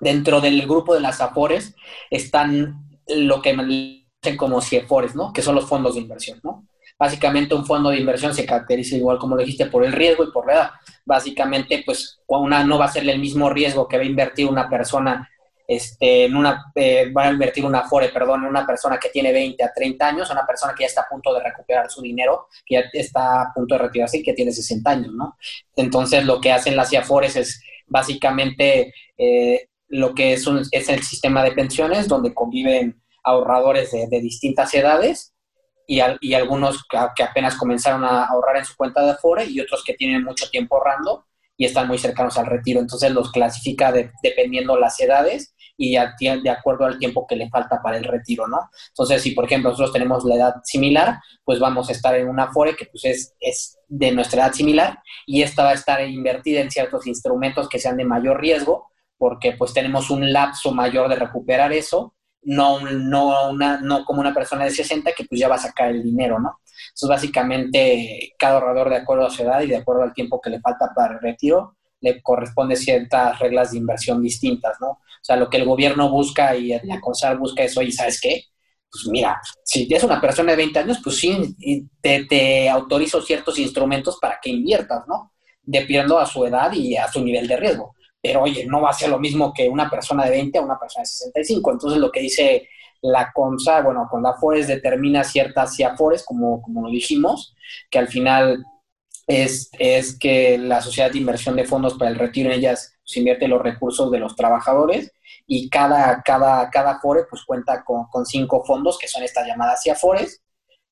dentro 0.00 0.40
del 0.40 0.62
grupo 0.62 0.94
de 0.94 1.00
las 1.00 1.20
AFORES 1.20 1.74
están 2.10 2.88
lo 3.06 3.42
que 3.42 3.54
dicen 3.54 4.36
como 4.36 4.60
CIEFORES, 4.60 5.14
¿no? 5.14 5.32
Que 5.32 5.42
son 5.42 5.54
los 5.54 5.66
fondos 5.66 5.94
de 5.94 6.00
inversión, 6.00 6.40
¿no? 6.42 6.66
Básicamente 6.98 7.54
un 7.54 7.64
fondo 7.64 7.90
de 7.90 7.98
inversión 7.98 8.34
se 8.34 8.44
caracteriza 8.44 8.96
igual 8.96 9.18
como 9.18 9.36
lo 9.36 9.42
dijiste 9.42 9.66
por 9.66 9.84
el 9.84 9.92
riesgo 9.92 10.24
y 10.24 10.32
por 10.32 10.46
la 10.46 10.52
edad. 10.52 10.70
Básicamente, 11.04 11.82
pues 11.86 12.20
una 12.26 12.64
no 12.64 12.78
va 12.78 12.86
a 12.86 12.92
ser 12.92 13.08
el 13.08 13.20
mismo 13.20 13.48
riesgo 13.50 13.86
que 13.86 13.96
va 13.96 14.02
a 14.02 14.06
invertir 14.06 14.46
una 14.46 14.68
persona 14.68 15.28
este, 15.68 16.24
en 16.24 16.34
una, 16.34 16.72
eh, 16.74 17.12
va 17.14 17.24
a 17.24 17.30
invertir 17.30 17.62
una 17.66 17.80
Afore, 17.80 18.08
perdón, 18.08 18.42
en 18.42 18.48
una 18.48 18.66
persona 18.66 18.98
que 18.98 19.10
tiene 19.10 19.32
20 19.32 19.62
a 19.62 19.70
30 19.70 20.08
años, 20.08 20.30
una 20.30 20.46
persona 20.46 20.74
que 20.74 20.84
ya 20.84 20.86
está 20.86 21.02
a 21.02 21.08
punto 21.08 21.34
de 21.34 21.42
recuperar 21.44 21.90
su 21.90 22.00
dinero, 22.00 22.48
que 22.64 22.76
ya 22.76 22.84
está 22.94 23.42
a 23.42 23.52
punto 23.54 23.74
de 23.74 23.82
retirarse 23.82 24.16
y 24.16 24.22
que 24.22 24.32
tiene 24.32 24.50
60 24.50 24.90
años, 24.90 25.12
¿no? 25.12 25.36
Entonces, 25.76 26.24
lo 26.24 26.40
que 26.40 26.52
hacen 26.52 26.74
las 26.74 26.94
Afores 26.94 27.36
es 27.36 27.62
básicamente 27.86 28.94
eh, 29.18 29.68
lo 29.88 30.14
que 30.14 30.32
es, 30.32 30.46
un, 30.46 30.62
es 30.70 30.88
el 30.88 31.02
sistema 31.02 31.44
de 31.44 31.52
pensiones, 31.52 32.08
donde 32.08 32.32
conviven 32.32 33.02
ahorradores 33.22 33.90
de, 33.90 34.20
distintas 34.20 34.72
edades 34.72 35.34
y, 35.86 36.00
algunos 36.00 36.82
que, 36.88 37.22
apenas 37.22 37.56
comenzaron 37.56 38.04
a 38.04 38.24
ahorrar 38.24 38.56
en 38.56 38.64
su 38.64 38.74
cuenta 38.74 39.02
de 39.02 39.10
Afore 39.10 39.44
y 39.44 39.60
otros 39.60 39.84
que 39.84 39.92
tienen 39.92 40.24
mucho 40.24 40.48
tiempo 40.48 40.76
ahorrando 40.76 41.26
y 41.58 41.66
están 41.66 41.88
muy 41.88 41.98
cercanos 41.98 42.38
al 42.38 42.46
retiro. 42.46 42.80
Entonces 42.80 43.10
los 43.12 43.30
clasifica 43.30 43.92
dependiendo 44.22 44.78
las 44.78 44.98
edades 45.00 45.54
y 45.78 45.92
de 45.92 46.50
acuerdo 46.50 46.84
al 46.84 46.98
tiempo 46.98 47.26
que 47.26 47.36
le 47.36 47.48
falta 47.48 47.80
para 47.80 47.96
el 47.96 48.04
retiro, 48.04 48.46
¿no? 48.48 48.68
Entonces, 48.88 49.22
si 49.22 49.30
por 49.30 49.44
ejemplo 49.44 49.70
nosotros 49.70 49.92
tenemos 49.92 50.24
la 50.24 50.34
edad 50.34 50.54
similar, 50.64 51.20
pues 51.44 51.60
vamos 51.60 51.88
a 51.88 51.92
estar 51.92 52.14
en 52.16 52.28
una 52.28 52.52
FORE 52.52 52.76
que 52.76 52.86
pues 52.86 53.04
es, 53.04 53.34
es 53.40 53.78
de 53.86 54.12
nuestra 54.12 54.42
edad 54.42 54.52
similar 54.52 54.98
y 55.24 55.42
esta 55.42 55.62
va 55.62 55.70
a 55.70 55.74
estar 55.74 56.06
invertida 56.06 56.60
en 56.60 56.70
ciertos 56.70 57.06
instrumentos 57.06 57.68
que 57.68 57.78
sean 57.78 57.96
de 57.96 58.04
mayor 58.04 58.40
riesgo, 58.40 58.88
porque 59.16 59.52
pues 59.52 59.72
tenemos 59.72 60.10
un 60.10 60.32
lapso 60.32 60.72
mayor 60.72 61.08
de 61.08 61.16
recuperar 61.16 61.72
eso, 61.72 62.14
no, 62.42 62.80
no, 62.80 63.50
una, 63.50 63.80
no 63.80 64.04
como 64.04 64.20
una 64.20 64.34
persona 64.34 64.64
de 64.64 64.70
60 64.70 65.12
que 65.12 65.24
pues 65.24 65.40
ya 65.40 65.48
va 65.48 65.56
a 65.56 65.58
sacar 65.58 65.90
el 65.90 66.02
dinero, 66.02 66.40
¿no? 66.40 66.60
Entonces, 66.88 67.08
básicamente, 67.08 68.32
cada 68.38 68.54
ahorrador 68.54 68.90
de 68.90 68.96
acuerdo 68.96 69.26
a 69.26 69.30
su 69.30 69.42
edad 69.42 69.60
y 69.60 69.66
de 69.66 69.76
acuerdo 69.76 70.02
al 70.02 70.14
tiempo 70.14 70.40
que 70.40 70.50
le 70.50 70.60
falta 70.60 70.92
para 70.94 71.14
el 71.14 71.20
retiro, 71.20 71.76
le 72.00 72.22
corresponde 72.22 72.76
ciertas 72.76 73.38
reglas 73.38 73.72
de 73.72 73.78
inversión 73.78 74.22
distintas, 74.22 74.76
¿no? 74.80 74.90
O 74.90 75.22
sea, 75.22 75.36
lo 75.36 75.50
que 75.50 75.58
el 75.58 75.64
gobierno 75.64 76.10
busca 76.10 76.56
y 76.56 76.68
la 76.84 77.00
CONSAR 77.00 77.38
busca 77.38 77.62
es, 77.62 77.76
oye, 77.76 77.92
¿sabes 77.92 78.20
qué? 78.20 78.44
Pues 78.90 79.06
mira, 79.08 79.40
si 79.64 79.86
es 79.90 80.02
una 80.04 80.20
persona 80.20 80.52
de 80.52 80.56
20 80.56 80.78
años, 80.78 81.00
pues 81.02 81.16
sí, 81.16 81.56
te, 82.00 82.24
te 82.24 82.68
autorizo 82.68 83.20
ciertos 83.20 83.58
instrumentos 83.58 84.18
para 84.20 84.38
que 84.40 84.50
inviertas, 84.50 85.04
¿no? 85.06 85.32
Dependiendo 85.62 86.18
a 86.18 86.26
su 86.26 86.46
edad 86.46 86.72
y 86.72 86.96
a 86.96 87.08
su 87.08 87.22
nivel 87.22 87.46
de 87.46 87.56
riesgo. 87.56 87.94
Pero 88.22 88.42
oye, 88.42 88.66
no 88.66 88.80
va 88.80 88.90
a 88.90 88.94
ser 88.94 89.10
lo 89.10 89.18
mismo 89.18 89.52
que 89.52 89.68
una 89.68 89.90
persona 89.90 90.24
de 90.24 90.30
20 90.30 90.58
a 90.58 90.62
una 90.62 90.78
persona 90.78 91.02
de 91.02 91.08
65. 91.08 91.72
Entonces, 91.72 92.00
lo 92.00 92.10
que 92.10 92.20
dice 92.20 92.68
la 93.02 93.30
CONSA, 93.32 93.82
bueno, 93.82 94.08
con 94.10 94.22
la 94.22 94.34
FORES 94.34 94.66
determina 94.66 95.22
ciertas 95.24 95.76
CIAFORES, 95.76 96.24
como, 96.24 96.62
como 96.62 96.82
lo 96.82 96.90
dijimos, 96.90 97.54
que 97.90 97.98
al 97.98 98.08
final 98.08 98.64
es, 99.28 99.70
es 99.78 100.18
que 100.18 100.58
la 100.58 100.80
sociedad 100.80 101.12
de 101.12 101.18
inversión 101.18 101.54
de 101.54 101.64
fondos 101.64 101.94
para 101.94 102.10
el 102.10 102.18
retiro 102.18 102.50
en 102.50 102.56
ellas 102.56 102.98
invierte 103.16 103.48
los 103.48 103.62
recursos 103.62 104.10
de 104.10 104.18
los 104.18 104.36
trabajadores 104.36 105.12
y 105.46 105.70
cada, 105.70 106.22
cada, 106.22 106.68
cada 106.70 107.00
FORE 107.00 107.24
pues 107.28 107.44
cuenta 107.44 107.84
con, 107.84 108.26
cinco 108.26 108.64
fondos 108.64 108.98
que 108.98 109.08
son 109.08 109.22
estas 109.22 109.46
llamadas 109.46 109.82
CIAFORES 109.82 110.42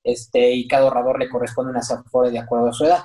este, 0.03 0.53
y 0.53 0.67
cada 0.67 0.85
ahorrador 0.85 1.19
le 1.19 1.29
corresponde 1.29 1.73
una 1.73 1.83
CIAFORE 1.83 2.31
de 2.31 2.39
acuerdo 2.39 2.69
a 2.69 2.73
su 2.73 2.85
edad. 2.85 3.05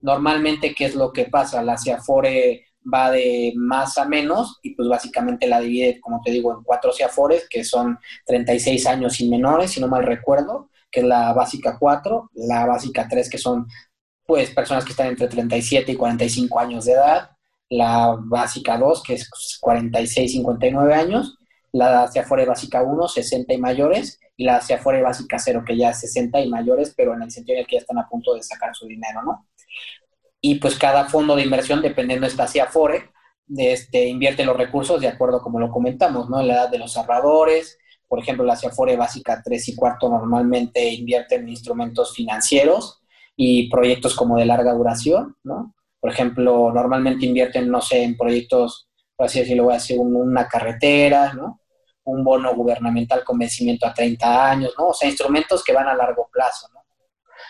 Normalmente, 0.00 0.74
¿qué 0.74 0.86
es 0.86 0.94
lo 0.94 1.12
que 1.12 1.26
pasa? 1.26 1.62
La 1.62 1.78
CIAFORE 1.78 2.64
va 2.92 3.10
de 3.10 3.52
más 3.56 3.98
a 3.98 4.06
menos 4.06 4.58
y 4.62 4.74
pues 4.74 4.88
básicamente 4.88 5.46
la 5.46 5.60
divide, 5.60 6.00
como 6.00 6.20
te 6.24 6.30
digo, 6.30 6.52
en 6.52 6.64
cuatro 6.64 6.92
CIAFORES 6.92 7.48
que 7.48 7.64
son 7.64 7.98
36 8.26 8.86
años 8.86 9.20
y 9.20 9.28
menores, 9.28 9.72
si 9.72 9.80
no 9.80 9.88
mal 9.88 10.04
recuerdo, 10.04 10.70
que 10.90 11.00
es 11.00 11.06
la 11.06 11.32
básica 11.32 11.76
4, 11.78 12.30
la 12.34 12.64
básica 12.66 13.06
3 13.08 13.28
que 13.28 13.38
son 13.38 13.66
pues 14.28 14.50
personas 14.50 14.84
que 14.84 14.90
están 14.90 15.06
entre 15.06 15.26
37 15.26 15.90
y 15.90 15.96
45 15.96 16.60
años 16.60 16.84
de 16.84 16.92
edad, 16.92 17.30
la 17.70 18.14
básica 18.20 18.76
2, 18.76 19.02
que 19.02 19.14
es 19.14 19.58
46, 19.58 20.32
59 20.32 20.94
años, 20.94 21.38
la 21.72 22.02
Afore 22.02 22.44
básica 22.44 22.82
1, 22.82 23.08
60 23.08 23.54
y 23.54 23.58
mayores, 23.58 24.20
y 24.36 24.44
la 24.44 24.56
Afore 24.56 25.00
básica 25.00 25.38
0, 25.38 25.64
que 25.66 25.78
ya 25.78 25.88
es 25.88 26.00
60 26.00 26.40
y 26.40 26.50
mayores, 26.50 26.92
pero 26.94 27.14
en 27.14 27.22
el 27.22 27.30
sentido 27.30 27.54
en 27.56 27.60
el 27.60 27.66
que 27.66 27.76
ya 27.76 27.80
están 27.80 27.96
a 27.96 28.06
punto 28.06 28.34
de 28.34 28.42
sacar 28.42 28.74
su 28.74 28.86
dinero, 28.86 29.22
¿no? 29.22 29.46
Y 30.42 30.56
pues 30.56 30.78
cada 30.78 31.06
fondo 31.06 31.34
de 31.34 31.44
inversión, 31.44 31.80
dependiendo 31.80 32.26
de 32.26 32.30
esta 32.30 32.62
Afore, 32.62 33.10
este, 33.56 34.08
invierte 34.08 34.44
los 34.44 34.58
recursos 34.58 35.00
de 35.00 35.08
acuerdo 35.08 35.40
como 35.40 35.58
lo 35.58 35.70
comentamos, 35.70 36.28
¿no? 36.28 36.42
La 36.42 36.52
edad 36.52 36.68
de 36.68 36.78
los 36.78 36.98
ahorradores, 36.98 37.78
por 38.06 38.18
ejemplo, 38.18 38.44
la 38.44 38.52
Afore 38.52 38.94
básica 38.98 39.40
3 39.42 39.68
y 39.68 39.74
cuarto 39.74 40.10
normalmente 40.10 40.86
invierte 40.92 41.36
en 41.36 41.48
instrumentos 41.48 42.14
financieros 42.14 42.97
y 43.40 43.70
proyectos 43.70 44.16
como 44.16 44.36
de 44.36 44.44
larga 44.44 44.72
duración, 44.72 45.36
¿no? 45.44 45.72
Por 46.00 46.10
ejemplo, 46.10 46.72
normalmente 46.74 47.24
invierten, 47.24 47.70
no 47.70 47.80
sé, 47.80 48.02
en 48.02 48.16
proyectos, 48.16 48.88
por 49.14 49.26
así 49.26 49.38
decirlo, 49.38 49.64
voy 49.64 49.74
a 49.74 49.76
decir, 49.76 49.96
una 50.00 50.48
carretera, 50.48 51.32
¿no? 51.34 51.60
Un 52.02 52.24
bono 52.24 52.52
gubernamental 52.56 53.22
con 53.22 53.38
vencimiento 53.38 53.86
a 53.86 53.94
30 53.94 54.50
años, 54.50 54.74
¿no? 54.76 54.88
O 54.88 54.92
sea, 54.92 55.08
instrumentos 55.08 55.62
que 55.62 55.72
van 55.72 55.86
a 55.86 55.94
largo 55.94 56.28
plazo, 56.32 56.66
¿no? 56.74 56.80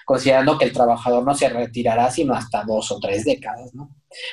Considerando 0.04 0.59
que 0.59 0.66
el 0.66 0.75
trabajador 0.75 1.25
no 1.25 1.35
se 1.35 1.49
retirará 1.49 2.11
sino 2.11 2.35
hasta 2.35 2.64
dos 2.64 2.92
o 2.92 3.00
tres 3.00 3.25
décadas, 3.25 3.75
¿no? 3.75 3.88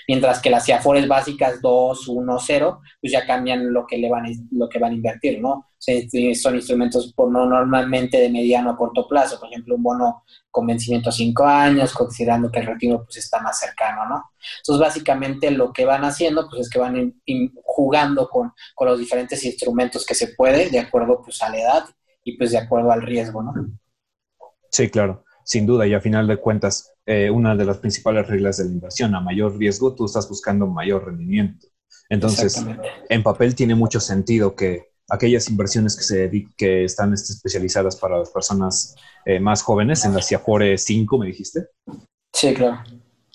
Mientras 0.07 0.41
que 0.41 0.49
las 0.49 0.65
CIAFORES 0.65 1.07
básicas 1.07 1.61
2, 1.61 2.07
1, 2.07 2.39
0, 2.39 2.81
pues 3.01 3.11
ya 3.11 3.25
cambian 3.25 3.73
lo 3.73 3.85
que, 3.85 3.97
le 3.97 4.09
van, 4.09 4.25
lo 4.51 4.69
que 4.69 4.79
van 4.79 4.91
a 4.91 4.95
invertir, 4.95 5.41
¿no? 5.41 5.67
son 6.33 6.55
instrumentos 6.55 7.13
por 7.13 7.31
no 7.31 7.45
normalmente 7.45 8.17
de 8.17 8.29
mediano 8.29 8.71
a 8.71 8.77
corto 8.77 9.07
plazo, 9.07 9.39
por 9.39 9.49
ejemplo, 9.49 9.75
un 9.75 9.83
bono 9.83 10.23
con 10.49 10.65
vencimiento 10.65 11.09
a 11.09 11.11
5 11.11 11.45
años, 11.45 11.93
considerando 11.93 12.51
que 12.51 12.59
el 12.59 12.65
retiro 12.65 13.03
pues 13.03 13.17
está 13.17 13.39
más 13.41 13.59
cercano, 13.59 14.07
¿no? 14.07 14.31
Entonces, 14.57 14.79
básicamente 14.79 15.51
lo 15.51 15.71
que 15.71 15.85
van 15.85 16.03
haciendo 16.03 16.47
pues 16.49 16.61
es 16.61 16.69
que 16.69 16.79
van 16.79 17.21
jugando 17.63 18.27
con, 18.29 18.53
con, 18.73 18.87
los 18.87 18.99
diferentes 18.99 19.43
instrumentos 19.43 20.05
que 20.05 20.15
se 20.15 20.29
puede, 20.29 20.69
de 20.69 20.79
acuerdo 20.79 21.21
pues 21.23 21.41
a 21.43 21.49
la 21.49 21.59
edad 21.59 21.85
y 22.23 22.37
pues 22.37 22.51
de 22.51 22.57
acuerdo 22.57 22.91
al 22.91 23.01
riesgo, 23.01 23.43
¿no? 23.43 23.53
Sí, 24.71 24.89
claro, 24.89 25.23
sin 25.43 25.65
duda, 25.65 25.85
y 25.85 25.93
a 25.93 26.01
final 26.01 26.27
de 26.27 26.37
cuentas, 26.37 26.94
eh, 27.05 27.29
una 27.29 27.55
de 27.55 27.65
las 27.65 27.77
principales 27.77 28.27
reglas 28.27 28.57
de 28.57 28.65
la 28.65 28.71
inversión. 28.71 29.13
A 29.15 29.21
mayor 29.21 29.57
riesgo, 29.57 29.93
tú 29.93 30.05
estás 30.05 30.27
buscando 30.27 30.65
mayor 30.65 31.05
rendimiento. 31.05 31.67
Entonces, 32.09 32.63
en 33.09 33.23
papel 33.23 33.55
tiene 33.55 33.75
mucho 33.75 33.99
sentido 33.99 34.55
que 34.55 34.89
aquellas 35.09 35.49
inversiones 35.49 35.95
que, 35.95 36.03
se 36.03 36.47
que 36.57 36.83
están 36.83 37.13
este, 37.13 37.33
especializadas 37.33 37.95
para 37.95 38.17
las 38.19 38.29
personas 38.29 38.95
eh, 39.25 39.39
más 39.39 39.61
jóvenes, 39.61 40.03
en 40.05 40.13
la 40.13 40.21
CIAFORE 40.21 40.77
5, 40.77 41.17
me 41.17 41.27
dijiste. 41.27 41.67
Sí, 42.33 42.53
claro. 42.53 42.83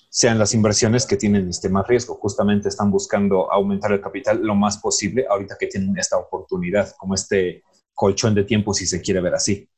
Sean 0.09 0.37
las 0.37 0.53
inversiones 0.53 1.05
que 1.05 1.15
tienen 1.15 1.47
este 1.47 1.69
más 1.69 1.87
riesgo. 1.87 2.15
Justamente 2.15 2.67
están 2.67 2.91
buscando 2.91 3.51
aumentar 3.51 3.93
el 3.93 4.01
capital 4.01 4.41
lo 4.43 4.55
más 4.55 4.77
posible 4.77 5.25
ahorita 5.29 5.55
que 5.57 5.67
tienen 5.67 5.97
esta 5.97 6.17
oportunidad, 6.17 6.93
como 6.97 7.15
este 7.15 7.63
colchón 7.93 8.35
de 8.35 8.43
tiempo, 8.43 8.73
si 8.73 8.85
se 8.85 9.01
quiere 9.01 9.21
ver 9.21 9.35
así. 9.35 9.69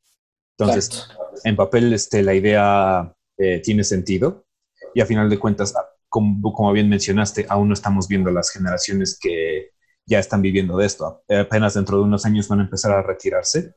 Entonces, 0.58 1.08
en 1.44 1.56
papel, 1.56 1.94
este, 1.94 2.24
la 2.24 2.34
idea 2.34 3.16
eh, 3.38 3.62
tiene 3.62 3.84
sentido. 3.84 4.46
Y 4.94 5.02
a 5.02 5.06
final 5.06 5.30
de 5.30 5.40
cuentas, 5.40 5.74
ah, 5.76 5.86
como, 6.10 6.72
bien 6.72 6.90
mencionaste, 6.90 7.46
aún 7.50 7.70
no 7.70 7.74
estamos 7.74 8.08
viendo 8.08 8.30
las 8.30 8.52
generaciones 8.52 9.18
que 9.20 9.72
ya 10.06 10.20
están 10.20 10.42
viviendo 10.42 10.78
de 10.78 10.86
esto. 10.86 11.24
Apenas 11.28 11.74
dentro 11.74 11.98
de 11.98 12.04
unos 12.04 12.26
años 12.26 12.48
van 12.48 12.60
a 12.60 12.64
empezar 12.64 12.92
a 12.92 13.02
retirarse. 13.02 13.74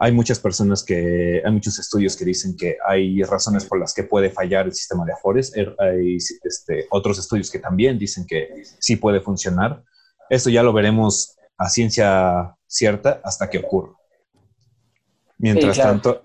Hay 0.00 0.12
muchas 0.12 0.40
personas 0.40 0.82
que, 0.82 1.42
hay 1.44 1.52
muchos 1.52 1.78
estudios 1.78 2.16
que 2.16 2.24
dicen 2.24 2.56
que 2.56 2.76
hay 2.84 3.22
razones 3.22 3.66
por 3.66 3.78
las 3.78 3.92
que 3.92 4.02
puede 4.02 4.30
fallar 4.30 4.66
el 4.66 4.74
sistema 4.74 5.04
de 5.04 5.12
Afores. 5.12 5.54
Er, 5.54 5.76
hay 5.78 6.16
este, 6.16 6.86
otros 6.90 7.18
estudios 7.18 7.50
que 7.50 7.58
también 7.58 7.98
dicen 7.98 8.26
que 8.26 8.62
sí 8.78 8.96
puede 8.96 9.20
funcionar. 9.20 9.84
Esto 10.30 10.48
ya 10.48 10.62
lo 10.62 10.72
veremos 10.72 11.36
a 11.58 11.68
ciencia 11.68 12.56
cierta 12.66 13.20
hasta 13.22 13.50
que 13.50 13.58
ocurra. 13.58 13.92
Mientras 15.36 15.76
tanto, 15.76 16.22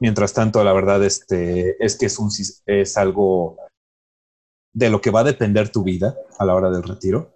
Mientras 0.00 0.32
tanto, 0.32 0.62
la 0.62 0.72
verdad 0.72 1.02
este, 1.04 1.82
es 1.84 1.96
que 1.96 2.06
es, 2.06 2.18
un, 2.18 2.30
es 2.66 2.96
algo 2.96 3.56
de 4.72 4.90
lo 4.90 5.00
que 5.00 5.10
va 5.10 5.20
a 5.20 5.24
depender 5.24 5.70
tu 5.70 5.82
vida 5.82 6.16
a 6.38 6.44
la 6.44 6.54
hora 6.54 6.70
del 6.70 6.82
retiro. 6.82 7.32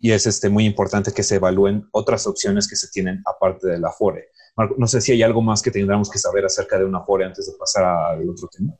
Y 0.00 0.12
es 0.12 0.26
este, 0.26 0.48
muy 0.48 0.64
importante 0.64 1.12
que 1.12 1.22
se 1.22 1.36
evalúen 1.36 1.88
otras 1.92 2.26
opciones 2.26 2.68
que 2.68 2.76
se 2.76 2.88
tienen 2.88 3.22
aparte 3.26 3.68
del 3.68 3.84
Afore. 3.84 4.28
Marco, 4.56 4.74
no 4.78 4.86
sé 4.86 5.00
si 5.00 5.12
hay 5.12 5.22
algo 5.22 5.42
más 5.42 5.62
que 5.62 5.70
tendríamos 5.70 6.10
que 6.10 6.18
saber 6.18 6.44
acerca 6.44 6.78
de 6.78 6.84
un 6.84 6.94
Afore 6.94 7.24
antes 7.24 7.46
de 7.46 7.58
pasar 7.58 7.84
al 7.84 8.28
otro 8.28 8.48
tema. 8.48 8.76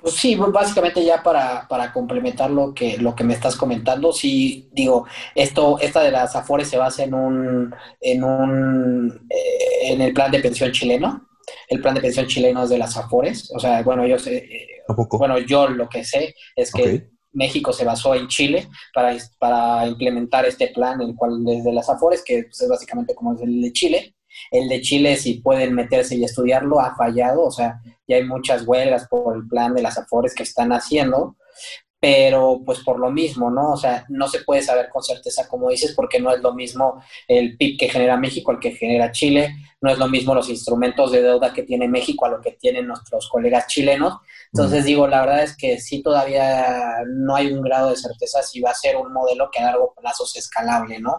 Pues 0.00 0.14
sí, 0.14 0.36
básicamente 0.36 1.04
ya 1.04 1.22
para, 1.22 1.66
para, 1.66 1.92
complementar 1.92 2.50
lo 2.50 2.72
que, 2.72 2.96
lo 2.98 3.14
que 3.14 3.24
me 3.24 3.34
estás 3.34 3.56
comentando, 3.56 4.12
sí, 4.12 4.68
digo, 4.72 5.06
esto, 5.34 5.78
esta 5.80 6.00
de 6.00 6.12
las 6.12 6.36
Afores 6.36 6.68
se 6.68 6.76
basa 6.76 7.02
en 7.02 7.14
un, 7.14 7.74
en 8.00 8.22
un, 8.22 9.26
eh, 9.28 9.92
en 9.92 10.00
el 10.02 10.12
plan 10.12 10.30
de 10.30 10.38
pensión 10.38 10.70
chileno, 10.70 11.26
el 11.68 11.80
plan 11.80 11.94
de 11.94 12.00
pensión 12.00 12.26
chileno 12.26 12.64
es 12.64 12.70
de 12.70 12.78
las 12.78 12.96
AFORES. 12.96 13.52
O 13.54 13.58
sea, 13.58 13.82
bueno, 13.82 14.06
yo 14.06 14.18
sé, 14.18 14.48
bueno, 15.10 15.38
yo 15.38 15.68
lo 15.68 15.88
que 15.88 16.04
sé 16.04 16.34
es 16.54 16.72
que 16.72 17.08
México 17.32 17.72
se 17.72 17.84
basó 17.84 18.14
en 18.14 18.28
Chile 18.28 18.68
para, 18.94 19.16
para 19.38 19.86
implementar 19.86 20.44
este 20.46 20.68
plan, 20.68 21.00
el 21.00 21.14
cual 21.14 21.44
desde 21.44 21.72
las 21.72 21.88
AFORES, 21.88 22.22
que 22.24 22.44
pues, 22.44 22.60
es 22.60 22.68
básicamente 22.68 23.14
como 23.14 23.34
es 23.34 23.42
el 23.42 23.60
de 23.60 23.72
Chile. 23.72 24.14
El 24.50 24.68
de 24.68 24.80
Chile, 24.82 25.16
si 25.16 25.40
pueden 25.40 25.74
meterse 25.74 26.16
y 26.16 26.24
estudiarlo, 26.24 26.80
ha 26.80 26.94
fallado. 26.94 27.44
O 27.44 27.50
sea, 27.50 27.80
ya 28.06 28.16
hay 28.16 28.24
muchas 28.24 28.66
huelgas 28.66 29.06
por 29.08 29.36
el 29.36 29.46
plan 29.48 29.74
de 29.74 29.82
las 29.82 29.98
AFORES 29.98 30.34
que 30.34 30.42
están 30.42 30.72
haciendo 30.72 31.36
pero 31.98 32.60
pues 32.64 32.80
por 32.80 32.98
lo 32.98 33.10
mismo, 33.10 33.50
¿no? 33.50 33.72
O 33.72 33.76
sea, 33.76 34.04
no 34.08 34.28
se 34.28 34.40
puede 34.40 34.62
saber 34.62 34.88
con 34.90 35.02
certeza, 35.02 35.48
como 35.48 35.70
dices, 35.70 35.94
porque 35.94 36.20
no 36.20 36.30
es 36.30 36.40
lo 36.42 36.54
mismo 36.54 37.02
el 37.26 37.56
PIB 37.56 37.78
que 37.78 37.88
genera 37.88 38.16
México 38.16 38.50
al 38.50 38.60
que 38.60 38.72
genera 38.72 39.12
Chile, 39.12 39.56
no 39.80 39.90
es 39.90 39.98
lo 39.98 40.08
mismo 40.08 40.34
los 40.34 40.48
instrumentos 40.48 41.12
de 41.12 41.22
deuda 41.22 41.52
que 41.52 41.62
tiene 41.62 41.88
México 41.88 42.26
a 42.26 42.30
lo 42.30 42.40
que 42.40 42.52
tienen 42.52 42.86
nuestros 42.86 43.28
colegas 43.28 43.66
chilenos. 43.66 44.14
Entonces 44.52 44.84
digo, 44.84 45.06
la 45.08 45.20
verdad 45.20 45.42
es 45.42 45.56
que 45.56 45.80
sí 45.80 46.02
todavía 46.02 46.98
no 47.08 47.34
hay 47.34 47.52
un 47.52 47.62
grado 47.62 47.90
de 47.90 47.96
certeza 47.96 48.42
si 48.42 48.60
va 48.60 48.70
a 48.70 48.74
ser 48.74 48.96
un 48.96 49.12
modelo 49.12 49.48
que 49.50 49.60
a 49.60 49.66
largo 49.66 49.94
plazo 49.98 50.26
sea 50.26 50.40
escalable, 50.40 51.00
¿no? 51.00 51.16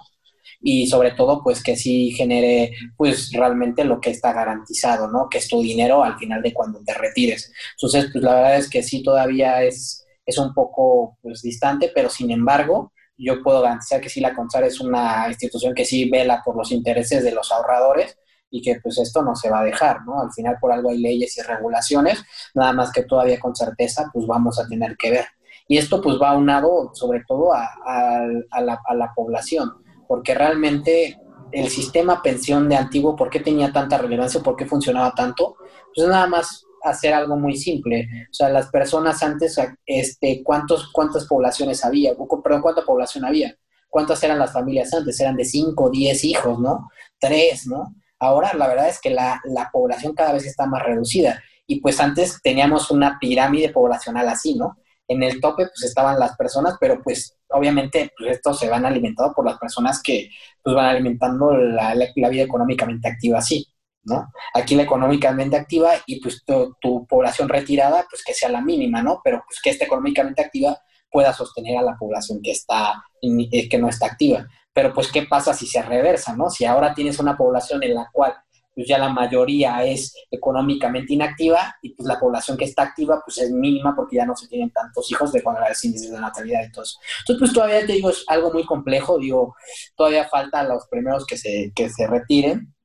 y 0.60 0.88
sobre 0.88 1.12
todo 1.12 1.44
pues 1.44 1.62
que 1.62 1.76
sí 1.76 2.12
genere 2.12 2.74
pues 2.96 3.32
realmente 3.32 3.84
lo 3.84 4.00
que 4.02 4.10
está 4.10 4.34
garantizado, 4.34 5.08
¿no? 5.08 5.28
Que 5.30 5.38
es 5.38 5.48
tu 5.48 5.62
dinero 5.62 6.04
al 6.04 6.18
final 6.18 6.42
de 6.42 6.54
cuando 6.54 6.82
te 6.84 6.94
retires. 6.94 7.52
Entonces 7.74 8.10
pues 8.12 8.24
la 8.24 8.34
verdad 8.34 8.58
es 8.58 8.70
que 8.70 8.82
sí 8.82 9.04
todavía 9.04 9.64
es 9.64 10.07
es 10.28 10.38
un 10.38 10.54
poco 10.54 11.18
pues, 11.22 11.42
distante, 11.42 11.90
pero 11.96 12.10
sin 12.10 12.30
embargo, 12.30 12.92
yo 13.18 13.42
puedo 13.42 13.62
garantizar 13.62 14.02
que 14.02 14.10
sí 14.10 14.20
la 14.20 14.36
CONSAR 14.36 14.66
es 14.66 14.82
una 14.82 15.26
institución 15.30 15.74
que 15.74 15.86
sí 15.86 16.10
vela 16.10 16.44
por 16.46 16.56
los 16.56 16.72
intereses 16.72 17.24
de 17.24 17.32
los 17.32 17.52
ahorradores 17.52 18.20
y 18.52 18.62
que 18.62 18.80
pues 18.82 18.98
esto 19.00 19.24
no 19.24 19.36
se 19.36 19.50
va 19.50 19.62
a 19.62 19.64
dejar, 19.64 20.06
¿no? 20.06 20.22
Al 20.22 20.32
final 20.32 20.58
por 20.60 20.72
algo 20.72 20.90
hay 20.90 21.00
leyes 21.00 21.38
y 21.38 21.42
regulaciones, 21.42 22.24
nada 22.54 22.74
más 22.74 22.92
que 22.92 23.04
todavía 23.04 23.40
con 23.40 23.56
certeza 23.56 24.10
pues 24.14 24.28
vamos 24.28 24.60
a 24.60 24.68
tener 24.68 24.98
que 24.98 25.12
ver. 25.12 25.26
Y 25.68 25.78
esto 25.78 26.02
pues 26.02 26.18
va 26.22 26.32
aunado 26.32 26.92
sobre 26.94 27.24
todo 27.26 27.54
a, 27.54 28.22
la, 28.62 28.80
a 28.86 28.96
la 28.96 29.14
población, 29.16 29.74
porque 30.08 30.36
realmente 30.36 31.20
el 31.52 31.70
sistema 31.70 32.22
pensión 32.22 32.68
de 32.68 32.76
antiguo, 32.76 33.16
¿por 33.16 33.30
qué 33.30 33.40
tenía 33.40 33.72
tanta 33.72 33.98
relevancia? 33.98 34.42
¿Por 34.42 34.56
qué 34.56 34.66
funcionaba 34.66 35.14
tanto? 35.14 35.56
Pues 35.94 36.08
nada 36.08 36.28
más 36.28 36.67
hacer 36.84 37.14
algo 37.14 37.38
muy 37.38 37.56
simple. 37.58 38.08
O 38.30 38.34
sea, 38.34 38.50
las 38.50 38.70
personas 38.70 39.22
antes, 39.24 39.60
este, 39.86 40.42
¿cuántos, 40.44 40.92
¿cuántas 40.92 41.26
poblaciones 41.26 41.84
había? 41.84 42.14
Perdón, 42.44 42.62
¿cuánta 42.62 42.84
población 42.84 43.26
había? 43.26 43.56
¿Cuántas 43.90 44.22
eran 44.24 44.40
las 44.40 44.54
familias 44.54 44.94
antes? 44.94 45.20
Eran 45.20 45.36
de 45.36 45.46
5, 45.46 45.90
10 45.90 46.24
hijos, 46.26 46.60
¿no? 46.60 46.90
Tres, 47.20 47.68
¿no? 47.68 47.96
Ahora 48.20 48.54
la 48.54 48.68
verdad 48.68 48.90
es 48.90 49.00
que 49.00 49.10
la, 49.10 49.40
la 49.46 49.70
población 49.72 50.14
cada 50.14 50.34
vez 50.34 50.46
está 50.46 50.66
más 50.66 50.84
reducida. 50.84 51.42
Y 51.66 51.82
pues 51.82 52.00
antes 52.00 52.40
teníamos 52.42 52.92
una 52.92 53.18
pirámide 53.20 53.70
poblacional 53.70 54.28
así, 54.30 54.56
¿no? 54.56 54.78
En 55.08 55.24
el 55.24 55.40
tope 55.40 55.66
pues 55.68 55.84
estaban 55.84 56.20
las 56.20 56.36
personas, 56.36 56.76
pero 56.80 57.02
pues 57.02 57.38
obviamente 57.50 58.12
pues, 58.18 58.38
estos 58.38 58.60
se 58.60 58.70
van 58.70 58.86
alimentando 58.86 59.34
por 59.34 59.46
las 59.46 59.58
personas 59.58 60.02
que 60.02 60.30
pues 60.62 60.76
van 60.76 60.88
alimentando 60.88 61.56
la, 61.56 61.96
la 61.96 62.30
vida 62.30 62.44
económicamente 62.44 63.08
activa 63.08 63.40
así. 63.40 63.68
¿No? 64.08 64.32
Aquí 64.54 64.76
la 64.76 64.84
económicamente 64.84 65.58
activa 65.58 65.92
y 66.06 66.20
pues 66.22 66.44
tu, 66.46 67.06
población 67.08 67.50
retirada, 67.50 68.06
pues 68.10 68.24
que 68.24 68.34
sea 68.34 68.50
la 68.50 68.62
mínima, 68.62 69.04
¿no? 69.04 69.22
Pero 69.24 69.44
pues 69.46 69.62
que 69.62 69.70
esté 69.70 69.86
económicamente 69.86 70.42
activa 70.42 70.80
pueda 71.12 71.34
sostener 71.34 71.78
a 71.78 71.82
la 71.82 71.96
población 71.98 72.40
que 72.42 72.52
está, 72.52 73.04
eh, 73.22 73.70
que 73.70 73.78
no 73.78 73.90
está 73.90 74.08
activa. 74.08 74.48
Pero 74.74 74.94
pues, 74.94 75.12
¿qué 75.12 75.24
pasa 75.24 75.54
si 75.54 75.66
se 75.66 75.82
reversa, 75.82 76.36
no? 76.36 76.50
Si 76.50 76.66
ahora 76.66 76.94
tienes 76.94 77.20
una 77.20 77.36
población 77.36 77.84
en 77.84 77.96
la 77.96 78.10
cual 78.12 78.34
pues 78.78 78.88
ya 78.88 79.00
la 79.00 79.10
mayoría 79.10 79.84
es 79.84 80.14
económicamente 80.30 81.16
inactiva 81.16 81.76
y 81.82 81.96
pues 81.96 82.08
la 82.08 82.20
población 82.20 82.56
que 82.56 82.66
está 82.66 82.84
activa 82.84 83.20
pues 83.26 83.40
es 83.40 83.50
mínima 83.50 83.96
porque 83.96 84.18
ya 84.18 84.26
no 84.28 84.36
se 84.36 84.48
tienen 84.48 84.70
tantos 84.70 85.12
hijos 85.12 85.32
de 85.32 85.42
cuando 85.42 85.62
las 85.62 85.84
índices 85.84 86.12
de 86.12 86.20
natalidad 86.20 86.64
y 86.64 86.72
todo 86.72 86.84
eso. 86.84 87.00
Entonces 87.22 87.40
pues 87.40 87.54
todavía 87.54 87.88
te 87.88 87.94
digo 87.94 88.12
es 88.12 88.24
algo 88.28 88.54
muy 88.54 88.66
complejo, 88.66 89.18
digo, 89.18 89.56
todavía 89.96 90.30
falta 90.30 90.62
los 90.62 90.86
primeros 90.92 91.26
que 91.26 91.38
se, 91.38 91.72
que 91.76 91.90
se 91.90 92.06
retiren, 92.06 92.76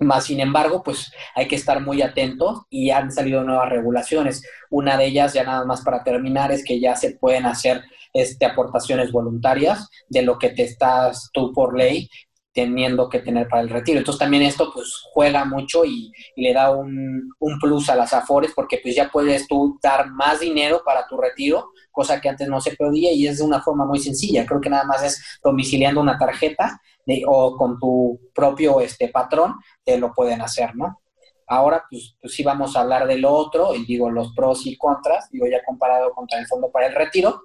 Más 0.00 0.24
sin 0.24 0.40
embargo, 0.40 0.82
pues 0.82 1.10
hay 1.34 1.48
que 1.48 1.56
estar 1.56 1.80
muy 1.80 2.02
atentos 2.02 2.62
y 2.68 2.90
han 2.90 3.10
salido 3.10 3.42
nuevas 3.42 3.70
regulaciones. 3.70 4.42
Una 4.70 4.96
de 4.96 5.06
ellas, 5.06 5.32
ya 5.32 5.44
nada 5.44 5.64
más 5.64 5.82
para 5.82 6.04
terminar, 6.04 6.52
es 6.52 6.64
que 6.64 6.80
ya 6.80 6.96
se 6.96 7.16
pueden 7.16 7.46
hacer 7.46 7.82
este, 8.12 8.46
aportaciones 8.46 9.12
voluntarias 9.12 9.88
de 10.08 10.22
lo 10.22 10.38
que 10.38 10.50
te 10.50 10.62
estás 10.62 11.30
tú 11.32 11.52
por 11.52 11.76
ley 11.76 12.08
teniendo 12.56 13.10
que 13.10 13.18
tener 13.18 13.48
para 13.48 13.60
el 13.60 13.68
retiro. 13.68 13.98
Entonces 13.98 14.18
también 14.18 14.42
esto 14.42 14.70
pues 14.72 14.90
juega 15.12 15.44
mucho 15.44 15.84
y, 15.84 16.10
le 16.36 16.54
da 16.54 16.70
un, 16.70 17.30
un, 17.38 17.58
plus 17.58 17.90
a 17.90 17.94
las 17.94 18.14
afores 18.14 18.52
porque 18.56 18.80
pues 18.82 18.96
ya 18.96 19.10
puedes 19.10 19.46
tú 19.46 19.78
dar 19.82 20.10
más 20.10 20.40
dinero 20.40 20.80
para 20.82 21.06
tu 21.06 21.18
retiro, 21.18 21.68
cosa 21.92 22.18
que 22.18 22.30
antes 22.30 22.48
no 22.48 22.62
se 22.62 22.74
podía 22.74 23.12
y 23.12 23.26
es 23.26 23.38
de 23.38 23.44
una 23.44 23.60
forma 23.60 23.84
muy 23.84 23.98
sencilla. 23.98 24.46
Creo 24.46 24.62
que 24.62 24.70
nada 24.70 24.84
más 24.84 25.02
es 25.02 25.38
domiciliando 25.42 26.00
una 26.00 26.16
tarjeta 26.16 26.80
o 27.26 27.56
con 27.56 27.78
tu 27.78 28.18
propio 28.34 28.80
este, 28.80 29.08
patrón, 29.08 29.54
te 29.84 29.98
lo 29.98 30.12
pueden 30.12 30.42
hacer, 30.42 30.74
¿no? 30.74 31.00
Ahora, 31.48 31.84
pues, 31.88 32.16
pues 32.20 32.34
sí 32.34 32.42
vamos 32.42 32.76
a 32.76 32.80
hablar 32.80 33.06
del 33.06 33.24
otro, 33.24 33.74
y 33.74 33.84
digo 33.84 34.10
los 34.10 34.32
pros 34.34 34.66
y 34.66 34.76
contras, 34.76 35.30
digo 35.30 35.46
ya 35.46 35.64
comparado 35.64 36.12
contra 36.12 36.38
el 36.38 36.46
fondo 36.46 36.70
para 36.70 36.86
el 36.86 36.94
retiro. 36.94 37.42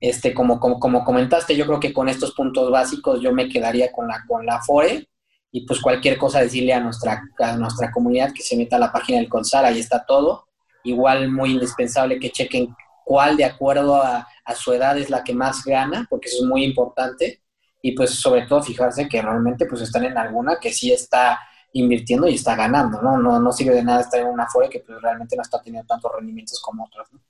Este, 0.00 0.34
como, 0.34 0.58
como, 0.58 0.80
como 0.80 1.04
comentaste, 1.04 1.54
yo 1.54 1.66
creo 1.66 1.78
que 1.78 1.92
con 1.92 2.08
estos 2.08 2.32
puntos 2.32 2.70
básicos 2.70 3.20
yo 3.20 3.32
me 3.32 3.48
quedaría 3.48 3.92
con 3.92 4.08
la, 4.08 4.24
con 4.26 4.44
la 4.44 4.60
FORE 4.60 5.08
y 5.52 5.66
pues 5.66 5.80
cualquier 5.80 6.18
cosa 6.18 6.40
decirle 6.40 6.72
a 6.72 6.80
nuestra, 6.80 7.22
a 7.38 7.56
nuestra 7.56 7.92
comunidad 7.92 8.32
que 8.32 8.42
se 8.42 8.56
meta 8.56 8.76
a 8.76 8.80
la 8.80 8.92
página 8.92 9.18
del 9.18 9.28
CONSAR, 9.28 9.64
ahí 9.64 9.78
está 9.78 10.04
todo. 10.04 10.46
Igual 10.82 11.30
muy 11.30 11.52
indispensable 11.52 12.18
que 12.18 12.30
chequen 12.30 12.74
cuál 13.04 13.36
de 13.36 13.44
acuerdo 13.44 13.96
a, 13.96 14.26
a 14.44 14.54
su 14.54 14.72
edad 14.72 14.98
es 14.98 15.10
la 15.10 15.22
que 15.22 15.34
más 15.34 15.64
gana, 15.64 16.06
porque 16.10 16.28
eso 16.28 16.42
es 16.42 16.48
muy 16.48 16.64
importante 16.64 17.40
y 17.82 17.92
pues 17.92 18.10
sobre 18.10 18.46
todo 18.46 18.62
fijarse 18.62 19.08
que 19.08 19.22
realmente 19.22 19.66
pues 19.66 19.82
están 19.82 20.04
en 20.04 20.18
alguna 20.18 20.58
que 20.60 20.72
sí 20.72 20.92
está 20.92 21.38
invirtiendo 21.72 22.28
y 22.28 22.34
está 22.34 22.56
ganando, 22.56 23.00
¿no? 23.00 23.16
No, 23.18 23.40
no 23.40 23.52
sirve 23.52 23.76
de 23.76 23.84
nada 23.84 24.00
estar 24.00 24.20
en 24.20 24.26
una 24.26 24.46
FORE 24.48 24.68
que 24.68 24.80
pues 24.80 25.00
realmente 25.00 25.36
no 25.36 25.42
está 25.42 25.60
teniendo 25.62 25.86
tantos 25.86 26.10
rendimientos 26.14 26.60
como 26.60 26.84
otras, 26.84 27.12
¿no? 27.12 27.20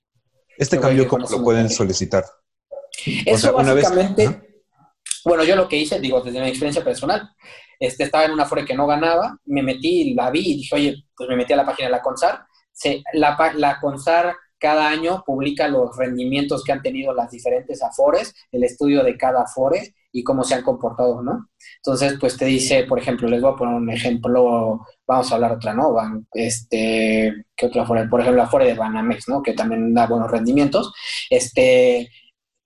¿Este 0.56 0.78
cambio 0.78 1.06
cómo 1.08 1.26
lo 1.28 1.42
pueden 1.42 1.70
solicitar? 1.70 2.24
Eso 3.24 3.52
básicamente, 3.52 4.62
bueno, 5.24 5.44
yo 5.44 5.56
lo 5.56 5.68
que 5.68 5.76
hice, 5.76 6.00
digo, 6.00 6.20
desde 6.20 6.40
mi 6.40 6.48
experiencia 6.48 6.84
personal, 6.84 7.30
este, 7.78 8.04
estaba 8.04 8.24
en 8.24 8.32
una 8.32 8.44
FORE 8.44 8.64
que 8.64 8.74
no 8.74 8.86
ganaba, 8.86 9.38
me 9.46 9.62
metí, 9.62 10.12
la 10.14 10.30
vi 10.30 10.40
y 10.40 10.56
dije, 10.56 10.74
oye, 10.74 11.04
pues 11.16 11.28
me 11.28 11.36
metí 11.36 11.52
a 11.52 11.56
la 11.56 11.64
página 11.64 11.88
de 11.88 11.92
la 11.92 12.02
CONSAR, 12.02 12.44
se, 12.72 13.02
la, 13.14 13.52
la 13.56 13.80
CONSAR 13.80 14.34
cada 14.58 14.88
año 14.88 15.22
publica 15.24 15.66
los 15.66 15.96
rendimientos 15.96 16.62
que 16.62 16.72
han 16.72 16.82
tenido 16.82 17.14
las 17.14 17.30
diferentes 17.30 17.82
afores, 17.82 18.34
el 18.52 18.64
estudio 18.64 19.02
de 19.02 19.16
cada 19.16 19.42
afore 19.42 19.94
y 20.12 20.24
cómo 20.24 20.44
se 20.44 20.54
han 20.54 20.62
comportado, 20.62 21.22
¿no? 21.22 21.48
Entonces, 21.76 22.16
pues 22.20 22.36
te 22.36 22.44
dice, 22.46 22.84
por 22.84 22.98
ejemplo, 22.98 23.28
les 23.28 23.40
voy 23.40 23.52
a 23.52 23.56
poner 23.56 23.74
un 23.74 23.90
ejemplo, 23.90 24.86
vamos 25.06 25.30
a 25.30 25.34
hablar 25.34 25.52
otra, 25.52 25.74
¿no? 25.74 25.94
este, 26.32 27.44
¿qué 27.56 27.66
otra 27.66 27.82
afore? 27.82 28.08
Por 28.08 28.20
ejemplo, 28.20 28.38
la 28.42 28.48
afore 28.48 28.66
de 28.66 28.74
Banamex, 28.74 29.28
¿no? 29.28 29.42
Que 29.42 29.52
también 29.52 29.94
da 29.94 30.06
buenos 30.06 30.30
rendimientos. 30.30 30.92
Este, 31.28 32.08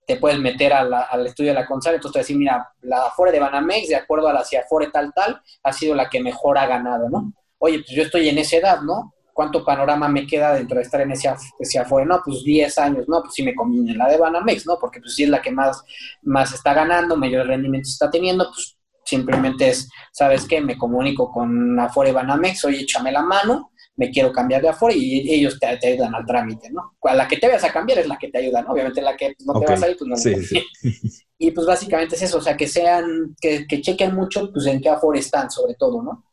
te 0.05 0.17
puedes 0.17 0.39
meter 0.39 0.73
al 0.73 1.25
estudio 1.25 1.51
de 1.51 1.59
la 1.59 1.65
CONSAR, 1.65 1.95
entonces 1.95 2.13
te 2.13 2.19
decir, 2.19 2.37
mira, 2.37 2.67
la 2.81 3.07
afore 3.07 3.31
de 3.31 3.39
Banamex, 3.39 3.89
de 3.89 3.95
acuerdo 3.95 4.27
a 4.27 4.33
la 4.33 4.41
afore 4.41 4.89
tal, 4.91 5.11
tal, 5.13 5.41
ha 5.63 5.73
sido 5.73 5.95
la 5.95 6.09
que 6.09 6.21
mejor 6.21 6.57
ha 6.57 6.67
ganado, 6.67 7.09
¿no? 7.09 7.33
Oye, 7.57 7.79
pues 7.79 7.91
yo 7.91 8.03
estoy 8.03 8.29
en 8.29 8.37
esa 8.37 8.57
edad, 8.57 8.81
¿no? 8.81 9.13
¿Cuánto 9.35 9.65
panorama 9.65 10.07
me 10.07 10.25
queda 10.25 10.53
dentro 10.53 10.77
de 10.77 10.83
estar 10.83 11.01
en 11.01 11.11
ese, 11.11 11.29
ese 11.59 11.77
afuera? 11.77 12.07
No, 12.07 12.21
pues 12.23 12.41
10 12.41 12.77
años, 12.77 13.05
no, 13.09 13.21
pues 13.21 13.33
sí 13.33 13.43
me 13.43 13.53
conviene 13.53 13.93
la 13.93 14.07
de 14.07 14.17
Banamex, 14.17 14.65
¿no? 14.65 14.77
Porque 14.79 15.01
pues 15.01 15.13
sí 15.13 15.23
es 15.23 15.29
la 15.29 15.41
que 15.41 15.51
más, 15.51 15.83
más 16.21 16.53
está 16.53 16.73
ganando, 16.73 17.17
mayor 17.17 17.45
rendimiento 17.45 17.89
está 17.89 18.09
teniendo, 18.09 18.45
pues 18.45 18.77
simplemente 19.03 19.67
es, 19.67 19.89
¿sabes 20.13 20.45
qué? 20.47 20.61
Me 20.61 20.77
comunico 20.77 21.29
con 21.29 21.77
Afore 21.77 22.13
Banamex, 22.13 22.63
oye, 22.63 22.79
échame 22.79 23.11
la 23.11 23.23
mano, 23.23 23.73
me 23.97 24.09
quiero 24.09 24.31
cambiar 24.31 24.61
de 24.61 24.69
Afore 24.69 24.95
y 24.95 25.29
ellos 25.33 25.59
te, 25.59 25.67
ayudan 25.67 26.15
al 26.15 26.25
trámite, 26.25 26.69
¿no? 26.71 26.95
A 27.03 27.13
la 27.13 27.27
que 27.27 27.35
te 27.35 27.47
vayas 27.47 27.65
a 27.65 27.73
cambiar 27.73 27.99
es 27.99 28.07
la 28.07 28.17
que 28.17 28.29
te 28.29 28.37
ayuda, 28.37 28.61
¿no? 28.61 28.71
Obviamente 28.71 29.01
la 29.01 29.17
que 29.17 29.35
no 29.45 29.59
te 29.59 29.65
vas 29.65 29.83
a 29.83 29.89
ir, 29.89 29.97
pues 29.97 30.09
no. 30.09 30.15
Sí, 30.15 30.35
sí. 30.43 30.63
Y 31.37 31.51
pues 31.51 31.67
básicamente 31.67 32.15
es 32.15 32.21
eso, 32.21 32.37
o 32.37 32.41
sea, 32.41 32.55
que 32.55 32.65
sean, 32.65 33.35
que, 33.41 33.67
que 33.67 33.81
chequen 33.81 34.15
mucho, 34.15 34.49
pues 34.53 34.65
en 34.67 34.79
qué 34.79 34.87
Afore 34.87 35.19
están, 35.19 35.51
sobre 35.51 35.75
todo, 35.75 36.01
¿no? 36.01 36.23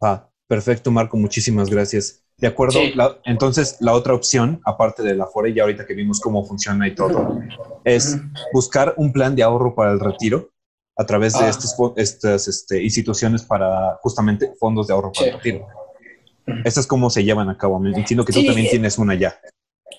Ah, 0.00 0.27
Perfecto, 0.48 0.90
Marco, 0.90 1.16
muchísimas 1.18 1.68
gracias. 1.68 2.24
De 2.38 2.46
acuerdo, 2.46 2.80
entonces 3.24 3.76
la 3.80 3.92
otra 3.92 4.14
opción, 4.14 4.60
aparte 4.64 5.02
de 5.02 5.14
la 5.14 5.26
FORE, 5.26 5.52
ya 5.52 5.62
ahorita 5.62 5.86
que 5.86 5.92
vimos 5.92 6.20
cómo 6.20 6.44
funciona 6.44 6.88
y 6.88 6.94
todo, 6.94 7.38
es 7.84 8.16
buscar 8.52 8.94
un 8.96 9.12
plan 9.12 9.36
de 9.36 9.42
ahorro 9.42 9.74
para 9.74 9.92
el 9.92 10.00
retiro 10.00 10.50
a 10.96 11.04
través 11.04 11.34
de 11.34 11.44
ah. 11.44 11.48
estas 11.96 12.48
este, 12.48 12.82
instituciones 12.82 13.42
para 13.42 13.98
justamente 14.00 14.52
fondos 14.58 14.86
de 14.86 14.94
ahorro 14.94 15.12
para 15.12 15.26
el 15.26 15.32
retiro. 15.34 15.66
Estas 16.64 16.78
es 16.78 16.86
como 16.86 17.10
se 17.10 17.24
llevan 17.24 17.50
a 17.50 17.58
cabo. 17.58 17.78
Me 17.78 17.90
entiendo 17.90 18.24
que 18.24 18.32
tú 18.32 18.44
también 18.44 18.70
tienes 18.70 18.96
una 18.96 19.14
ya. 19.14 19.38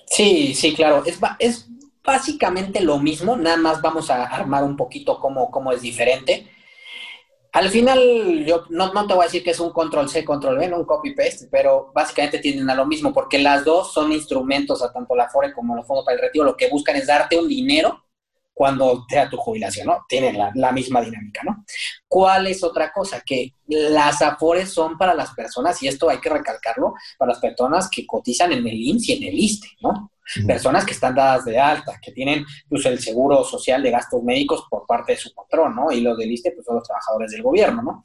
Sí, 0.06 0.54
sí, 0.54 0.74
claro. 0.74 1.04
Es, 1.06 1.18
es 1.38 1.68
básicamente 2.02 2.80
lo 2.80 2.98
mismo, 2.98 3.36
nada 3.36 3.56
más 3.56 3.80
vamos 3.80 4.10
a 4.10 4.24
armar 4.24 4.64
un 4.64 4.76
poquito 4.76 5.20
cómo, 5.20 5.50
cómo 5.50 5.72
es 5.72 5.82
diferente. 5.82 6.48
Al 7.52 7.68
final, 7.68 8.44
yo 8.46 8.64
no, 8.70 8.92
no, 8.92 9.06
te 9.06 9.14
voy 9.14 9.24
a 9.24 9.26
decir 9.26 9.42
que 9.42 9.50
es 9.50 9.60
un 9.60 9.72
control 9.72 10.08
C, 10.08 10.24
control 10.24 10.58
V, 10.58 10.68
no 10.68 10.78
un 10.78 10.84
copy 10.84 11.14
paste, 11.14 11.48
pero 11.50 11.90
básicamente 11.92 12.38
tienden 12.38 12.70
a 12.70 12.74
lo 12.74 12.86
mismo, 12.86 13.12
porque 13.12 13.38
las 13.38 13.64
dos 13.64 13.92
son 13.92 14.12
instrumentos, 14.12 14.82
a 14.82 14.92
tanto 14.92 15.16
la 15.16 15.28
FORE 15.28 15.52
como 15.52 15.74
los 15.74 15.86
fondos 15.86 16.04
para 16.04 16.16
el 16.16 16.22
retiro, 16.22 16.44
lo 16.44 16.56
que 16.56 16.68
buscan 16.68 16.96
es 16.96 17.08
darte 17.08 17.38
un 17.38 17.48
dinero 17.48 18.04
cuando 18.60 19.06
te 19.08 19.16
da 19.16 19.28
tu 19.28 19.36
jubilación, 19.36 19.86
¿no? 19.86 20.04
Tienen 20.06 20.36
la, 20.36 20.72
misma 20.72 21.00
dinámica, 21.00 21.40
¿no? 21.42 21.64
¿Cuál 22.06 22.46
es 22.46 22.62
otra 22.62 22.92
cosa? 22.92 23.22
Que 23.24 23.54
las 23.66 24.20
AFORES 24.20 24.70
son 24.70 24.98
para 24.98 25.14
las 25.14 25.32
personas, 25.32 25.82
y 25.82 25.88
esto 25.88 26.10
hay 26.10 26.18
que 26.18 26.28
recalcarlo, 26.28 26.94
para 27.18 27.32
las 27.32 27.40
personas 27.40 27.88
que 27.88 28.06
cotizan 28.06 28.52
en 28.52 28.66
el 28.66 28.74
INS 28.74 29.08
y 29.08 29.12
en 29.14 29.22
el 29.24 29.38
ISTE, 29.38 29.68
¿no? 29.80 30.12
Personas 30.46 30.84
que 30.84 30.92
están 30.92 31.14
dadas 31.14 31.44
de 31.44 31.58
alta, 31.58 31.98
que 32.00 32.12
tienen 32.12 32.44
pues, 32.68 32.84
el 32.86 32.98
seguro 33.00 33.44
social 33.44 33.82
de 33.82 33.90
gastos 33.90 34.22
médicos 34.22 34.64
por 34.68 34.86
parte 34.86 35.12
de 35.12 35.18
su 35.18 35.34
patrón, 35.34 35.74
¿no? 35.74 35.90
Y 35.90 36.00
los 36.00 36.16
del 36.16 36.30
ISTE, 36.30 36.52
pues 36.52 36.66
son 36.66 36.76
los 36.76 36.84
trabajadores 36.84 37.30
del 37.32 37.42
gobierno, 37.42 37.82
¿no? 37.82 38.04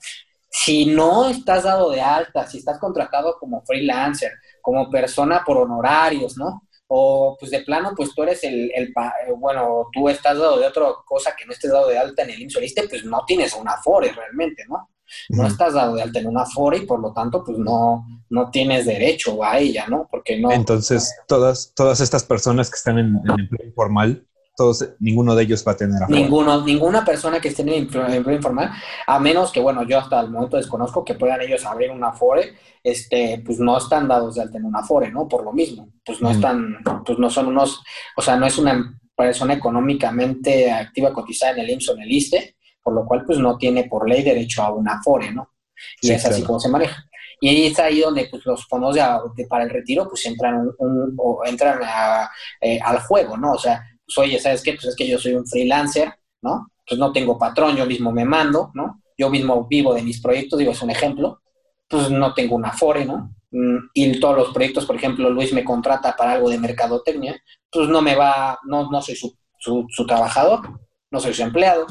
Si 0.49 0.85
no 0.85 1.29
estás 1.29 1.63
dado 1.63 1.91
de 1.91 2.01
alta, 2.01 2.47
si 2.47 2.59
estás 2.59 2.79
contratado 2.79 3.37
como 3.39 3.61
freelancer, 3.63 4.31
como 4.61 4.89
persona 4.89 5.43
por 5.45 5.57
honorarios, 5.57 6.37
¿no? 6.37 6.63
O 6.87 7.35
pues 7.39 7.51
de 7.51 7.61
plano, 7.61 7.93
pues 7.95 8.13
tú 8.15 8.23
eres 8.23 8.43
el, 8.43 8.71
el 8.73 8.93
bueno, 9.37 9.87
tú 9.91 10.07
estás 10.07 10.37
dado 10.37 10.59
de 10.59 10.67
otra 10.67 10.87
cosa 11.05 11.35
que 11.35 11.45
no 11.45 11.51
estés 11.51 11.71
dado 11.71 11.87
de 11.87 11.97
alta 11.97 12.23
en 12.23 12.29
el 12.29 12.41
INSOLISTE, 12.41 12.87
pues 12.87 13.03
no 13.03 13.23
tienes 13.25 13.53
una 13.53 13.77
FORE 13.77 14.11
realmente, 14.11 14.63
¿no? 14.67 14.89
No 15.29 15.47
estás 15.47 15.73
dado 15.73 15.95
de 15.95 16.01
alta 16.01 16.19
en 16.19 16.27
una 16.27 16.45
FORE 16.45 16.77
y 16.79 16.85
por 16.85 16.99
lo 16.99 17.13
tanto 17.13 17.43
pues 17.43 17.57
no, 17.57 18.05
no 18.29 18.49
tienes 18.49 18.85
derecho 18.85 19.43
a 19.43 19.59
ella, 19.59 19.85
¿no? 19.87 20.07
Porque 20.09 20.39
no... 20.39 20.51
Entonces, 20.51 21.13
todas, 21.27 21.73
todas 21.75 22.01
estas 22.01 22.23
personas 22.23 22.69
que 22.69 22.75
están 22.75 22.99
en, 22.99 23.15
empleo 23.15 23.67
informal, 23.67 24.25
todos, 24.55 24.87
ninguno 24.99 25.35
de 25.35 25.43
ellos 25.43 25.65
va 25.67 25.73
a 25.73 25.77
tener. 25.77 26.09
Ninguno, 26.09 26.63
ninguna 26.63 27.03
persona 27.03 27.39
que 27.41 27.49
esté 27.49 27.61
en 27.63 27.69
empleo 27.69 28.35
informal, 28.35 28.71
a 29.05 29.19
menos 29.19 29.51
que, 29.51 29.59
bueno, 29.59 29.83
yo 29.83 29.99
hasta 29.99 30.19
el 30.21 30.29
momento 30.29 30.57
desconozco 30.57 31.03
que 31.03 31.15
puedan 31.15 31.41
ellos 31.41 31.65
abrir 31.65 31.91
una 31.91 32.13
FORE, 32.13 32.53
este, 32.83 33.41
pues 33.45 33.59
no 33.59 33.77
están 33.77 34.07
dados 34.07 34.35
de 34.35 34.43
alta 34.43 34.57
en 34.57 34.65
una 34.65 34.83
FORE, 34.83 35.11
¿no? 35.11 35.27
Por 35.27 35.43
lo 35.43 35.51
mismo, 35.51 35.89
pues 36.05 36.21
no 36.21 36.31
están, 36.31 36.77
pues 37.05 37.19
no 37.19 37.29
son 37.29 37.47
unos, 37.47 37.83
o 38.15 38.21
sea, 38.21 38.37
no 38.37 38.45
es 38.45 38.57
una 38.57 38.97
persona 39.15 39.53
económicamente 39.53 40.71
activa 40.71 41.13
cotizada 41.13 41.53
en 41.53 41.59
el 41.59 41.69
IMSS 41.71 41.89
o 41.89 41.93
en 41.93 42.01
el 42.01 42.11
ISTE, 42.11 42.55
por 42.85 42.93
lo 42.93 43.03
cual 43.07 43.23
pues 43.25 43.39
no 43.39 43.57
tiene 43.57 43.85
por 43.85 44.07
ley 44.07 44.21
derecho 44.21 44.61
a 44.61 44.71
una 44.71 45.01
FORE, 45.01 45.31
¿no? 45.31 45.49
Y 46.01 46.11
es 46.11 46.23
así 46.23 46.43
como 46.43 46.59
se 46.59 46.69
maneja. 46.69 47.03
Y 47.41 47.49
ahí 47.49 47.65
está 47.65 47.85
ahí 47.85 47.99
donde 47.99 48.27
pues, 48.29 48.45
los 48.45 48.63
fondos 48.67 48.93
de, 48.93 49.47
para 49.47 49.63
el 49.63 49.71
retiro 49.71 50.07
pues 50.07 50.23
entran, 50.27 50.69
o 51.17 51.41
entran 51.43 51.79
eh, 52.61 52.79
al 52.79 52.99
juego, 52.99 53.37
¿no? 53.37 53.53
O 53.53 53.57
sea, 53.57 53.83
pues 54.05 54.15
oye, 54.19 54.39
¿sabes 54.39 54.61
qué? 54.61 54.73
Pues 54.73 54.85
es 54.85 54.95
que 54.95 55.07
yo 55.07 55.17
soy 55.17 55.33
un 55.33 55.47
freelancer, 55.47 56.13
¿no? 56.43 56.67
Pues 56.87 56.99
no 56.99 57.11
tengo 57.11 57.39
patrón, 57.39 57.75
yo 57.75 57.87
mismo 57.87 58.11
me 58.11 58.23
mando, 58.23 58.69
¿no? 58.75 59.01
Yo 59.17 59.31
mismo 59.31 59.65
vivo 59.67 59.95
de 59.95 60.03
mis 60.03 60.21
proyectos, 60.21 60.59
digo, 60.59 60.71
es 60.71 60.81
un 60.83 60.91
ejemplo. 60.91 61.41
Pues 61.87 62.11
no 62.11 62.35
tengo 62.35 62.55
una 62.55 62.71
FORE, 62.71 63.03
¿no? 63.05 63.31
Mm, 63.49 63.77
y 63.95 64.19
todos 64.19 64.37
los 64.37 64.53
proyectos, 64.53 64.85
por 64.85 64.95
ejemplo, 64.95 65.31
Luis 65.31 65.51
me 65.53 65.63
contrata 65.63 66.15
para 66.15 66.33
algo 66.33 66.51
de 66.51 66.59
mercadotecnia, 66.59 67.41
pues 67.71 67.89
no 67.89 68.03
me 68.03 68.13
va, 68.13 68.59
no, 68.63 68.91
no 68.91 69.01
soy 69.01 69.15
su, 69.15 69.35
su, 69.57 69.87
su 69.89 70.05
trabajador, 70.05 70.79
no 71.09 71.19
soy 71.19 71.33
su 71.33 71.41
empleado, 71.41 71.87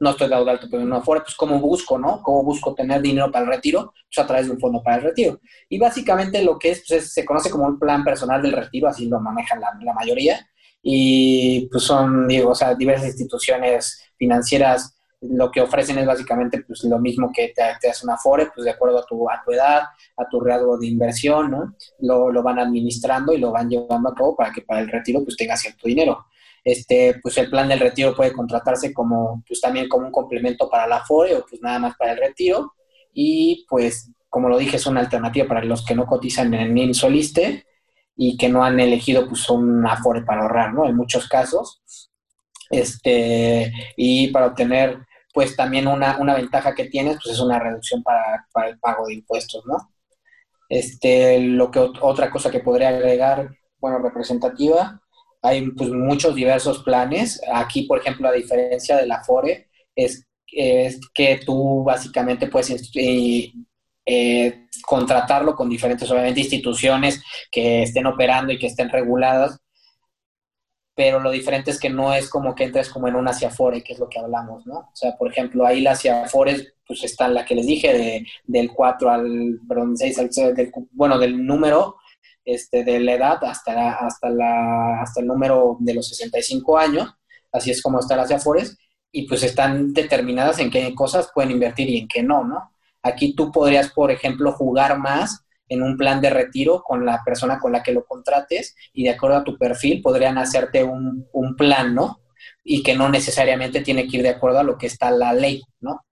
no 0.00 0.10
estoy 0.10 0.28
dado 0.28 0.44
de 0.44 0.50
alto 0.50 0.66
pero 0.70 0.84
no 0.84 0.96
afuera, 0.96 1.22
pues 1.22 1.34
cómo 1.34 1.60
busco, 1.60 1.98
¿no? 1.98 2.22
¿Cómo 2.22 2.42
busco 2.42 2.74
tener 2.74 3.00
dinero 3.00 3.30
para 3.30 3.44
el 3.44 3.50
retiro? 3.50 3.92
Pues 4.12 4.24
a 4.24 4.26
través 4.26 4.46
de 4.46 4.52
un 4.52 4.60
fondo 4.60 4.82
para 4.82 4.96
el 4.96 5.02
retiro. 5.02 5.40
Y 5.68 5.78
básicamente 5.78 6.42
lo 6.42 6.58
que 6.58 6.70
es, 6.70 6.84
pues 6.86 7.12
se 7.12 7.24
conoce 7.24 7.50
como 7.50 7.66
un 7.66 7.78
plan 7.78 8.04
personal 8.04 8.42
del 8.42 8.52
retiro, 8.52 8.88
así 8.88 9.08
lo 9.08 9.20
manejan 9.20 9.60
la, 9.60 9.92
mayoría. 9.94 10.46
Y 10.82 11.68
pues 11.70 11.84
son, 11.84 12.28
digo, 12.28 12.50
o 12.50 12.54
sea, 12.54 12.74
diversas 12.74 13.08
instituciones 13.08 14.02
financieras 14.16 14.94
lo 15.30 15.50
que 15.50 15.62
ofrecen 15.62 15.98
es 15.98 16.06
básicamente 16.06 16.62
pues 16.66 16.84
lo 16.84 16.98
mismo 16.98 17.30
que 17.32 17.52
te, 17.54 17.62
te 17.80 17.90
una 18.02 18.18
FORE, 18.18 18.50
pues 18.54 18.66
de 18.66 18.72
acuerdo 18.72 18.98
a 18.98 19.06
tu, 19.06 19.30
a 19.30 19.40
tu 19.42 19.52
edad, 19.52 19.82
a 20.16 20.28
tu 20.28 20.40
riesgo 20.40 20.76
de 20.76 20.86
inversión, 20.86 21.50
¿no? 21.50 21.74
Lo, 22.00 22.30
lo, 22.30 22.42
van 22.42 22.58
administrando 22.58 23.32
y 23.32 23.38
lo 23.38 23.50
van 23.50 23.70
llevando 23.70 24.10
a 24.10 24.14
cabo 24.14 24.36
para 24.36 24.52
que 24.52 24.60
para 24.60 24.80
el 24.80 24.88
retiro 24.88 25.24
pues 25.24 25.36
tenga 25.36 25.56
cierto 25.56 25.88
dinero. 25.88 26.26
Este, 26.64 27.20
pues 27.22 27.36
el 27.36 27.50
plan 27.50 27.68
del 27.68 27.80
retiro 27.80 28.16
puede 28.16 28.32
contratarse 28.32 28.94
como, 28.94 29.44
pues 29.46 29.60
también 29.60 29.88
como 29.88 30.06
un 30.06 30.12
complemento 30.12 30.70
para 30.70 30.86
la 30.86 31.04
FORE 31.04 31.36
o 31.36 31.44
pues 31.46 31.60
nada 31.60 31.78
más 31.78 31.96
para 31.96 32.12
el 32.12 32.18
retiro. 32.18 32.72
Y 33.12 33.66
pues, 33.68 34.10
como 34.30 34.48
lo 34.48 34.56
dije, 34.58 34.76
es 34.76 34.86
una 34.86 35.00
alternativa 35.00 35.46
para 35.46 35.62
los 35.62 35.84
que 35.84 35.94
no 35.94 36.06
cotizan 36.06 36.54
en 36.54 36.76
el 36.78 36.94
Soliste 36.94 37.66
y 38.16 38.36
que 38.38 38.48
no 38.48 38.64
han 38.64 38.80
elegido 38.80 39.28
pues 39.28 39.48
un 39.50 39.86
Afore 39.86 40.22
para 40.22 40.42
ahorrar, 40.42 40.72
¿no? 40.72 40.86
En 40.86 40.96
muchos 40.96 41.28
casos. 41.28 41.82
Este, 42.70 43.70
y 43.96 44.28
para 44.28 44.46
obtener 44.46 44.98
pues 45.34 45.56
también 45.56 45.88
una, 45.88 46.16
ventaja 46.34 46.74
que 46.74 46.86
tienes 46.86 47.18
pues 47.22 47.34
es 47.34 47.40
una 47.40 47.58
reducción 47.58 48.02
para, 48.02 48.46
para 48.52 48.68
el 48.68 48.78
pago 48.78 49.06
de 49.06 49.14
impuestos, 49.14 49.64
¿no? 49.66 49.76
Este, 50.68 51.40
lo 51.40 51.70
que 51.70 51.80
otra 51.80 52.30
cosa 52.30 52.50
que 52.50 52.60
podría 52.60 52.88
agregar, 52.88 53.50
bueno, 53.78 53.98
representativa, 53.98 55.02
hay 55.44 55.70
pues, 55.72 55.90
muchos 55.90 56.34
diversos 56.34 56.82
planes. 56.82 57.40
Aquí, 57.52 57.82
por 57.82 57.98
ejemplo, 57.98 58.26
a 58.26 58.32
diferencia 58.32 58.96
de 58.96 59.06
la 59.06 59.22
FORE, 59.22 59.68
es, 59.94 60.26
es 60.50 60.98
que 61.12 61.40
tú 61.44 61.84
básicamente 61.84 62.46
puedes 62.46 62.90
eh, 64.06 64.66
contratarlo 64.86 65.54
con 65.54 65.68
diferentes, 65.68 66.10
obviamente, 66.10 66.40
instituciones 66.40 67.22
que 67.50 67.82
estén 67.82 68.06
operando 68.06 68.54
y 68.54 68.58
que 68.58 68.68
estén 68.68 68.88
reguladas, 68.88 69.60
pero 70.94 71.20
lo 71.20 71.30
diferente 71.30 71.70
es 71.72 71.78
que 71.78 71.90
no 71.90 72.14
es 72.14 72.30
como 72.30 72.54
que 72.54 72.64
entres 72.64 72.88
como 72.88 73.08
en 73.08 73.16
una 73.16 73.34
Ciafore, 73.34 73.82
que 73.82 73.92
es 73.92 73.98
lo 73.98 74.08
que 74.08 74.20
hablamos, 74.20 74.66
¿no? 74.66 74.78
O 74.78 74.92
sea, 74.94 75.14
por 75.18 75.30
ejemplo, 75.30 75.66
ahí 75.66 75.82
las 75.82 76.00
Ciafores, 76.00 76.72
pues 76.86 77.04
está 77.04 77.28
la 77.28 77.44
que 77.44 77.54
les 77.54 77.66
dije, 77.66 77.92
de, 77.92 78.26
del 78.44 78.72
4 78.72 79.10
al, 79.10 79.60
perdón, 79.68 79.94
6 79.94 80.18
al, 80.18 80.54
del, 80.54 80.72
bueno, 80.92 81.18
del 81.18 81.44
número 81.44 81.96
este, 82.44 82.84
de 82.84 83.00
la 83.00 83.14
edad 83.14 83.44
hasta, 83.44 83.94
hasta, 83.94 84.30
la, 84.30 85.00
hasta 85.00 85.20
el 85.20 85.26
número 85.26 85.76
de 85.80 85.94
los 85.94 86.08
65 86.08 86.78
años, 86.78 87.14
así 87.52 87.70
es 87.70 87.82
como 87.82 88.00
están 88.00 88.18
las 88.18 88.28
Ciafores, 88.28 88.76
y 89.10 89.26
pues 89.28 89.42
están 89.42 89.92
determinadas 89.92 90.58
en 90.58 90.70
qué 90.70 90.94
cosas 90.94 91.30
pueden 91.32 91.52
invertir 91.52 91.88
y 91.88 91.98
en 91.98 92.08
qué 92.08 92.22
no, 92.22 92.44
¿no? 92.44 92.72
Aquí 93.02 93.34
tú 93.34 93.52
podrías, 93.52 93.92
por 93.92 94.10
ejemplo, 94.10 94.52
jugar 94.52 94.98
más 94.98 95.44
en 95.68 95.82
un 95.82 95.96
plan 95.96 96.20
de 96.20 96.30
retiro 96.30 96.82
con 96.82 97.06
la 97.06 97.22
persona 97.24 97.58
con 97.58 97.72
la 97.72 97.82
que 97.82 97.92
lo 97.92 98.04
contrates 98.04 98.74
y 98.92 99.04
de 99.04 99.10
acuerdo 99.10 99.36
a 99.36 99.44
tu 99.44 99.56
perfil 99.56 100.02
podrían 100.02 100.36
hacerte 100.38 100.82
un, 100.82 101.26
un 101.32 101.56
plan, 101.56 101.94
¿no? 101.94 102.20
Y 102.64 102.82
que 102.82 102.94
no 102.94 103.08
necesariamente 103.08 103.82
tiene 103.82 104.08
que 104.08 104.16
ir 104.18 104.22
de 104.22 104.30
acuerdo 104.30 104.58
a 104.58 104.64
lo 104.64 104.76
que 104.76 104.86
está 104.86 105.10
la 105.10 105.32
ley, 105.32 105.62
¿no? 105.80 106.04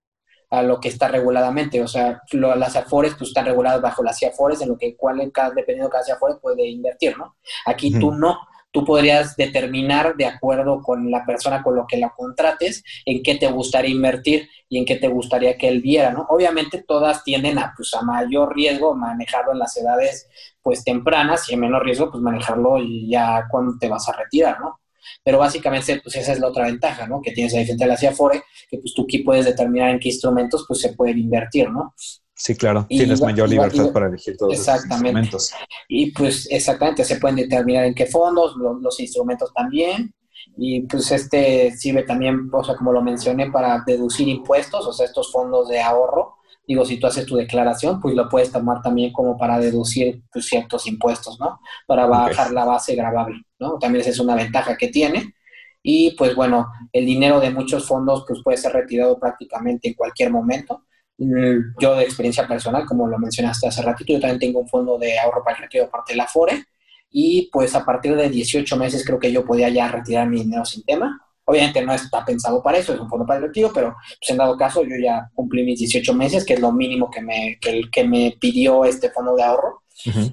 A 0.53 0.61
lo 0.61 0.79
que 0.79 0.89
está 0.89 1.07
reguladamente. 1.07 1.81
O 1.81 1.87
sea, 1.87 2.21
las 2.31 2.75
AFORES 2.75 3.15
pues, 3.15 3.29
están 3.29 3.45
reguladas 3.45 3.81
bajo 3.81 4.03
las 4.03 4.21
AFORES, 4.21 4.61
en 4.61 4.69
lo 4.69 4.77
que 4.77 4.95
cuál, 4.95 5.17
dependiendo 5.17 5.85
de 5.85 5.89
cada 5.89 6.13
AFORES, 6.13 6.37
puede 6.39 6.67
invertir, 6.67 7.17
¿no? 7.17 7.37
Aquí 7.65 7.91
tú 7.99 8.11
no. 8.11 8.37
Tú 8.71 8.83
podrías 8.85 9.35
determinar, 9.35 10.15
de 10.15 10.25
acuerdo 10.25 10.81
con 10.81 11.09
la 11.09 11.25
persona 11.25 11.61
con 11.61 11.75
lo 11.75 11.85
que 11.87 11.97
la 11.97 12.11
contrates, 12.15 12.83
en 13.05 13.21
qué 13.21 13.35
te 13.35 13.47
gustaría 13.47 13.91
invertir 13.91 14.47
y 14.69 14.77
en 14.79 14.85
qué 14.85 14.95
te 14.95 15.07
gustaría 15.07 15.57
que 15.57 15.67
él 15.67 15.81
viera, 15.81 16.11
¿no? 16.11 16.25
Obviamente 16.29 16.83
todas 16.87 17.23
tienden 17.23 17.57
a, 17.57 17.73
pues, 17.75 17.93
a 17.95 18.01
mayor 18.01 18.55
riesgo 18.55 18.95
manejarlo 18.95 19.53
en 19.53 19.59
las 19.59 19.75
edades 19.77 20.27
pues 20.61 20.83
tempranas 20.83 21.49
y 21.49 21.55
en 21.55 21.59
menor 21.59 21.83
riesgo 21.83 22.09
pues 22.09 22.23
manejarlo 22.23 22.77
ya 23.07 23.47
cuando 23.49 23.77
te 23.77 23.89
vas 23.89 24.07
a 24.07 24.13
retirar, 24.13 24.59
¿no? 24.59 24.79
Pero 25.23 25.39
básicamente, 25.39 25.99
pues 26.01 26.15
esa 26.15 26.33
es 26.33 26.39
la 26.39 26.47
otra 26.47 26.65
ventaja, 26.65 27.07
¿no? 27.07 27.21
Que 27.21 27.31
tienes 27.31 27.53
ahí 27.53 27.65
frente 27.65 27.83
a 27.83 27.87
la 27.87 27.97
CIAFORE, 27.97 28.43
que 28.69 28.77
pues 28.77 28.93
tú 28.93 29.03
aquí 29.03 29.19
puedes 29.19 29.45
determinar 29.45 29.89
en 29.89 29.99
qué 29.99 30.09
instrumentos 30.09 30.65
pues 30.67 30.81
se 30.81 30.93
pueden 30.93 31.19
invertir, 31.19 31.69
¿no? 31.69 31.93
Sí, 32.35 32.55
claro. 32.55 32.85
tienes 32.89 33.21
mayor 33.21 33.47
libertad 33.47 33.91
para 33.91 34.07
elegir 34.07 34.35
todos 34.35 34.57
los 34.57 34.67
instrumentos. 34.67 35.51
Y 35.87 36.11
pues 36.11 36.47
exactamente, 36.49 37.05
se 37.05 37.17
pueden 37.17 37.37
determinar 37.37 37.85
en 37.85 37.93
qué 37.93 38.07
fondos, 38.07 38.55
los, 38.57 38.99
instrumentos 38.99 39.53
también. 39.53 40.13
Y 40.57 40.81
pues 40.81 41.11
este 41.11 41.71
sirve 41.71 42.03
también, 42.03 42.49
o 42.51 42.63
sea, 42.63 42.75
como 42.75 42.91
lo 42.91 43.01
mencioné, 43.01 43.49
para 43.49 43.83
deducir 43.85 44.27
impuestos, 44.27 44.85
o 44.85 44.93
sea, 44.93 45.05
estos 45.05 45.31
fondos 45.31 45.69
de 45.69 45.79
ahorro 45.79 46.35
digo, 46.67 46.85
si 46.85 46.97
tú 46.97 47.07
haces 47.07 47.25
tu 47.25 47.35
declaración, 47.35 47.99
pues 47.99 48.15
lo 48.15 48.29
puedes 48.29 48.51
tomar 48.51 48.81
también 48.81 49.11
como 49.11 49.37
para 49.37 49.59
deducir 49.59 50.23
pues, 50.31 50.45
ciertos 50.45 50.87
impuestos, 50.87 51.39
¿no? 51.39 51.59
Para 51.87 52.05
bajar 52.05 52.51
la 52.51 52.65
base 52.65 52.95
grabable, 52.95 53.43
¿no? 53.63 53.79
También 53.79 54.01
esa 54.01 54.11
es 54.11 54.19
una 54.19 54.35
ventaja 54.35 54.77
que 54.77 54.89
tiene. 54.89 55.33
Y 55.81 56.11
pues 56.11 56.35
bueno, 56.35 56.67
el 56.91 57.05
dinero 57.05 57.39
de 57.39 57.49
muchos 57.49 57.87
fondos 57.87 58.23
pues 58.27 58.41
puede 58.43 58.57
ser 58.57 58.73
retirado 58.73 59.19
prácticamente 59.19 59.87
en 59.87 59.95
cualquier 59.95 60.31
momento. 60.31 60.85
Mm, 61.17 61.79
yo 61.79 61.95
de 61.95 62.03
experiencia 62.03 62.47
personal, 62.47 62.85
como 62.85 63.07
lo 63.07 63.17
mencionaste 63.17 63.67
hace 63.67 63.81
ratito, 63.81 64.13
yo 64.13 64.19
también 64.19 64.39
tengo 64.39 64.59
un 64.59 64.67
fondo 64.67 64.97
de 64.97 65.19
ahorro 65.19 65.43
para 65.43 65.57
el 65.57 65.63
retiro 65.63 65.85
aparte 65.85 66.13
de 66.13 66.17
la 66.17 66.27
FORE 66.27 66.63
y 67.11 67.49
pues 67.51 67.75
a 67.75 67.85
partir 67.85 68.15
de 68.15 68.29
18 68.29 68.75
meses 68.77 69.05
creo 69.05 69.19
que 69.19 69.31
yo 69.31 69.45
podía 69.45 69.69
ya 69.69 69.87
retirar 69.87 70.27
mi 70.27 70.39
dinero 70.39 70.65
sin 70.65 70.83
tema 70.83 71.23
Obviamente 71.45 71.81
no 71.81 71.93
está 71.93 72.23
pensado 72.23 72.63
para 72.63 72.77
eso, 72.77 72.93
es 72.93 72.99
un 72.99 73.09
fondo 73.09 73.25
para 73.25 73.39
el 73.39 73.47
retiro, 73.47 73.71
pero 73.73 73.95
pues 74.19 74.29
en 74.29 74.37
dado 74.37 74.55
caso 74.55 74.83
yo 74.83 74.95
ya 75.01 75.29
cumplí 75.33 75.63
mis 75.63 75.79
18 75.79 76.13
meses, 76.13 76.45
que 76.45 76.53
es 76.53 76.61
lo 76.61 76.71
mínimo 76.71 77.09
que 77.11 77.21
me, 77.21 77.57
que, 77.59 77.81
que 77.91 78.03
me 78.05 78.37
pidió 78.39 78.85
este 78.85 79.09
fondo 79.09 79.35
de 79.35 79.43
ahorro. 79.43 79.83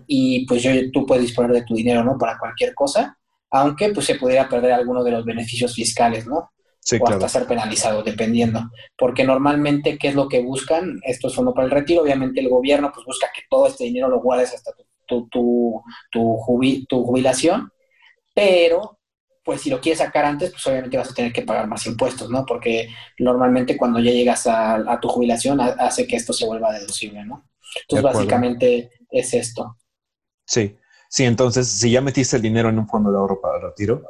Y 0.06 0.46
pues 0.46 0.62
yo, 0.62 0.70
tú 0.92 1.04
puedes 1.04 1.22
disponer 1.22 1.52
de 1.52 1.62
tu 1.62 1.74
dinero, 1.74 2.02
¿no? 2.02 2.16
Para 2.16 2.38
cualquier 2.38 2.74
cosa, 2.74 3.18
aunque 3.50 3.90
pues 3.92 4.06
se 4.06 4.14
pudiera 4.14 4.48
perder 4.48 4.72
alguno 4.72 5.02
de 5.04 5.10
los 5.10 5.24
beneficios 5.24 5.74
fiscales, 5.74 6.26
¿no? 6.26 6.50
Sí, 6.80 6.98
o 7.00 7.08
hasta 7.08 7.28
ser 7.28 7.46
penalizado, 7.46 8.02
dependiendo. 8.02 8.70
Porque 8.96 9.24
normalmente, 9.24 9.98
¿qué 9.98 10.08
es 10.08 10.14
lo 10.14 10.28
que 10.28 10.40
buscan 10.40 10.98
estos 11.02 11.34
fondos 11.34 11.54
para 11.54 11.66
el 11.66 11.70
retiro? 11.70 12.02
Obviamente 12.02 12.40
el 12.40 12.48
gobierno 12.48 12.90
pues 12.92 13.04
busca 13.04 13.28
que 13.34 13.42
todo 13.50 13.66
este 13.66 13.84
dinero 13.84 14.08
lo 14.08 14.20
guardes 14.20 14.54
hasta 14.54 14.72
tu, 15.06 15.28
tu, 15.28 15.82
tu, 16.10 16.84
tu 16.88 17.02
jubilación, 17.02 17.70
pero 18.34 19.00
pues 19.44 19.62
si 19.62 19.70
lo 19.70 19.80
quieres 19.80 19.98
sacar 19.98 20.24
antes, 20.24 20.50
pues 20.50 20.66
obviamente 20.66 20.96
vas 20.96 21.10
a 21.10 21.14
tener 21.14 21.32
que 21.32 21.42
pagar 21.42 21.66
más 21.66 21.86
impuestos, 21.86 22.30
¿no? 22.30 22.44
Porque 22.46 22.88
normalmente 23.18 23.76
cuando 23.76 23.98
ya 23.98 24.12
llegas 24.12 24.46
a, 24.46 24.98
tu 25.00 25.08
jubilación 25.08 25.60
hace 25.60 26.06
que 26.06 26.16
esto 26.16 26.32
se 26.32 26.46
vuelva 26.46 26.72
deducible, 26.72 27.24
¿no? 27.24 27.48
Entonces 27.82 28.02
básicamente 28.02 28.90
es 29.10 29.34
esto. 29.34 29.76
Sí, 30.44 30.76
sí, 31.10 31.24
entonces 31.24 31.68
si 31.68 31.90
ya 31.90 32.00
metiste 32.00 32.36
el 32.36 32.42
dinero 32.42 32.68
en 32.68 32.78
un 32.78 32.88
fondo 32.88 33.10
de 33.10 33.18
ahorro 33.18 33.40
para 33.40 33.56
el 33.56 33.62
retiro, 33.62 34.02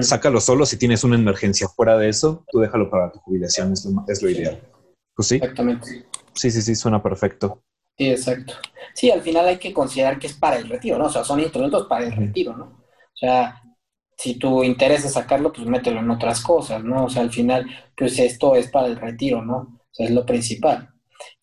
sácalo 0.00 0.40
solo, 0.40 0.64
si 0.66 0.76
tienes 0.76 1.02
una 1.02 1.16
emergencia 1.16 1.68
fuera 1.68 1.96
de 1.96 2.08
eso, 2.08 2.44
tú 2.50 2.60
déjalo 2.60 2.90
para 2.90 3.10
tu 3.10 3.18
jubilación, 3.20 3.72
es 3.72 3.84
lo, 3.84 4.04
es 4.06 4.22
lo 4.22 4.30
ideal. 4.30 4.60
Pues 5.14 5.28
sí. 5.28 5.36
Exactamente. 5.36 6.06
Sí, 6.34 6.50
sí, 6.50 6.62
sí, 6.62 6.74
suena 6.74 7.02
perfecto. 7.02 7.62
Sí, 7.98 8.10
exacto. 8.10 8.54
Sí, 8.94 9.10
al 9.10 9.22
final 9.22 9.46
hay 9.46 9.58
que 9.58 9.72
considerar 9.72 10.18
que 10.18 10.26
es 10.26 10.34
para 10.34 10.56
el 10.56 10.68
retiro, 10.68 10.98
¿no? 10.98 11.06
O 11.06 11.10
sea, 11.10 11.24
son 11.24 11.40
instrumentos 11.40 11.86
para 11.86 12.06
el 12.06 12.12
retiro, 12.12 12.56
¿no? 12.56 12.64
O 12.64 13.16
sea, 13.16 13.62
si 14.16 14.38
tu 14.38 14.62
interés 14.62 15.04
es 15.04 15.12
sacarlo, 15.12 15.52
pues 15.52 15.66
mételo 15.66 16.00
en 16.00 16.10
otras 16.10 16.40
cosas, 16.40 16.82
¿no? 16.84 17.04
O 17.04 17.10
sea, 17.10 17.22
al 17.22 17.30
final, 17.30 17.66
pues 17.96 18.18
esto 18.18 18.54
es 18.54 18.68
para 18.68 18.86
el 18.86 18.96
retiro, 18.96 19.44
¿no? 19.44 19.56
O 19.56 19.88
sea, 19.90 20.06
es 20.06 20.12
lo 20.12 20.24
principal. 20.24 20.88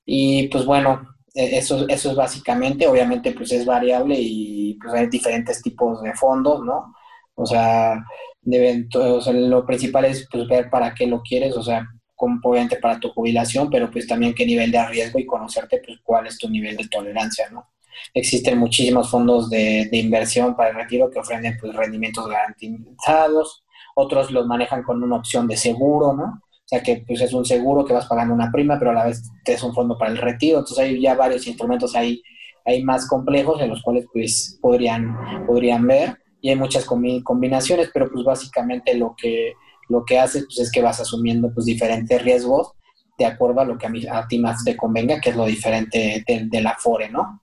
Y 0.06 0.48
pues 0.48 0.66
bueno, 0.66 1.09
eso, 1.34 1.88
eso 1.88 2.12
es 2.12 2.16
básicamente, 2.16 2.88
obviamente, 2.88 3.32
pues 3.32 3.52
es 3.52 3.66
variable 3.66 4.16
y 4.18 4.76
pues 4.82 4.94
hay 4.94 5.08
diferentes 5.08 5.62
tipos 5.62 6.02
de 6.02 6.14
fondos, 6.14 6.64
¿no? 6.64 6.94
O 7.36 7.46
sea, 7.46 8.04
deben, 8.42 8.90
lo 9.34 9.66
principal 9.66 10.06
es 10.06 10.28
pues 10.32 10.48
ver 10.48 10.70
para 10.70 10.94
qué 10.94 11.08
lo 11.08 11.22
quieres, 11.22 11.56
o 11.56 11.64
sea, 11.64 11.88
como 12.16 12.40
obviamente 12.44 12.78
para 12.78 13.00
tu 13.00 13.10
jubilación, 13.10 13.70
pero 13.70 13.90
pues 13.90 14.08
también 14.08 14.34
qué 14.34 14.46
nivel 14.46 14.72
de 14.72 14.86
riesgo 14.88 15.20
y 15.20 15.26
conocerte 15.26 15.82
pues 15.86 16.00
cuál 16.04 16.28
es 16.28 16.38
tu 16.38 16.50
nivel 16.50 16.76
de 16.76 16.88
tolerancia, 16.88 17.50
¿no? 17.50 17.70
Existen 18.14 18.58
muchísimos 18.58 19.10
fondos 19.10 19.50
de, 19.50 19.90
inversión 19.94 20.56
para 20.56 20.70
el 20.70 20.76
retiro 20.76 21.10
que 21.10 21.20
ofrecen 21.20 21.58
pues, 21.60 21.74
rendimientos 21.76 22.28
garantizados, 22.28 23.64
otros 23.96 24.32
los 24.32 24.48
manejan 24.48 24.84
con 24.84 25.04
una 25.04 25.18
opción 25.18 25.48
de 25.48 25.58
seguro, 25.58 26.14
¿no? 26.14 26.42
O 26.70 26.76
sea 26.76 26.84
que 26.84 27.04
pues, 27.08 27.20
es 27.20 27.34
un 27.34 27.46
seguro 27.46 27.84
que 27.84 27.94
vas 27.94 28.06
pagando 28.06 28.32
una 28.32 28.52
prima, 28.52 28.78
pero 28.78 28.92
a 28.92 28.94
la 28.94 29.06
vez 29.06 29.24
es 29.44 29.64
un 29.64 29.74
fondo 29.74 29.98
para 29.98 30.12
el 30.12 30.18
retiro. 30.18 30.60
Entonces 30.60 30.86
hay 30.86 31.02
ya 31.02 31.16
varios 31.16 31.48
instrumentos 31.48 31.96
ahí, 31.96 32.22
hay 32.64 32.84
más 32.84 33.08
complejos 33.08 33.60
en 33.60 33.70
los 33.70 33.82
cuales 33.82 34.06
pues 34.14 34.60
podrían, 34.62 35.48
podrían 35.48 35.88
ver 35.88 36.20
y 36.42 36.50
hay 36.50 36.56
muchas 36.56 36.86
combinaciones, 36.86 37.90
pero 37.92 38.12
pues 38.12 38.24
básicamente 38.24 38.94
lo 38.94 39.16
que, 39.18 39.54
lo 39.88 40.06
que 40.06 40.20
haces 40.20 40.46
pues, 40.46 40.60
es 40.60 40.72
que 40.72 40.84
vas 40.84 41.00
asumiendo 41.00 41.52
pues 41.52 41.66
diferentes 41.66 42.22
riesgos 42.22 42.74
de 43.18 43.26
acuerdo 43.26 43.62
a 43.62 43.66
lo 43.66 43.76
que 43.76 43.88
a, 43.88 43.90
mí, 43.90 44.06
a 44.08 44.28
ti 44.28 44.38
más 44.38 44.64
te 44.64 44.78
convenga, 44.78 45.20
que 45.20 45.32
es 45.32 45.36
lo 45.36 45.46
diferente 45.46 46.24
de, 46.28 46.46
de 46.46 46.62
la 46.62 46.76
FORE, 46.80 47.10
¿no? 47.10 47.42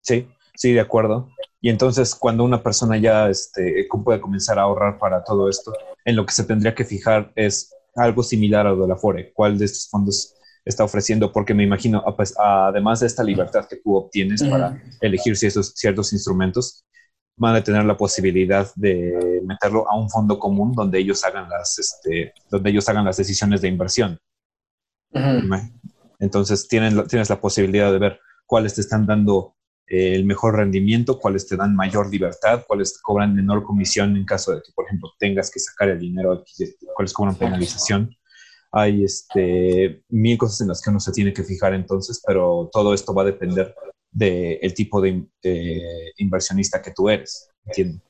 Sí, 0.00 0.28
sí, 0.54 0.72
de 0.72 0.80
acuerdo. 0.80 1.28
Y 1.60 1.68
entonces, 1.68 2.14
cuando 2.14 2.44
una 2.44 2.62
persona 2.62 2.96
ya 2.96 3.28
este, 3.28 3.86
puede 4.04 4.20
comenzar 4.20 4.58
a 4.58 4.62
ahorrar 4.62 4.98
para 4.98 5.22
todo 5.22 5.48
esto, 5.48 5.72
en 6.04 6.16
lo 6.16 6.26
que 6.26 6.32
se 6.32 6.44
tendría 6.44 6.74
que 6.74 6.84
fijar 6.84 7.32
es 7.36 7.74
algo 7.94 8.22
similar 8.22 8.66
a 8.66 8.70
lo 8.70 8.82
de 8.82 8.88
la 8.88 8.96
FORE. 8.96 9.32
¿Cuál 9.32 9.58
de 9.58 9.66
estos 9.66 9.88
fondos 9.88 10.34
está 10.64 10.84
ofreciendo? 10.84 11.32
Porque 11.32 11.54
me 11.54 11.64
imagino, 11.64 12.02
pues, 12.16 12.34
además 12.38 13.00
de 13.00 13.06
esta 13.06 13.22
libertad 13.22 13.66
que 13.68 13.76
tú 13.76 13.96
obtienes 13.96 14.42
para 14.42 14.82
elegir 15.00 15.36
ciertos, 15.36 15.72
ciertos 15.74 16.12
instrumentos, 16.12 16.84
van 17.36 17.56
a 17.56 17.64
tener 17.64 17.84
la 17.84 17.96
posibilidad 17.96 18.70
de 18.76 19.40
meterlo 19.44 19.90
a 19.90 19.96
un 19.98 20.08
fondo 20.10 20.38
común 20.38 20.72
donde 20.72 20.98
ellos 20.98 21.24
hagan 21.24 21.48
las, 21.48 21.78
este, 21.78 22.32
donde 22.50 22.70
ellos 22.70 22.88
hagan 22.88 23.04
las 23.04 23.16
decisiones 23.16 23.60
de 23.60 23.68
inversión. 23.68 24.18
Entonces, 26.18 26.68
tienen, 26.68 27.06
tienes 27.06 27.28
la 27.30 27.40
posibilidad 27.40 27.90
de 27.92 27.98
ver 27.98 28.20
cuáles 28.46 28.74
te 28.74 28.80
están 28.80 29.06
dando 29.06 29.56
eh, 29.86 30.14
el 30.14 30.24
mejor 30.24 30.56
rendimiento, 30.56 31.18
cuáles 31.18 31.46
te 31.46 31.56
dan 31.56 31.74
mayor 31.74 32.10
libertad, 32.10 32.64
cuáles 32.66 33.00
cobran 33.00 33.34
menor 33.34 33.64
comisión 33.64 34.16
en 34.16 34.24
caso 34.24 34.52
de 34.52 34.62
que, 34.62 34.72
por 34.74 34.86
ejemplo, 34.86 35.10
tengas 35.18 35.50
que 35.50 35.60
sacar 35.60 35.90
el 35.90 35.98
dinero, 35.98 36.44
cuáles 36.94 37.12
cobran 37.12 37.36
penalización. 37.36 38.14
Hay 38.72 39.04
este, 39.04 40.02
mil 40.08 40.38
cosas 40.38 40.62
en 40.62 40.68
las 40.68 40.80
que 40.80 40.90
uno 40.90 41.00
se 41.00 41.12
tiene 41.12 41.32
que 41.32 41.44
fijar 41.44 41.74
entonces, 41.74 42.22
pero 42.26 42.70
todo 42.72 42.94
esto 42.94 43.12
va 43.12 43.22
a 43.22 43.26
depender 43.26 43.74
del 44.10 44.74
tipo 44.74 45.00
de 45.00 45.26
inversionista 46.16 46.80
que 46.80 46.92
tú 46.92 47.08
eres. 47.08 47.50
¿entiendes? 47.66 48.02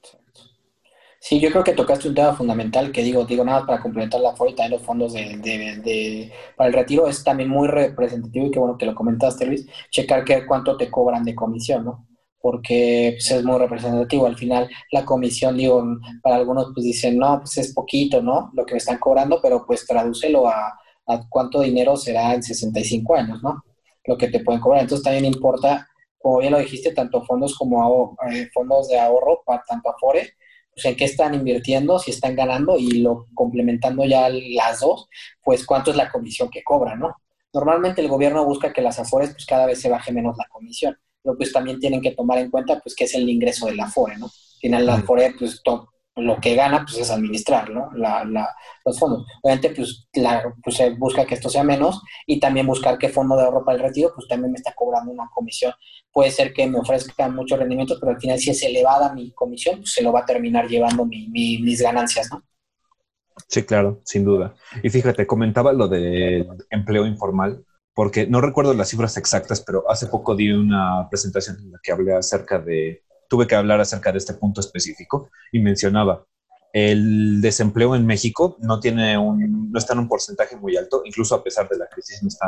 Sí, 1.25 1.39
yo 1.39 1.51
creo 1.51 1.63
que 1.63 1.73
tocaste 1.73 2.09
un 2.09 2.17
tema 2.17 2.35
fundamental 2.35 2.91
que 2.91 3.01
digo, 3.05 3.25
digo 3.25 3.45
nada 3.45 3.65
para 3.65 3.81
complementar 3.81 4.21
la 4.21 4.35
FOR 4.35 4.51
y 4.51 4.55
también 4.57 4.73
los 4.73 4.83
fondos 4.83 5.13
de, 5.13 5.37
de, 5.37 6.33
para 6.57 6.67
el 6.67 6.75
retiro 6.75 7.07
es 7.07 7.23
también 7.23 7.49
muy 7.49 7.69
representativo 7.69 8.47
y 8.47 8.51
que 8.51 8.59
bueno 8.59 8.77
que 8.77 8.87
lo 8.87 8.95
comentaste 8.97 9.47
Luis, 9.47 9.65
checar 9.89 10.25
que 10.25 10.45
cuánto 10.45 10.77
te 10.77 10.91
cobran 10.91 11.23
de 11.23 11.37
comisión, 11.37 11.85
¿no? 11.85 12.09
Porque 12.41 13.13
pues, 13.15 13.31
es 13.31 13.45
muy 13.45 13.57
representativo. 13.57 14.27
Al 14.27 14.37
final 14.37 14.69
la 14.91 15.05
comisión, 15.05 15.57
digo, 15.57 15.85
para 16.25 16.37
algunos 16.37 16.73
pues 16.75 16.85
dicen, 16.85 17.19
no, 17.19 17.39
pues 17.39 17.57
es 17.59 17.73
poquito, 17.73 18.21
¿no? 18.21 18.51
Lo 18.55 18.67
que 18.67 18.75
me 18.75 18.79
están 18.79 18.99
cobrando, 18.99 19.39
pero 19.41 19.65
pues 19.65 19.87
tradúcelo 19.87 20.49
a, 20.49 20.77
a 21.07 21.29
cuánto 21.31 21.61
dinero 21.61 21.97
será 21.97 22.35
en 22.35 22.43
65 22.43 23.15
años, 23.15 23.41
¿no? 23.45 23.63
Lo 24.07 24.19
que 24.19 24.27
te 24.27 24.41
pueden 24.41 24.61
cobrar. 24.61 24.83
Entonces 24.83 25.05
también 25.05 25.25
importa, 25.27 25.87
como 26.19 26.39
bien 26.39 26.53
lo 26.53 26.59
dijiste, 26.59 26.93
tanto 26.93 27.23
fondos 27.23 27.57
como 27.57 28.17
eh, 28.29 28.51
fondos 28.53 28.89
de 28.89 28.99
ahorro, 28.99 29.43
para, 29.47 29.63
tanto 29.69 29.89
Afore, 29.89 30.33
pues 30.75 30.87
en 30.87 30.97
qué 30.97 31.05
están 31.05 31.35
invirtiendo, 31.35 31.99
si 31.99 32.11
están 32.11 32.35
ganando 32.35 32.79
y 32.79 33.01
lo 33.01 33.27
complementando 33.35 34.05
ya 34.05 34.29
las 34.31 34.81
dos, 34.81 35.09
pues 35.43 35.67
cuánto 35.67 35.91
es 35.91 35.97
la 35.97 36.11
comisión 36.11 36.49
que 36.51 36.63
cobran, 36.63 37.01
¿no? 37.01 37.15
Normalmente 37.53 38.01
el 38.01 38.09
gobierno 38.09 38.45
busca 38.45 38.73
que 38.73 38.81
las 38.81 38.99
afores 38.99 39.31
pues 39.31 39.45
cada 39.45 39.67
vez 39.67 39.81
se 39.81 39.91
baje 39.91 40.13
menos 40.13 40.37
la 40.39 40.47
comisión, 40.51 40.97
pero 41.23 41.37
pues 41.37 41.53
también 41.53 41.79
tienen 41.79 42.01
que 42.01 42.13
tomar 42.13 42.39
en 42.39 42.51
cuenta 42.51 42.81
pues 42.81 42.95
que 42.95 43.05
es 43.05 43.15
el 43.15 43.29
ingreso 43.29 43.67
de 43.67 43.75
la 43.75 43.85
afore, 43.85 44.17
¿no? 44.17 44.27
Al 44.27 44.61
final 44.61 44.87
la 44.87 44.95
afore 44.95 45.35
pues 45.39 45.61
lo 46.17 46.39
que 46.41 46.55
gana 46.55 46.85
pues 46.85 46.99
es 46.99 47.11
administrar 47.11 47.71
¿no? 47.71 47.91
la, 47.95 48.25
la, 48.25 48.55
los 48.85 48.99
fondos. 48.99 49.27
Obviamente 49.43 49.71
pues, 49.71 50.07
pues, 50.63 50.77
se 50.77 50.91
busca 50.91 51.25
que 51.25 51.35
esto 51.35 51.49
sea 51.49 51.65
menos 51.65 52.03
y 52.27 52.39
también 52.39 52.67
buscar 52.67 52.99
que 52.99 53.09
fondo 53.09 53.37
de 53.37 53.45
ahorro 53.45 53.65
para 53.65 53.77
el 53.77 53.83
retiro 53.83 54.13
pues 54.15 54.29
también 54.29 54.53
me 54.53 54.59
está 54.59 54.75
cobrando 54.75 55.11
una 55.11 55.29
comisión. 55.33 55.73
Puede 56.13 56.31
ser 56.31 56.53
que 56.53 56.67
me 56.67 56.79
ofrezca 56.79 57.29
muchos 57.29 57.59
rendimientos, 57.59 57.99
pero 57.99 58.13
al 58.13 58.21
final 58.21 58.39
si 58.39 58.51
es 58.51 58.63
elevada 58.63 59.15
mi 59.15 59.33
comisión, 59.33 59.79
pues 59.79 59.93
se 59.93 60.03
lo 60.03 60.13
va 60.13 60.21
a 60.21 60.27
terminar 60.27 60.69
llevando 60.69 61.07
mi, 61.07 61.29
mis 61.29 61.81
ganancias, 61.81 62.31
¿no? 62.31 62.43
Sí, 63.49 63.63
claro, 63.63 64.01
sin 64.05 64.25
duda. 64.25 64.55
Y 64.83 64.91
fíjate, 64.91 65.27
comentaba 65.27 65.73
lo 65.73 65.89
de 65.89 66.47
empleo 66.69 67.07
informal, 67.07 67.65
porque 67.95 68.27
no 68.27 68.43
recuerdo 68.43 68.75
las 68.75 68.91
cifras 68.91 69.17
exactas, 69.17 69.63
pero 69.63 69.91
hace 69.91 70.07
poco 70.07 70.35
di 70.37 70.51
una 70.51 71.09
presentación 71.11 71.57
en 71.59 71.73
la 71.73 71.79
que 71.83 71.93
hablé 71.93 72.15
acerca 72.15 72.59
de 72.59 73.03
tuve 73.33 73.47
que 73.47 73.55
hablar 73.55 73.81
acerca 73.81 74.13
de 74.13 74.19
este 74.19 74.35
punto 74.35 74.61
específico 74.61 75.31
y 75.51 75.59
mencionaba, 75.59 76.27
el 76.71 77.41
desempleo 77.41 77.97
en 77.97 78.05
México 78.05 78.59
no, 78.61 78.79
tiene 78.79 79.17
un, 79.17 79.73
no 79.73 79.79
está 79.79 79.95
en 79.95 80.01
un 80.01 80.09
porcentaje 80.09 80.55
muy 80.55 80.77
alto, 80.77 81.01
incluso 81.07 81.35
a 81.35 81.43
pesar 81.43 81.67
de 81.67 81.79
la 81.79 81.87
crisis 81.87 82.23
no 82.23 82.29
está 82.29 82.47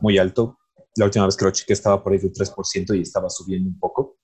muy 0.00 0.16
alto. 0.16 0.58
La 0.96 1.04
última 1.04 1.26
vez 1.26 1.36
que 1.36 1.44
lo 1.44 1.50
chequé 1.50 1.74
estaba 1.74 2.02
por 2.02 2.14
ahí 2.14 2.18
del 2.20 2.32
3% 2.32 2.96
y 2.96 3.02
estaba 3.02 3.28
subiendo 3.28 3.68
un 3.68 3.78
poco. 3.78 4.16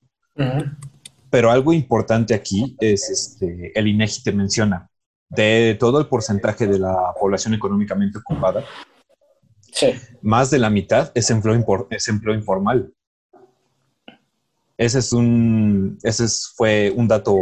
Pero 1.29 1.51
algo 1.51 1.75
importante 1.75 2.33
aquí 2.33 2.79
es, 2.81 3.11
este, 3.11 3.79
el 3.79 3.87
INEGI 3.87 4.23
te 4.23 4.33
menciona, 4.33 4.89
de 5.29 5.77
todo 5.79 6.01
el 6.01 6.07
porcentaje 6.07 6.67
de 6.67 6.79
la 6.79 7.13
población 7.21 7.53
económicamente 7.53 8.17
ocupada, 8.21 8.65
más 10.23 10.51
de 10.51 10.59
la 10.61 10.71
mitad 10.71 11.13
es 11.15 11.29
empleo, 11.29 11.87
es 11.91 12.09
empleo 12.09 12.35
informal. 12.35 12.91
Ese 14.81 15.01
es 15.01 15.13
un, 15.13 15.99
ese 16.05 16.27
fue 16.57 16.91
un 16.97 17.07
dato 17.07 17.37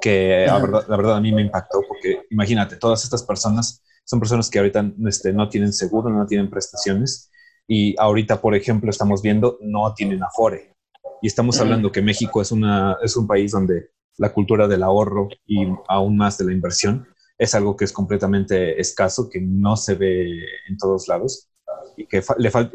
que 0.00 0.46
la 0.46 0.96
verdad, 0.96 1.16
a 1.16 1.20
mí 1.20 1.32
me 1.32 1.42
impactó 1.42 1.80
porque 1.88 2.22
imagínate, 2.30 2.76
todas 2.76 3.02
estas 3.02 3.24
personas 3.24 3.82
son 4.04 4.20
personas 4.20 4.48
que 4.48 4.60
ahorita 4.60 4.92
este, 5.08 5.32
no 5.32 5.48
tienen 5.48 5.72
seguro, 5.72 6.08
no 6.08 6.24
tienen 6.24 6.48
prestaciones 6.48 7.32
y 7.66 7.96
ahorita, 7.98 8.40
por 8.40 8.54
ejemplo, 8.54 8.90
estamos 8.90 9.22
viendo 9.22 9.58
no 9.60 9.92
tienen 9.92 10.22
afore. 10.22 10.76
Y 11.20 11.26
estamos 11.26 11.60
hablando 11.60 11.90
que 11.90 12.00
México 12.00 12.40
es, 12.40 12.52
una, 12.52 12.96
es 13.02 13.16
un 13.16 13.26
país 13.26 13.50
donde 13.50 13.90
la 14.16 14.32
cultura 14.32 14.68
del 14.68 14.84
ahorro 14.84 15.26
y 15.46 15.66
aún 15.88 16.16
más 16.16 16.38
de 16.38 16.44
la 16.44 16.52
inversión 16.52 17.08
es 17.36 17.56
algo 17.56 17.76
que 17.76 17.86
es 17.86 17.92
completamente 17.92 18.80
escaso, 18.80 19.28
que 19.28 19.40
no 19.40 19.76
se 19.76 19.96
ve 19.96 20.30
en 20.68 20.76
todos 20.78 21.08
lados 21.08 21.48
y 21.96 22.06
que 22.06 22.22
le 22.38 22.50
falta, 22.52 22.70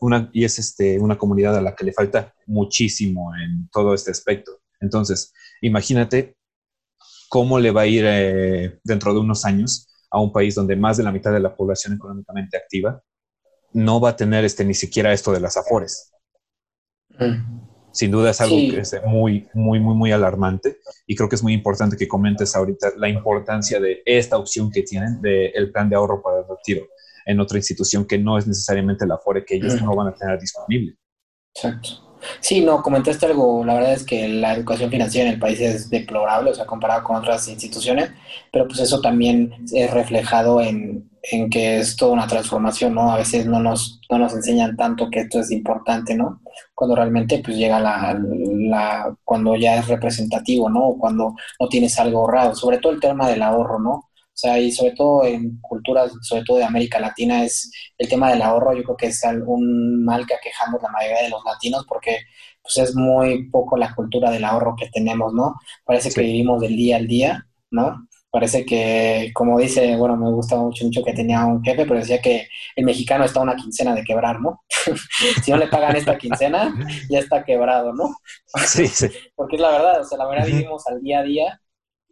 una, 0.00 0.30
y 0.32 0.44
es 0.44 0.58
este, 0.58 0.98
una 0.98 1.18
comunidad 1.18 1.56
a 1.56 1.62
la 1.62 1.74
que 1.74 1.84
le 1.84 1.92
falta 1.92 2.34
muchísimo 2.46 3.34
en 3.36 3.68
todo 3.70 3.94
este 3.94 4.10
aspecto. 4.10 4.60
Entonces, 4.80 5.32
imagínate 5.60 6.36
cómo 7.28 7.58
le 7.58 7.70
va 7.70 7.82
a 7.82 7.86
ir 7.86 8.04
eh, 8.06 8.78
dentro 8.84 9.12
de 9.12 9.20
unos 9.20 9.44
años 9.44 9.88
a 10.10 10.20
un 10.20 10.32
país 10.32 10.54
donde 10.54 10.76
más 10.76 10.96
de 10.96 11.02
la 11.02 11.12
mitad 11.12 11.32
de 11.32 11.40
la 11.40 11.54
población 11.54 11.94
económicamente 11.94 12.56
activa 12.56 13.02
no 13.72 14.00
va 14.00 14.10
a 14.10 14.16
tener 14.16 14.44
este, 14.44 14.64
ni 14.64 14.74
siquiera 14.74 15.12
esto 15.12 15.32
de 15.32 15.40
las 15.40 15.56
afores. 15.56 16.12
Mm. 17.18 17.66
Sin 17.92 18.10
duda 18.10 18.30
es 18.30 18.40
algo 18.42 18.56
que 18.56 18.80
es 18.80 18.94
muy, 19.06 19.48
muy, 19.54 19.80
muy, 19.80 19.94
muy 19.94 20.12
alarmante 20.12 20.78
y 21.06 21.16
creo 21.16 21.30
que 21.30 21.36
es 21.36 21.42
muy 21.42 21.54
importante 21.54 21.96
que 21.96 22.06
comentes 22.06 22.54
ahorita 22.54 22.92
la 22.98 23.08
importancia 23.08 23.80
de 23.80 24.02
esta 24.04 24.36
opción 24.36 24.70
que 24.70 24.82
tienen 24.82 25.20
del 25.22 25.72
plan 25.72 25.88
de 25.88 25.96
ahorro 25.96 26.22
para 26.22 26.40
el 26.40 26.44
retiro 26.46 26.86
en 27.26 27.40
otra 27.40 27.58
institución 27.58 28.06
que 28.06 28.18
no 28.18 28.38
es 28.38 28.46
necesariamente 28.46 29.06
la 29.06 29.18
FORE 29.18 29.44
que 29.44 29.56
ellos 29.56 29.82
no 29.82 29.94
van 29.94 30.08
a 30.08 30.14
tener 30.14 30.40
disponible. 30.40 30.96
Exacto. 31.54 32.06
Sí, 32.40 32.60
no, 32.64 32.82
comentaste 32.82 33.26
algo, 33.26 33.64
la 33.64 33.74
verdad 33.74 33.92
es 33.92 34.04
que 34.04 34.28
la 34.28 34.54
educación 34.54 34.90
financiera 34.90 35.28
en 35.28 35.34
el 35.34 35.40
país 35.40 35.60
es 35.60 35.90
deplorable, 35.90 36.50
o 36.50 36.54
sea, 36.54 36.66
comparado 36.66 37.04
con 37.04 37.16
otras 37.16 37.46
instituciones, 37.48 38.10
pero 38.52 38.66
pues 38.66 38.80
eso 38.80 39.00
también 39.00 39.52
es 39.72 39.90
reflejado 39.90 40.60
en, 40.60 41.10
en 41.22 41.50
que 41.50 41.78
es 41.78 41.96
toda 41.96 42.12
una 42.12 42.26
transformación, 42.26 42.94
¿no? 42.94 43.12
A 43.12 43.18
veces 43.18 43.46
no 43.46 43.60
nos, 43.60 44.00
no 44.10 44.18
nos 44.18 44.32
enseñan 44.34 44.76
tanto 44.76 45.10
que 45.10 45.20
esto 45.20 45.40
es 45.40 45.50
importante, 45.50 46.14
¿no? 46.14 46.40
Cuando 46.74 46.96
realmente 46.96 47.42
pues 47.44 47.56
llega 47.56 47.80
la, 47.80 48.18
la, 48.18 49.14
cuando 49.24 49.56
ya 49.56 49.76
es 49.76 49.88
representativo, 49.88 50.68
¿no? 50.68 50.96
Cuando 50.98 51.34
no 51.60 51.68
tienes 51.68 51.98
algo 51.98 52.20
ahorrado, 52.20 52.54
sobre 52.54 52.78
todo 52.78 52.92
el 52.92 53.00
tema 53.00 53.28
del 53.28 53.42
ahorro, 53.42 53.78
¿no? 53.78 54.05
O 54.36 54.38
sea, 54.38 54.58
y 54.58 54.70
sobre 54.70 54.92
todo 54.92 55.24
en 55.24 55.58
culturas, 55.62 56.12
sobre 56.20 56.44
todo 56.44 56.58
de 56.58 56.64
América 56.64 57.00
Latina, 57.00 57.42
es 57.42 57.72
el 57.96 58.06
tema 58.06 58.30
del 58.30 58.42
ahorro, 58.42 58.76
yo 58.76 58.84
creo 58.84 58.96
que 58.96 59.06
es 59.06 59.24
algún 59.24 60.04
mal 60.04 60.26
que 60.26 60.34
aquejamos 60.34 60.82
la 60.82 60.90
mayoría 60.90 61.22
de 61.22 61.30
los 61.30 61.42
latinos 61.42 61.86
porque 61.88 62.18
pues 62.62 62.76
es 62.76 62.94
muy 62.94 63.48
poco 63.48 63.78
la 63.78 63.94
cultura 63.94 64.30
del 64.30 64.44
ahorro 64.44 64.76
que 64.78 64.90
tenemos, 64.90 65.32
¿no? 65.32 65.54
Parece 65.86 66.10
que 66.10 66.20
vivimos 66.20 66.60
del 66.60 66.76
día 66.76 66.96
al 66.96 67.06
día, 67.06 67.46
¿no? 67.70 68.06
Parece 68.30 68.66
que, 68.66 69.30
como 69.32 69.58
dice, 69.58 69.96
bueno, 69.96 70.18
me 70.18 70.30
gusta 70.30 70.56
mucho, 70.56 70.84
mucho 70.84 71.02
que 71.02 71.14
tenía 71.14 71.46
un 71.46 71.64
jefe, 71.64 71.86
pero 71.86 72.00
decía 72.00 72.20
que 72.20 72.46
el 72.74 72.84
mexicano 72.84 73.24
está 73.24 73.40
una 73.40 73.56
quincena 73.56 73.94
de 73.94 74.04
quebrar, 74.04 74.38
¿no? 74.42 74.64
si 75.42 75.50
no 75.50 75.56
le 75.56 75.68
pagan 75.68 75.96
esta 75.96 76.18
quincena, 76.18 76.74
ya 77.08 77.20
está 77.20 77.42
quebrado, 77.42 77.94
¿no? 77.94 78.14
Sí, 78.66 78.86
sí. 78.86 79.08
Porque 79.34 79.56
es 79.56 79.62
la 79.62 79.70
verdad, 79.70 80.02
o 80.02 80.04
sea, 80.04 80.18
la 80.18 80.26
verdad 80.28 80.46
vivimos 80.46 80.86
al 80.86 81.00
día 81.00 81.20
a 81.20 81.22
día 81.22 81.60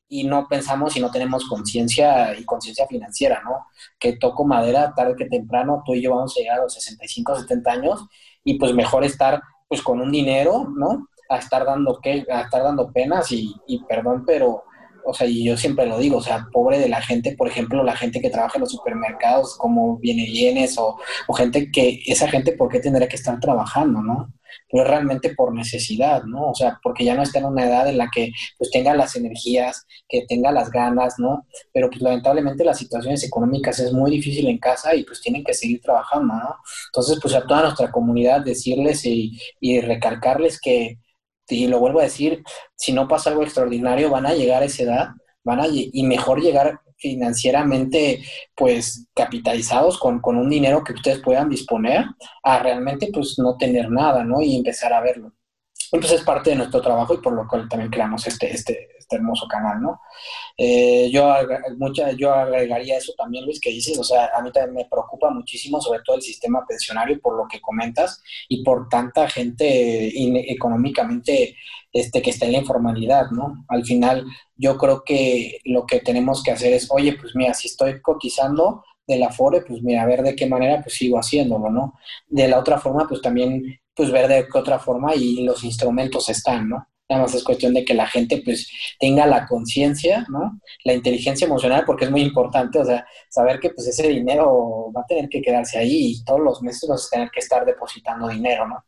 y 0.08 0.24
no 0.24 0.46
pensamos 0.48 0.96
y 0.96 1.00
no 1.00 1.10
tenemos 1.10 1.44
conciencia 1.46 2.38
y 2.38 2.44
conciencia 2.44 2.86
financiera, 2.86 3.42
¿no? 3.44 3.66
Que 3.98 4.16
toco 4.16 4.44
madera 4.44 4.92
tarde 4.94 5.16
que 5.16 5.26
temprano, 5.26 5.82
tú 5.84 5.94
y 5.94 6.02
yo 6.02 6.14
vamos 6.14 6.34
a 6.36 6.40
llegar 6.40 6.58
a 6.58 6.62
los 6.62 6.74
65, 6.74 7.40
70 7.40 7.72
años 7.72 8.06
y 8.44 8.58
pues 8.58 8.74
mejor 8.74 9.04
estar 9.04 9.40
pues 9.68 9.82
con 9.82 10.00
un 10.00 10.12
dinero, 10.12 10.68
¿no? 10.76 11.08
A 11.28 11.38
estar 11.38 11.64
dando, 11.64 11.98
que, 12.00 12.26
a 12.30 12.42
estar 12.42 12.62
dando 12.62 12.92
penas 12.92 13.32
y, 13.32 13.54
y 13.66 13.82
perdón, 13.84 14.24
pero 14.26 14.64
o 15.04 15.14
sea, 15.14 15.26
y 15.26 15.44
yo 15.44 15.56
siempre 15.56 15.86
lo 15.86 15.98
digo, 15.98 16.18
o 16.18 16.22
sea, 16.22 16.46
pobre 16.52 16.78
de 16.78 16.88
la 16.88 17.02
gente, 17.02 17.34
por 17.36 17.48
ejemplo, 17.48 17.82
la 17.84 17.96
gente 17.96 18.20
que 18.20 18.30
trabaja 18.30 18.56
en 18.56 18.62
los 18.62 18.72
supermercados, 18.72 19.56
como 19.56 19.98
viene 19.98 20.24
bienes, 20.24 20.78
o, 20.78 20.98
o 21.26 21.34
gente 21.34 21.70
que, 21.70 22.02
esa 22.06 22.28
gente, 22.28 22.52
¿por 22.52 22.68
qué 22.68 22.80
tendría 22.80 23.08
que 23.08 23.16
estar 23.16 23.38
trabajando, 23.40 24.00
no? 24.00 24.32
Pero 24.70 24.84
realmente 24.84 25.34
por 25.34 25.54
necesidad, 25.54 26.24
¿no? 26.24 26.50
O 26.50 26.54
sea, 26.54 26.78
porque 26.82 27.04
ya 27.04 27.14
no 27.14 27.22
está 27.22 27.40
en 27.40 27.46
una 27.46 27.66
edad 27.66 27.88
en 27.88 27.98
la 27.98 28.08
que 28.12 28.30
pues 28.58 28.70
tenga 28.70 28.94
las 28.94 29.16
energías, 29.16 29.86
que 30.08 30.24
tenga 30.28 30.50
las 30.52 30.70
ganas, 30.70 31.14
¿no? 31.18 31.46
Pero 31.72 31.90
pues 31.90 32.00
lamentablemente 32.00 32.64
las 32.64 32.78
situaciones 32.78 33.24
económicas 33.24 33.78
es 33.80 33.92
muy 33.92 34.10
difícil 34.10 34.48
en 34.48 34.58
casa 34.58 34.94
y 34.94 35.04
pues 35.04 35.20
tienen 35.20 35.44
que 35.44 35.54
seguir 35.54 35.80
trabajando, 35.80 36.34
¿no? 36.34 36.56
Entonces, 36.86 37.18
pues 37.20 37.34
a 37.34 37.46
toda 37.46 37.62
nuestra 37.62 37.90
comunidad 37.90 38.42
decirles 38.42 39.04
y, 39.04 39.38
y 39.61 39.80
recalcarles 39.80 40.61
que, 40.61 40.98
y 41.49 41.66
lo 41.66 41.78
vuelvo 41.78 42.01
a 42.01 42.05
decir, 42.05 42.42
si 42.76 42.92
no 42.92 43.09
pasa 43.09 43.30
algo 43.30 43.42
extraordinario, 43.42 44.11
van 44.11 44.26
a 44.26 44.34
llegar 44.34 44.62
a 44.62 44.66
esa 44.66 44.82
edad, 44.82 45.09
van 45.45 45.61
a, 45.61 45.66
y 45.68 46.03
mejor 46.05 46.40
llegar 46.40 46.80
financieramente, 46.97 48.24
pues, 48.55 49.07
capitalizados 49.14 49.99
con, 49.99 50.20
con, 50.20 50.36
un 50.36 50.49
dinero 50.49 50.82
que 50.82 50.95
ustedes 50.95 51.20
puedan 51.20 51.51
disponer, 51.51 52.07
a 52.42 52.59
realmente, 52.61 53.11
pues, 53.12 53.34
no 53.38 53.57
tener 53.57 53.90
nada, 53.90 54.24
¿no? 54.24 54.40
Y 54.40 54.57
empezar 54.57 54.92
a 54.92 55.01
verlo. 55.01 55.32
Entonces 55.92 56.20
es 56.20 56.26
parte 56.26 56.51
de 56.51 56.57
nuestro 56.57 56.80
trabajo 56.80 57.14
y 57.14 57.18
por 57.18 57.34
lo 57.34 57.47
cual 57.47 57.68
también 57.68 57.90
creamos 57.90 58.26
este, 58.26 58.51
este, 58.53 58.88
hermoso 59.14 59.46
canal, 59.48 59.80
¿no? 59.80 60.00
Eh, 60.56 61.10
yo, 61.10 61.34
mucha, 61.78 62.12
yo 62.12 62.32
agregaría 62.32 62.96
eso 62.98 63.12
también, 63.16 63.44
Luis, 63.44 63.60
que 63.60 63.70
dices, 63.70 63.98
o 63.98 64.04
sea, 64.04 64.30
a 64.34 64.42
mí 64.42 64.52
también 64.52 64.74
me 64.74 64.88
preocupa 64.90 65.30
muchísimo, 65.30 65.80
sobre 65.80 66.00
todo 66.04 66.16
el 66.16 66.22
sistema 66.22 66.64
pensionario, 66.66 67.20
por 67.20 67.36
lo 67.36 67.48
que 67.48 67.60
comentas, 67.60 68.22
y 68.48 68.62
por 68.62 68.88
tanta 68.88 69.28
gente 69.28 70.12
económicamente 70.50 71.56
este, 71.92 72.22
que 72.22 72.30
está 72.30 72.46
en 72.46 72.52
la 72.52 72.58
informalidad, 72.58 73.30
¿no? 73.30 73.64
Al 73.68 73.84
final, 73.84 74.24
yo 74.56 74.76
creo 74.76 75.02
que 75.04 75.58
lo 75.64 75.86
que 75.86 76.00
tenemos 76.00 76.42
que 76.42 76.52
hacer 76.52 76.72
es, 76.72 76.88
oye, 76.90 77.16
pues 77.20 77.34
mira, 77.34 77.54
si 77.54 77.68
estoy 77.68 78.00
cotizando, 78.00 78.82
de 79.06 79.18
la 79.18 79.30
FORE, 79.30 79.62
pues 79.62 79.82
mira, 79.82 80.02
a 80.02 80.06
ver 80.06 80.22
de 80.22 80.34
qué 80.34 80.46
manera 80.46 80.82
pues 80.82 80.96
sigo 80.96 81.18
haciéndolo, 81.18 81.70
¿no? 81.70 81.94
De 82.26 82.48
la 82.48 82.58
otra 82.58 82.78
forma, 82.78 83.06
pues 83.08 83.20
también, 83.20 83.80
pues 83.94 84.10
ver 84.10 84.28
de 84.28 84.46
qué 84.50 84.58
otra 84.58 84.78
forma 84.78 85.14
y 85.14 85.44
los 85.44 85.62
instrumentos 85.64 86.28
están, 86.28 86.68
¿no? 86.68 86.88
Nada 87.14 87.26
más 87.26 87.34
es 87.36 87.44
cuestión 87.44 87.72
de 87.74 87.84
que 87.84 87.94
la 87.94 88.08
gente 88.08 88.42
pues 88.44 88.68
tenga 88.98 89.24
la 89.24 89.46
conciencia, 89.46 90.26
¿no? 90.28 90.58
La 90.84 90.94
inteligencia 90.94 91.46
emocional, 91.46 91.84
porque 91.86 92.06
es 92.06 92.10
muy 92.10 92.22
importante, 92.22 92.80
o 92.80 92.84
sea, 92.84 93.06
saber 93.30 93.60
que 93.60 93.70
pues 93.70 93.86
ese 93.86 94.08
dinero 94.08 94.90
va 94.92 95.02
a 95.02 95.06
tener 95.06 95.28
que 95.28 95.40
quedarse 95.40 95.78
ahí 95.78 96.06
y 96.12 96.24
todos 96.24 96.40
los 96.40 96.60
meses 96.60 96.88
vas 96.88 97.06
a 97.06 97.10
tener 97.10 97.30
que 97.30 97.38
estar 97.38 97.64
depositando 97.64 98.26
dinero, 98.26 98.66
¿no? 98.66 98.84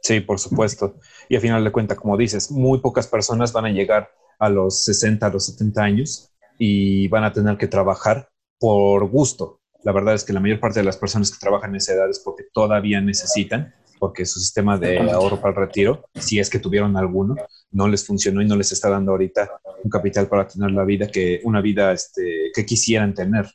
Sí, 0.00 0.20
por 0.20 0.38
supuesto. 0.38 0.94
Y 1.28 1.34
al 1.34 1.42
final 1.42 1.64
de 1.64 1.72
cuentas, 1.72 1.98
como 1.98 2.16
dices, 2.16 2.52
muy 2.52 2.78
pocas 2.78 3.08
personas 3.08 3.52
van 3.52 3.66
a 3.66 3.70
llegar 3.70 4.08
a 4.38 4.48
los 4.48 4.84
60, 4.84 5.26
a 5.26 5.30
los 5.30 5.46
70 5.46 5.82
años 5.82 6.32
y 6.58 7.08
van 7.08 7.24
a 7.24 7.32
tener 7.32 7.56
que 7.58 7.66
trabajar 7.66 8.28
por 8.60 9.08
gusto. 9.10 9.60
La 9.82 9.90
verdad 9.90 10.14
es 10.14 10.22
que 10.22 10.32
la 10.32 10.40
mayor 10.40 10.60
parte 10.60 10.78
de 10.78 10.84
las 10.84 10.96
personas 10.96 11.32
que 11.32 11.40
trabajan 11.40 11.70
en 11.70 11.76
esa 11.76 11.94
edad 11.94 12.08
es 12.08 12.20
porque 12.20 12.44
todavía 12.52 13.00
necesitan 13.00 13.74
porque 14.00 14.24
su 14.26 14.40
sistema 14.40 14.78
de 14.78 14.98
ahorro 14.98 15.40
para 15.40 15.50
el 15.50 15.66
retiro, 15.66 16.08
si 16.14 16.40
es 16.40 16.48
que 16.48 16.58
tuvieron 16.58 16.96
alguno, 16.96 17.36
no 17.70 17.86
les 17.86 18.04
funcionó 18.04 18.42
y 18.42 18.46
no 18.46 18.56
les 18.56 18.72
está 18.72 18.88
dando 18.88 19.12
ahorita 19.12 19.60
un 19.84 19.90
capital 19.90 20.26
para 20.26 20.48
tener 20.48 20.72
la 20.72 20.84
vida 20.84 21.06
que 21.06 21.40
una 21.44 21.60
vida 21.60 21.92
este, 21.92 22.50
que 22.54 22.66
quisieran 22.66 23.14
tener. 23.14 23.46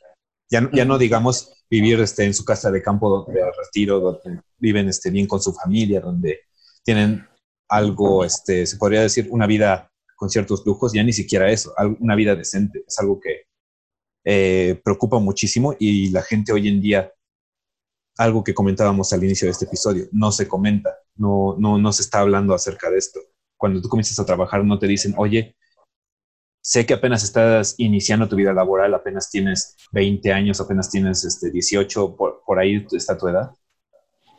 Ya, 0.48 0.70
ya 0.72 0.84
no 0.84 0.96
digamos 0.96 1.52
vivir 1.68 2.00
este, 2.00 2.24
en 2.24 2.32
su 2.32 2.44
casa 2.44 2.70
de 2.70 2.80
campo 2.80 3.26
de 3.28 3.42
retiro, 3.64 4.00
donde 4.00 4.40
viven 4.58 4.88
este, 4.88 5.10
bien 5.10 5.26
con 5.26 5.42
su 5.42 5.52
familia, 5.52 6.00
donde 6.00 6.40
tienen 6.84 7.26
algo, 7.68 8.24
este, 8.24 8.64
se 8.66 8.76
podría 8.76 9.02
decir, 9.02 9.26
una 9.30 9.46
vida 9.46 9.90
con 10.14 10.30
ciertos 10.30 10.64
lujos, 10.64 10.92
ya 10.92 11.02
ni 11.02 11.12
siquiera 11.12 11.50
eso, 11.50 11.74
una 11.98 12.14
vida 12.14 12.36
decente. 12.36 12.84
Es 12.86 12.98
algo 13.00 13.20
que 13.20 13.46
eh, 14.24 14.80
preocupa 14.84 15.18
muchísimo 15.18 15.74
y 15.78 16.10
la 16.10 16.22
gente 16.22 16.52
hoy 16.52 16.68
en 16.68 16.80
día 16.80 17.12
algo 18.18 18.42
que 18.42 18.54
comentábamos 18.54 19.12
al 19.12 19.24
inicio 19.24 19.46
de 19.46 19.52
este 19.52 19.66
episodio, 19.66 20.06
no 20.12 20.32
se 20.32 20.48
comenta, 20.48 20.96
no, 21.16 21.56
no, 21.58 21.78
no 21.78 21.92
se 21.92 22.02
está 22.02 22.20
hablando 22.20 22.54
acerca 22.54 22.90
de 22.90 22.98
esto. 22.98 23.20
Cuando 23.56 23.80
tú 23.80 23.88
comienzas 23.88 24.18
a 24.18 24.26
trabajar 24.26 24.64
no 24.64 24.78
te 24.78 24.86
dicen, 24.86 25.14
oye, 25.16 25.56
sé 26.60 26.84
que 26.84 26.94
apenas 26.94 27.22
estás 27.22 27.74
iniciando 27.78 28.28
tu 28.28 28.36
vida 28.36 28.52
laboral, 28.52 28.94
apenas 28.94 29.30
tienes 29.30 29.76
20 29.92 30.32
años, 30.32 30.60
apenas 30.60 30.90
tienes 30.90 31.24
este, 31.24 31.50
18, 31.50 32.16
por, 32.16 32.42
por 32.44 32.58
ahí 32.58 32.84
está 32.90 33.16
tu 33.16 33.28
edad, 33.28 33.50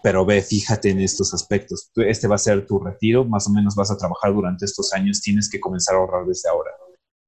pero 0.03 0.25
ve, 0.25 0.41
fíjate 0.41 0.89
en 0.89 1.01
estos 1.01 1.33
aspectos. 1.33 1.91
Este 1.95 2.27
va 2.27 2.35
a 2.35 2.39
ser 2.39 2.65
tu 2.65 2.79
retiro, 2.79 3.25
más 3.25 3.47
o 3.47 3.51
menos 3.51 3.75
vas 3.75 3.91
a 3.91 3.97
trabajar 3.97 4.33
durante 4.33 4.65
estos 4.65 4.91
años, 4.93 5.21
tienes 5.21 5.49
que 5.49 5.59
comenzar 5.59 5.95
a 5.95 5.99
ahorrar 5.99 6.25
desde 6.25 6.49
ahora, 6.49 6.71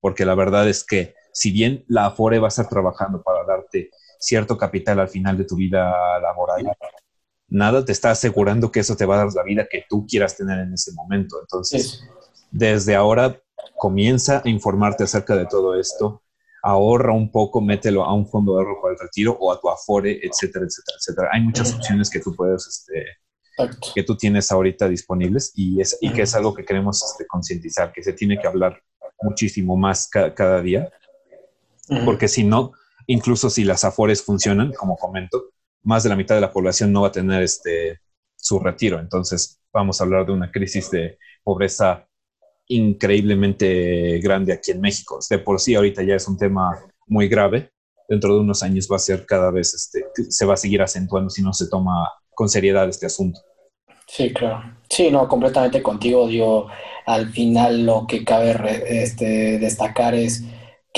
porque 0.01 0.25
la 0.25 0.35
verdad 0.35 0.67
es 0.67 0.83
que 0.83 1.13
si 1.31 1.51
bien 1.51 1.85
la 1.87 2.07
Afore 2.07 2.39
va 2.39 2.47
a 2.47 2.49
estar 2.49 2.67
trabajando 2.67 3.21
para 3.21 3.45
darte 3.45 3.91
cierto 4.19 4.57
capital 4.57 4.99
al 4.99 5.09
final 5.09 5.37
de 5.37 5.45
tu 5.45 5.55
vida 5.55 6.19
laboral, 6.19 6.71
nada 7.47 7.83
te 7.83 7.91
está 7.91 8.11
asegurando 8.11 8.71
que 8.71 8.81
eso 8.81 8.95
te 8.95 9.05
va 9.05 9.15
a 9.15 9.25
dar 9.25 9.33
la 9.33 9.43
vida 9.43 9.67
que 9.69 9.85
tú 9.89 10.05
quieras 10.05 10.35
tener 10.37 10.59
en 10.59 10.73
ese 10.73 10.91
momento. 10.93 11.39
Entonces, 11.41 12.03
desde 12.51 12.95
ahora 12.95 13.41
comienza 13.77 14.41
a 14.43 14.49
informarte 14.49 15.03
acerca 15.03 15.35
de 15.35 15.45
todo 15.45 15.79
esto, 15.79 16.21
ahorra 16.61 17.13
un 17.13 17.31
poco, 17.31 17.61
mételo 17.61 18.03
a 18.03 18.13
un 18.13 18.27
fondo 18.27 18.53
de 18.53 18.59
ahorro 18.59 18.81
para 18.81 18.93
el 18.93 18.99
retiro 18.99 19.37
o 19.39 19.51
a 19.51 19.59
tu 19.59 19.69
Afore, 19.69 20.19
etcétera, 20.21 20.65
etcétera, 20.65 20.97
etcétera. 20.97 21.29
Hay 21.31 21.41
muchas 21.41 21.73
opciones 21.73 22.09
que 22.09 22.19
tú 22.19 22.35
puedes, 22.35 22.67
este, 22.67 23.05
que 23.93 24.03
tú 24.03 24.15
tienes 24.15 24.51
ahorita 24.51 24.87
disponibles 24.87 25.51
y, 25.55 25.81
es, 25.81 25.97
y 26.01 26.11
que 26.11 26.23
es 26.23 26.35
algo 26.35 26.53
que 26.53 26.65
queremos 26.65 27.03
este, 27.03 27.25
concientizar, 27.25 27.91
que 27.91 28.03
se 28.03 28.13
tiene 28.13 28.39
que 28.39 28.47
hablar 28.47 28.81
muchísimo 29.21 29.75
más 29.75 30.09
cada 30.09 30.61
día, 30.61 30.89
porque 32.05 32.27
si 32.27 32.43
no, 32.43 32.73
incluso 33.09 33.49
si 33.49 33.63
las 33.63 33.83
afores 33.83 34.23
funcionan, 34.23 34.71
como 34.73 34.95
comento, 34.95 35.45
más 35.83 36.03
de 36.03 36.09
la 36.09 36.15
mitad 36.15 36.35
de 36.35 36.41
la 36.41 36.51
población 36.51 36.93
no 36.93 37.01
va 37.01 37.07
a 37.07 37.11
tener 37.11 37.41
este, 37.41 37.99
su 38.35 38.59
retiro. 38.59 38.99
Entonces, 38.99 39.59
vamos 39.73 39.99
a 39.99 40.03
hablar 40.03 40.27
de 40.27 40.33
una 40.33 40.51
crisis 40.51 40.91
de 40.91 41.17
pobreza 41.43 42.07
increíblemente 42.67 44.19
grande 44.19 44.53
aquí 44.53 44.71
en 44.71 44.81
México. 44.81 45.19
De 45.27 45.39
por 45.39 45.59
sí, 45.59 45.73
ahorita 45.73 46.03
ya 46.03 46.15
es 46.15 46.27
un 46.27 46.37
tema 46.37 46.85
muy 47.07 47.27
grave. 47.27 47.71
Dentro 48.07 48.35
de 48.35 48.41
unos 48.41 48.61
años 48.61 48.87
va 48.91 48.97
a 48.97 48.99
ser 48.99 49.25
cada 49.25 49.49
vez, 49.49 49.73
este, 49.73 50.05
se 50.29 50.45
va 50.45 50.53
a 50.53 50.57
seguir 50.57 50.83
acentuando 50.83 51.31
si 51.31 51.41
no 51.41 51.51
se 51.51 51.67
toma 51.67 52.11
con 52.35 52.47
seriedad 52.47 52.87
este 52.87 53.07
asunto. 53.07 53.39
Sí, 54.05 54.31
claro. 54.33 54.77
Sí, 54.87 55.09
no, 55.09 55.27
completamente 55.27 55.81
contigo. 55.81 56.27
Digo, 56.27 56.67
al 57.07 57.31
final 57.31 57.87
lo 57.87 58.05
que 58.07 58.23
cabe 58.23 58.55
este, 59.01 59.57
destacar 59.57 60.13
es 60.13 60.43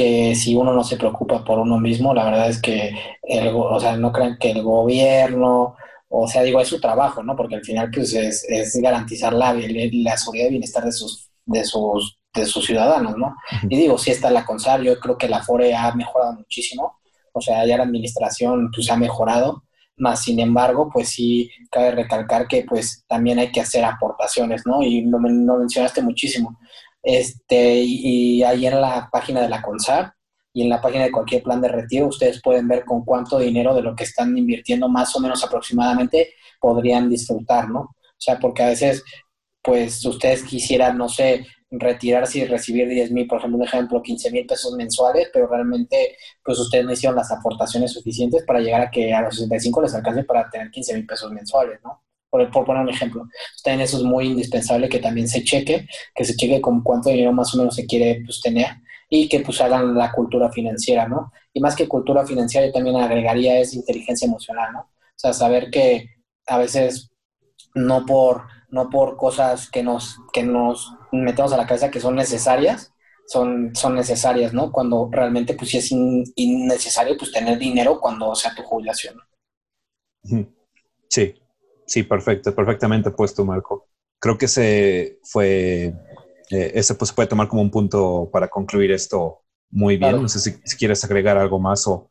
que 0.01 0.33
si 0.33 0.55
uno 0.55 0.73
no 0.73 0.83
se 0.83 0.97
preocupa 0.97 1.43
por 1.43 1.59
uno 1.59 1.79
mismo, 1.79 2.11
la 2.11 2.25
verdad 2.25 2.49
es 2.49 2.59
que, 2.59 2.91
el, 3.21 3.49
o 3.53 3.79
sea, 3.79 3.95
no 3.97 4.11
crean 4.11 4.37
que 4.39 4.49
el 4.49 4.63
gobierno, 4.63 5.75
o 6.09 6.27
sea, 6.27 6.41
digo, 6.41 6.59
es 6.59 6.69
su 6.69 6.81
trabajo, 6.81 7.21
¿no? 7.21 7.35
Porque 7.35 7.55
al 7.55 7.63
final, 7.63 7.91
pues, 7.93 8.11
es, 8.15 8.43
es 8.49 8.75
garantizar 8.81 9.31
la, 9.33 9.53
la 9.53 10.17
seguridad 10.17 10.47
y 10.47 10.49
bienestar 10.49 10.83
de 10.85 10.91
sus, 10.91 11.29
de 11.45 11.63
sus, 11.63 12.17
de 12.33 12.47
sus 12.47 12.65
ciudadanos, 12.65 13.15
¿no? 13.15 13.35
Y 13.69 13.77
digo, 13.77 13.99
si 13.99 14.09
está 14.09 14.31
la 14.31 14.43
CONSAR, 14.43 14.81
yo 14.81 14.99
creo 14.99 15.19
que 15.19 15.29
la 15.29 15.43
FORE 15.43 15.75
ha 15.75 15.93
mejorado 15.93 16.33
muchísimo, 16.33 16.99
o 17.31 17.39
sea, 17.39 17.63
ya 17.67 17.77
la 17.77 17.83
administración, 17.83 18.71
pues, 18.73 18.89
ha 18.89 18.97
mejorado, 18.97 19.65
más 19.97 20.23
sin 20.23 20.39
embargo, 20.39 20.89
pues 20.91 21.09
sí, 21.09 21.51
cabe 21.69 21.91
recalcar 21.91 22.47
que, 22.47 22.65
pues, 22.67 23.05
también 23.07 23.37
hay 23.37 23.51
que 23.51 23.61
hacer 23.61 23.85
aportaciones, 23.85 24.63
¿no? 24.65 24.81
Y 24.81 25.03
no, 25.03 25.19
no 25.19 25.57
mencionaste 25.57 26.01
muchísimo. 26.01 26.57
Este, 27.03 27.81
y, 27.83 28.43
ahí 28.43 28.65
en 28.65 28.79
la 28.79 29.09
página 29.11 29.41
de 29.41 29.49
la 29.49 29.61
CONSAR 29.61 30.13
y 30.53 30.63
en 30.63 30.69
la 30.69 30.81
página 30.81 31.05
de 31.05 31.11
cualquier 31.11 31.43
plan 31.43 31.61
de 31.61 31.69
retiro, 31.69 32.07
ustedes 32.07 32.41
pueden 32.41 32.67
ver 32.67 32.85
con 32.85 33.03
cuánto 33.05 33.39
dinero 33.39 33.73
de 33.73 33.81
lo 33.81 33.95
que 33.95 34.03
están 34.03 34.37
invirtiendo 34.37 34.89
más 34.89 35.15
o 35.15 35.19
menos 35.19 35.43
aproximadamente 35.43 36.33
podrían 36.59 37.09
disfrutar, 37.09 37.69
¿no? 37.69 37.79
O 37.81 38.23
sea, 38.23 38.37
porque 38.39 38.63
a 38.63 38.67
veces, 38.67 39.03
pues 39.61 40.05
ustedes 40.05 40.43
quisieran, 40.43 40.97
no 40.97 41.09
sé, 41.09 41.45
retirarse 41.71 42.39
y 42.39 42.45
recibir 42.45 42.87
10 42.87 43.11
mil, 43.11 43.27
por 43.27 43.39
ejemplo, 43.39 43.57
un 43.57 43.63
ejemplo, 43.63 44.01
15 44.01 44.31
mil 44.31 44.45
pesos 44.45 44.73
mensuales, 44.75 45.29
pero 45.33 45.47
realmente, 45.47 46.17
pues 46.43 46.59
ustedes 46.59 46.85
no 46.85 46.91
hicieron 46.91 47.15
las 47.15 47.31
aportaciones 47.31 47.93
suficientes 47.93 48.43
para 48.45 48.59
llegar 48.59 48.81
a 48.81 48.91
que 48.91 49.13
a 49.13 49.21
los 49.21 49.35
65 49.35 49.81
les 49.81 49.95
alcance 49.95 50.23
para 50.25 50.49
tener 50.49 50.69
15 50.69 50.93
mil 50.95 51.05
pesos 51.05 51.31
mensuales, 51.31 51.79
¿no? 51.83 52.03
Por, 52.31 52.49
poner 52.65 52.81
un 52.81 52.89
ejemplo. 52.89 53.27
También 53.63 53.81
eso 53.81 53.97
es 53.97 54.03
muy 54.03 54.27
indispensable 54.27 54.89
que 54.89 54.99
también 54.99 55.27
se 55.27 55.43
cheque, 55.43 55.87
que 56.15 56.25
se 56.25 56.35
cheque 56.35 56.61
con 56.61 56.81
cuánto 56.81 57.09
dinero 57.09 57.33
más 57.33 57.53
o 57.53 57.57
menos 57.57 57.75
se 57.75 57.85
quiere 57.85 58.21
pues, 58.25 58.41
tener 58.41 58.67
y 59.09 59.27
que 59.27 59.41
pues 59.41 59.59
hagan 59.59 59.95
la 59.95 60.11
cultura 60.11 60.49
financiera, 60.51 61.07
¿no? 61.07 61.31
Y 61.53 61.59
más 61.59 61.75
que 61.75 61.87
cultura 61.87 62.25
financiera, 62.25 62.65
yo 62.65 62.71
también 62.71 62.95
agregaría 62.95 63.59
es 63.59 63.73
inteligencia 63.73 64.25
emocional, 64.25 64.71
¿no? 64.71 64.79
O 64.79 65.17
sea, 65.17 65.33
saber 65.33 65.69
que 65.69 66.09
a 66.47 66.57
veces 66.57 67.11
no 67.75 68.05
por, 68.05 68.43
no 68.69 68.89
por 68.89 69.17
cosas 69.17 69.69
que 69.69 69.83
nos, 69.83 70.17
que 70.31 70.43
nos 70.43 70.93
metemos 71.11 71.51
a 71.51 71.57
la 71.57 71.67
cabeza 71.67 71.91
que 71.91 71.99
son 71.99 72.15
necesarias, 72.15 72.93
son, 73.27 73.75
son 73.75 73.95
necesarias, 73.95 74.53
¿no? 74.53 74.71
Cuando 74.71 75.09
realmente 75.11 75.53
pues 75.55 75.71
sí 75.71 75.77
es 75.77 75.91
innecesario 75.91 77.17
pues 77.17 77.33
tener 77.33 77.57
dinero 77.57 77.99
cuando 77.99 78.33
sea 78.33 78.55
tu 78.55 78.63
jubilación. 78.63 79.15
Sí, 81.09 81.40
Sí, 81.91 82.03
perfecto, 82.03 82.55
perfectamente 82.55 83.11
puesto, 83.11 83.43
Marco. 83.43 83.89
Creo 84.17 84.37
que 84.37 84.45
ese 84.45 85.19
fue, 85.23 85.93
eh, 86.49 86.71
ese 86.73 86.95
pues 86.95 87.11
puede 87.11 87.27
tomar 87.27 87.49
como 87.49 87.61
un 87.61 87.69
punto 87.69 88.29
para 88.31 88.47
concluir 88.47 88.93
esto 88.93 89.41
muy 89.71 89.97
bien. 89.97 90.21
No 90.21 90.29
sé 90.29 90.39
si, 90.39 90.77
quieres 90.77 91.03
agregar 91.03 91.37
algo 91.37 91.59
más 91.59 91.85
o 91.87 92.09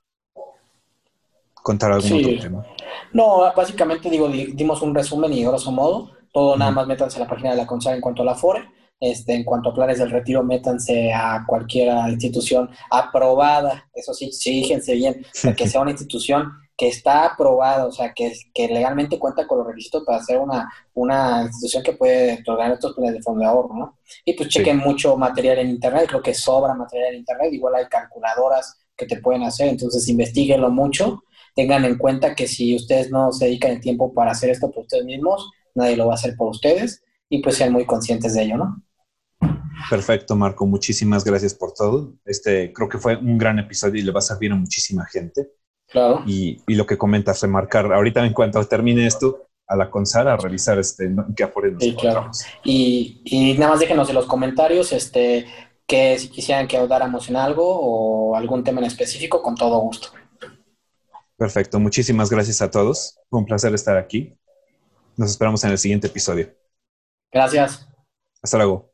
contar 1.55 1.93
algún 1.93 2.13
otro 2.13 2.39
tema. 2.39 2.67
No, 3.15 3.39
básicamente 3.57 4.11
digo, 4.11 4.29
dimos 4.29 4.83
un 4.83 4.95
resumen 4.95 5.33
y 5.33 5.45
grosso 5.45 5.73
modo, 5.73 6.11
todo 6.31 6.59
nada 6.59 6.73
más 6.73 6.87
métanse 6.87 7.17
a 7.17 7.21
la 7.21 7.31
página 7.31 7.53
de 7.53 7.57
la 7.57 7.67
CONSAR 7.67 7.95
en 7.95 8.03
cuanto 8.03 8.21
a 8.21 8.27
la 8.27 8.35
FORE. 8.35 8.69
Este, 9.01 9.33
en 9.33 9.45
cuanto 9.45 9.71
a 9.71 9.75
planes 9.75 9.99
del 9.99 10.11
retiro, 10.11 10.43
métanse 10.43 11.11
a 11.11 11.43
cualquier 11.47 11.91
institución 12.11 12.69
aprobada, 12.91 13.89
eso 13.95 14.13
sí, 14.13 14.31
fíjense 14.31 14.93
bien, 14.95 15.25
que 15.57 15.67
sea 15.69 15.81
una 15.81 15.93
institución 15.93 16.53
que 16.81 16.89
está 16.89 17.27
aprobado, 17.27 17.89
o 17.89 17.93
sea, 17.93 18.15
que, 18.15 18.33
que 18.55 18.67
legalmente 18.67 19.19
cuenta 19.19 19.47
con 19.47 19.59
los 19.59 19.67
requisitos 19.67 20.03
para 20.03 20.23
ser 20.23 20.39
una, 20.39 20.73
una 20.95 21.43
institución 21.43 21.83
que 21.83 21.93
puede 21.93 22.39
otorgar 22.41 22.73
estos 22.73 22.95
planes 22.95 23.17
de 23.17 23.23
fondo 23.23 23.41
de 23.41 23.49
ahorro, 23.49 23.77
¿no? 23.77 23.99
Y 24.25 24.33
pues 24.33 24.49
chequen 24.49 24.79
mucho 24.79 25.15
material 25.19 25.59
en 25.59 25.69
Internet, 25.69 26.07
creo 26.09 26.23
que 26.23 26.33
sobra 26.33 26.73
material 26.73 27.13
en 27.13 27.19
Internet, 27.19 27.53
igual 27.53 27.75
hay 27.75 27.85
calculadoras 27.85 28.79
que 28.97 29.05
te 29.05 29.21
pueden 29.21 29.43
hacer, 29.43 29.69
entonces 29.69 30.09
investiguenlo 30.09 30.71
mucho, 30.71 31.23
tengan 31.55 31.85
en 31.85 31.99
cuenta 31.99 32.35
que 32.35 32.49
si 32.49 32.75
ustedes 32.75 33.11
no 33.11 33.31
se 33.31 33.45
dedican 33.45 33.73
el 33.73 33.83
tiempo 33.83 34.15
para 34.15 34.31
hacer 34.31 34.49
esto 34.49 34.71
por 34.71 34.85
ustedes 34.85 35.05
mismos, 35.05 35.51
nadie 35.75 35.99
lo 35.99 36.07
va 36.07 36.13
a 36.13 36.15
hacer 36.15 36.35
por 36.35 36.49
ustedes, 36.49 37.05
y 37.29 37.43
pues 37.43 37.57
sean 37.57 37.75
muy 37.75 37.85
conscientes 37.85 38.33
de 38.33 38.45
ello, 38.45 38.57
¿no? 38.57 38.83
Perfecto, 39.91 40.35
Marco. 40.35 40.65
Muchísimas 40.67 41.25
gracias 41.25 41.53
por 41.53 41.75
todo. 41.75 42.15
Este 42.25 42.73
creo 42.73 42.89
que 42.89 42.99
fue 42.99 43.17
un 43.17 43.37
gran 43.37 43.59
episodio 43.59 44.01
y 44.01 44.05
le 44.05 44.13
va 44.13 44.21
a 44.21 44.23
servir 44.23 44.53
a 44.53 44.55
muchísima 44.55 45.05
gente. 45.05 45.60
Claro. 45.91 46.23
Y, 46.27 46.63
y 46.67 46.75
lo 46.75 46.87
que 46.87 46.99
comentas, 46.99 47.41
remarcar, 47.43 47.93
ahorita 47.93 48.25
en 48.25 48.33
cuanto 48.33 48.65
termine 48.65 49.07
esto, 49.07 49.49
a 49.71 49.77
la 49.77 49.89
CONSAR 49.89 50.27
a 50.29 50.37
revisar 50.37 50.79
este, 50.79 51.11
qué 51.37 51.45
afores 51.45 51.73
nos 51.73 51.83
sí, 51.83 51.95
claro. 51.95 52.31
Y, 52.65 53.23
y, 53.25 53.55
nada 53.55 53.73
más 53.73 53.81
déjenos 53.81 54.09
en 54.09 54.17
los 54.17 54.27
comentarios 54.27 54.93
este, 54.93 55.47
que 55.87 56.19
si 56.19 56.29
quisieran 56.29 56.67
que 56.67 56.77
ayudáramos 56.77 57.29
en 57.31 57.37
algo 57.37 57.65
o 57.65 58.35
algún 58.35 58.65
tema 58.65 58.81
en 58.81 58.87
específico, 58.87 59.41
con 59.43 59.55
todo 59.55 59.79
gusto. 59.79 60.09
Perfecto, 61.37 61.79
muchísimas 61.79 62.31
gracias 62.31 62.61
a 62.61 62.71
todos. 62.71 63.19
Fue 63.31 63.39
un 63.39 63.47
placer 63.47 63.73
estar 63.73 63.97
aquí. 63.97 64.37
Nos 65.17 65.31
esperamos 65.31 65.63
en 65.65 65.71
el 65.71 65.79
siguiente 65.79 66.09
episodio. 66.09 66.53
Gracias. 67.33 67.89
Hasta 68.43 68.57
luego. 68.57 68.90